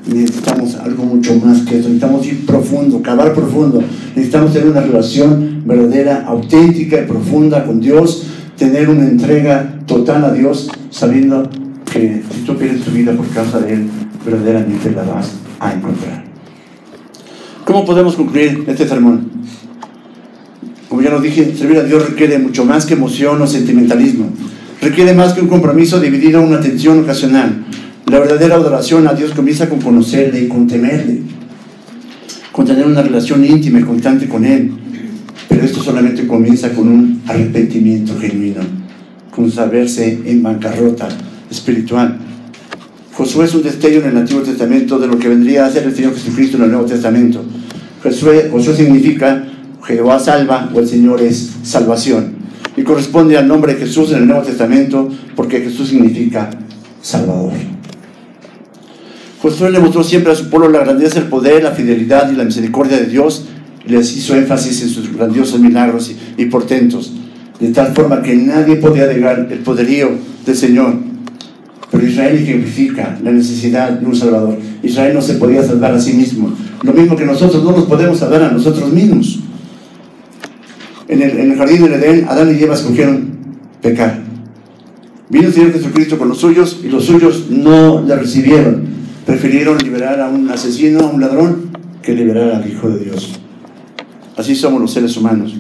necesitamos 0.07 0.77
algo 0.77 1.05
mucho 1.05 1.35
más 1.45 1.63
que 1.63 1.79
eso, 1.79 1.89
necesitamos 1.89 2.27
ir 2.27 2.47
profundo, 2.47 3.03
cavar 3.03 3.35
profundo, 3.35 3.83
necesitamos 4.15 4.53
tener 4.53 4.69
una 4.69 4.81
relación 4.81 5.63
verdadera, 5.67 6.25
auténtica 6.27 7.01
y 7.01 7.07
profunda 7.07 7.65
con 7.65 7.81
Dios, 7.81 8.27
tener 8.57 8.89
una 8.89 9.07
entrega 9.07 9.81
total 9.87 10.25
a 10.25 10.33
Dios, 10.33 10.71
sabiendo 10.91 11.49
que 11.93 12.23
si 12.33 12.41
tú 12.43 12.57
pierdes 12.57 12.83
tu 12.83 12.93
vida 12.93 13.13
por 13.13 13.27
causa 13.29 13.59
de 13.61 13.75
Él, 13.75 13.91
verdaderamente 14.25 14.91
la 14.93 15.03
vas 15.03 15.33
a 15.59 15.73
encontrar. 15.73 16.25
¿Cómo 17.65 17.85
podemos 17.85 18.15
concluir 18.15 18.65
este 18.69 18.87
sermón? 18.87 19.29
Como 20.97 21.07
ya 21.07 21.13
lo 21.13 21.21
dije, 21.21 21.55
servir 21.55 21.77
a 21.77 21.85
Dios 21.85 22.09
requiere 22.09 22.39
mucho 22.39 22.65
más 22.65 22.87
que 22.87 22.95
emoción 22.95 23.43
o 23.43 23.47
sentimentalismo. 23.47 24.31
Requiere 24.81 25.13
más 25.13 25.35
que 25.35 25.43
un 25.43 25.47
compromiso 25.47 26.01
dividido 26.01 26.41
en 26.41 26.47
una 26.47 26.57
atención 26.57 27.01
ocasional. 27.01 27.67
La 28.07 28.19
verdadera 28.19 28.55
adoración 28.55 29.07
a 29.07 29.13
Dios 29.13 29.33
comienza 29.33 29.69
con 29.69 29.79
conocerle 29.79 30.41
y 30.41 30.49
con 30.49 30.67
temerle, 30.67 31.21
con 32.51 32.65
tener 32.65 32.87
una 32.87 33.03
relación 33.03 33.45
íntima 33.45 33.79
y 33.79 33.83
constante 33.83 34.27
con 34.27 34.47
Él. 34.47 34.73
Pero 35.51 35.67
esto 35.67 35.83
solamente 35.83 36.27
comienza 36.27 36.71
con 36.71 36.89
un 36.89 37.21
arrepentimiento 37.27 38.19
genuino, 38.19 38.63
con 39.31 39.51
saberse 39.51 40.23
en 40.25 40.43
bancarrota 40.43 41.09
espiritual. 41.51 42.17
Josué 43.13 43.45
es 43.45 43.55
un 43.55 43.65
destello 43.65 44.01
en 44.01 44.07
el 44.13 44.17
Antiguo 44.17 44.43
Testamento 44.43 44.99
de 44.99 45.09
lo 45.09 45.19
que 45.19 45.29
vendría 45.29 45.67
a 45.67 45.71
ser 45.71 45.83
el 45.83 45.95
Señor 45.95 46.15
Jesucristo 46.15 46.57
en 46.57 46.63
el 46.63 46.71
Nuevo 46.71 46.87
Testamento. 46.87 47.45
Josué, 48.03 48.49
Josué 48.51 48.75
significa 48.75 49.46
Jehová 49.87 50.19
salva 50.19 50.71
o 50.75 50.81
el 50.81 50.89
Señor 50.89 51.21
es 51.21 51.53
salvación. 51.63 52.37
Y 52.77 52.83
corresponde 52.83 53.39
al 53.39 53.49
nombre 53.49 53.75
de 53.75 53.81
Jesús 53.81 54.11
en 54.13 54.19
el 54.19 54.27
Nuevo 54.27 54.43
Testamento 54.43 55.09
porque 55.35 55.61
Jesús 55.61 55.89
significa 55.89 56.51
Salvador. 57.01 57.53
Josué 59.41 59.71
le 59.71 59.79
mostró 59.79 60.03
siempre 60.03 60.33
a 60.33 60.35
su 60.35 60.51
pueblo 60.51 60.69
la 60.69 60.81
grandeza, 60.81 61.21
el 61.21 61.27
poder, 61.27 61.63
la 61.63 61.71
fidelidad 61.71 62.31
y 62.33 62.37
la 62.37 62.45
misericordia 62.45 62.97
de 62.99 63.07
Dios 63.07 63.47
y 63.87 63.93
les 63.93 64.17
hizo 64.17 64.35
énfasis 64.35 64.83
en 64.83 64.89
sus 64.89 65.15
grandiosos 65.15 65.61
milagros 65.61 66.13
y, 66.37 66.45
portentos, 66.47 67.13
de 67.61 67.69
tal 67.69 67.95
forma 67.95 68.23
que 68.23 68.35
nadie 68.35 68.77
podía 68.77 69.07
negar 69.07 69.47
el 69.51 69.59
poderío 69.61 70.11
del 70.45 70.57
Señor. 70.57 70.95
Pero 71.91 72.07
Israel 72.07 72.37
ejemplifica 72.37 73.19
la 73.23 73.31
necesidad 73.31 73.91
de 73.91 74.05
un 74.05 74.17
Salvador. 74.17 74.59
Israel 74.83 75.15
no 75.15 75.23
se 75.23 75.35
podía 75.35 75.63
salvar 75.63 75.95
a 75.95 76.01
sí 76.01 76.15
mismo. 76.15 76.53
Lo 76.83 76.93
mismo 76.93 77.17
que 77.17 77.25
nosotros 77.25 77.63
no 77.63 77.71
nos 77.71 77.85
podemos 77.85 78.19
salvar 78.19 78.43
a 78.43 78.51
nosotros 78.51 78.93
mismos. 78.93 79.41
En 81.09 81.23
el, 81.23 81.57
jardín 81.57 81.83
del 81.83 81.93
Edén, 81.95 82.27
Adán 82.29 82.57
y 82.57 82.63
Eva 82.63 82.75
escogieron 82.75 83.37
pecar. 83.81 84.21
Vino 85.29 85.47
el 85.47 85.55
Señor 85.55 85.73
Jesucristo 85.73 86.19
con 86.19 86.29
los 86.29 86.39
suyos 86.39 86.81
y 86.85 86.89
los 86.89 87.05
suyos 87.05 87.47
no 87.51 88.03
le 88.03 88.17
recibieron 88.17 88.97
prefirieron 89.27 89.77
liberar 89.79 90.21
a 90.21 90.29
un 90.29 90.49
asesino, 90.51 91.01
a 91.01 91.11
un 91.11 91.21
ladrón, 91.21 91.71
que 92.01 92.15
liberar 92.15 92.51
al 92.53 92.71
Hijo 92.71 92.89
de 92.89 93.05
Dios. 93.05 93.33
Así 94.37 94.55
somos 94.55 94.81
los 94.81 94.93
seres 94.93 95.17
humanos. 95.17 95.57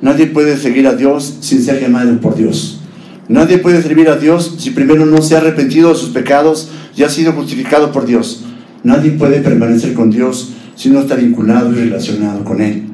Nadie 0.00 0.28
puede 0.28 0.56
seguir 0.56 0.86
a 0.86 0.94
Dios 0.94 1.38
sin 1.40 1.60
ser 1.60 1.80
llamado 1.80 2.20
por 2.20 2.36
Dios. 2.36 2.80
Nadie 3.28 3.58
puede 3.58 3.82
servir 3.82 4.08
a 4.08 4.16
Dios 4.16 4.54
si 4.58 4.70
primero 4.70 5.04
no 5.04 5.20
se 5.20 5.34
ha 5.34 5.38
arrepentido 5.38 5.88
de 5.90 5.96
sus 5.96 6.10
pecados 6.10 6.70
y 6.96 7.02
ha 7.02 7.08
sido 7.08 7.32
justificado 7.32 7.90
por 7.90 8.06
Dios. 8.06 8.44
Nadie 8.84 9.10
puede 9.10 9.40
permanecer 9.40 9.92
con 9.92 10.08
Dios 10.08 10.52
si 10.76 10.90
no 10.90 11.00
está 11.00 11.16
vinculado 11.16 11.72
y 11.72 11.74
relacionado 11.74 12.44
con 12.44 12.60
Él. 12.60 12.87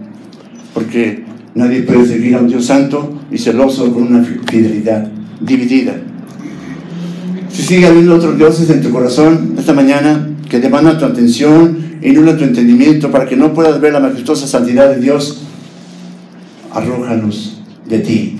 Porque 0.84 1.24
nadie 1.54 1.82
puede 1.82 2.06
seguir 2.06 2.34
a 2.34 2.40
un 2.40 2.48
Dios 2.48 2.66
santo 2.66 3.18
y 3.32 3.38
celoso 3.38 3.92
con 3.92 4.02
una 4.02 4.22
fidelidad 4.22 5.08
dividida. 5.40 5.96
Si 7.50 7.62
sigue 7.62 7.86
habiendo 7.86 8.16
otros 8.16 8.36
dioses 8.36 8.68
en 8.68 8.82
tu 8.82 8.90
corazón 8.90 9.54
esta 9.58 9.72
mañana 9.72 10.28
que 10.48 10.60
demandan 10.60 10.98
tu 10.98 11.06
atención 11.06 11.78
y 12.02 12.10
nula 12.10 12.36
tu 12.36 12.44
entendimiento 12.44 13.10
para 13.10 13.26
que 13.26 13.34
no 13.34 13.54
puedas 13.54 13.80
ver 13.80 13.94
la 13.94 14.00
majestuosa 14.00 14.46
santidad 14.46 14.90
de 14.94 15.00
Dios, 15.00 15.42
arrójalos 16.70 17.62
de 17.88 18.00
ti. 18.00 18.36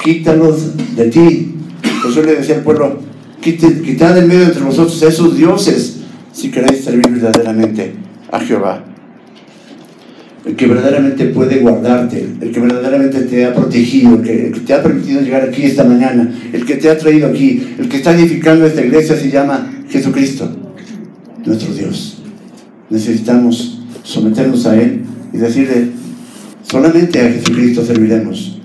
Quítalos 0.00 0.76
de 0.94 1.06
ti. 1.06 1.54
Josué 2.00 2.24
le 2.24 2.36
decía 2.36 2.56
al 2.56 2.62
pueblo, 2.62 3.00
quitad 3.40 4.16
en 4.16 4.28
medio 4.28 4.44
entre 4.44 4.62
vosotros 4.62 5.02
esos 5.02 5.36
dioses 5.36 5.96
si 6.32 6.50
queréis 6.50 6.84
servir 6.84 7.08
verdaderamente 7.08 7.94
a 8.30 8.38
Jehová 8.38 8.84
el 10.44 10.56
que 10.56 10.66
verdaderamente 10.66 11.26
puede 11.26 11.58
guardarte, 11.58 12.26
el 12.40 12.50
que 12.50 12.60
verdaderamente 12.60 13.20
te 13.22 13.44
ha 13.44 13.54
protegido, 13.54 14.14
el 14.16 14.22
que, 14.22 14.60
te 14.66 14.74
ha 14.74 14.82
permitido 14.82 15.20
llegar 15.20 15.42
aquí 15.42 15.64
esta 15.64 15.84
mañana, 15.84 16.32
el 16.52 16.64
que 16.64 16.76
te 16.76 16.88
ha 16.88 16.96
traído 16.96 17.28
aquí, 17.28 17.74
el 17.78 17.88
que 17.88 17.98
está 17.98 18.14
edificando 18.14 18.66
esta 18.66 18.84
iglesia 18.84 19.16
se 19.16 19.30
llama 19.30 19.70
Jesucristo. 19.88 20.50
nuestro 21.44 21.74
Dios. 21.74 22.22
Necesitamos 22.88 23.82
someternos 24.02 24.66
a 24.66 24.80
Él 24.80 25.02
y 25.32 25.38
decirle, 25.38 25.90
solamente 26.62 27.20
a 27.20 27.30
Jesucristo 27.30 27.84
serviremos. 27.84 28.60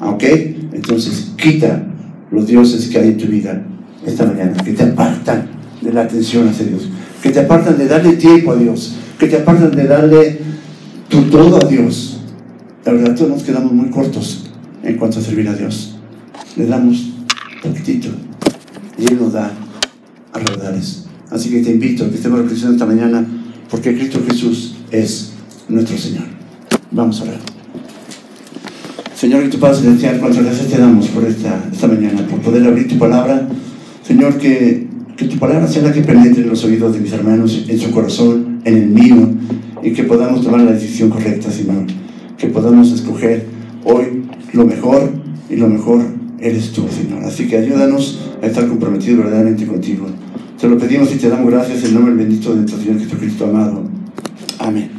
¿Ok? 0.00 0.24
Entonces 0.72 1.32
quita 1.36 1.82
los 2.30 2.46
dioses 2.46 2.88
que 2.88 2.98
hay 2.98 3.08
en 3.08 3.18
tu 3.18 3.26
vida 3.26 3.62
esta 4.06 4.24
mañana, 4.24 4.54
que 4.62 4.72
te 4.72 4.82
apartan 4.84 5.48
de 5.80 5.92
la 5.92 6.02
atención 6.02 6.48
hacia 6.48 6.66
Dios, 6.66 6.88
que 7.22 7.30
te 7.30 7.40
apartan 7.40 7.76
de 7.76 7.86
darle 7.86 8.12
tiempo 8.12 8.52
a 8.52 8.56
Dios, 8.56 8.94
que 9.18 9.26
te 9.26 9.36
apartan 9.36 9.72
de 9.72 9.84
darle 9.84 10.38
tu 11.08 11.22
todo 11.22 11.56
a 11.56 11.68
Dios. 11.68 12.20
La 12.84 12.92
verdad, 12.92 13.14
todos 13.14 13.30
nos 13.30 13.42
quedamos 13.42 13.72
muy 13.72 13.90
cortos 13.90 14.46
en 14.82 14.96
cuanto 14.96 15.18
a 15.18 15.22
servir 15.22 15.48
a 15.48 15.54
Dios. 15.54 15.96
Le 16.56 16.66
damos 16.66 17.12
poquitito 17.62 18.08
y 18.98 19.06
Él 19.06 19.18
nos 19.20 19.32
da 19.32 19.52
a 20.32 20.38
raudales. 20.38 21.06
Así 21.30 21.50
que 21.50 21.62
te 21.62 21.70
invito 21.70 22.04
a 22.04 22.08
que 22.08 22.16
estemos 22.16 22.38
reflexionando 22.38 22.84
esta 22.84 22.94
mañana 22.94 23.26
porque 23.70 23.94
Cristo 23.94 24.20
Jesús 24.28 24.76
es 24.90 25.32
nuestro 25.68 25.98
Señor. 25.98 26.24
Vamos 26.90 27.20
a 27.20 27.24
orar. 27.24 27.38
Señor, 29.14 29.44
que 29.44 29.48
tu 29.48 29.58
Padre 29.58 29.78
Celestial, 29.78 30.20
cuántas 30.20 30.44
gracias 30.44 30.68
te 30.68 30.78
damos 30.78 31.08
por 31.08 31.24
esta, 31.24 31.68
esta 31.72 31.88
mañana, 31.88 32.26
por 32.28 32.40
poder 32.40 32.64
abrir 32.64 32.86
tu 32.86 32.98
palabra. 32.98 33.48
Señor, 34.06 34.38
que, 34.38 34.86
que 35.16 35.24
tu 35.24 35.38
palabra 35.38 35.66
sea 35.66 35.82
la 35.82 35.92
que 35.92 36.02
penetre 36.02 36.42
en 36.42 36.50
los 36.50 36.62
oídos 36.64 36.92
de 36.94 37.00
mis 37.00 37.12
hermanos, 37.12 37.64
en 37.66 37.78
su 37.78 37.90
corazón, 37.90 38.55
en 38.66 38.76
el 38.76 38.88
mío, 38.88 39.16
y 39.82 39.92
que 39.92 40.02
podamos 40.02 40.42
tomar 40.42 40.60
la 40.60 40.72
decisión 40.72 41.08
correcta, 41.08 41.50
Señor. 41.50 41.84
Que 42.36 42.48
podamos 42.48 42.90
escoger 42.92 43.46
hoy 43.84 44.24
lo 44.52 44.66
mejor 44.66 45.10
y 45.48 45.56
lo 45.56 45.68
mejor 45.68 46.02
eres 46.40 46.72
tú, 46.72 46.84
Señor. 46.88 47.24
Así 47.24 47.46
que 47.46 47.56
ayúdanos 47.56 48.20
a 48.42 48.46
estar 48.46 48.66
comprometidos 48.66 49.18
verdaderamente 49.18 49.66
contigo. 49.66 50.06
Te 50.60 50.68
lo 50.68 50.76
pedimos 50.76 51.14
y 51.14 51.18
te 51.18 51.28
damos 51.28 51.50
gracias 51.50 51.84
en 51.84 51.94
nombre 51.94 52.14
bendito 52.14 52.50
de 52.50 52.56
nuestro 52.56 52.80
Señor 52.80 52.98
Jesucristo 52.98 53.44
amado. 53.44 53.84
Amén. 54.58 54.95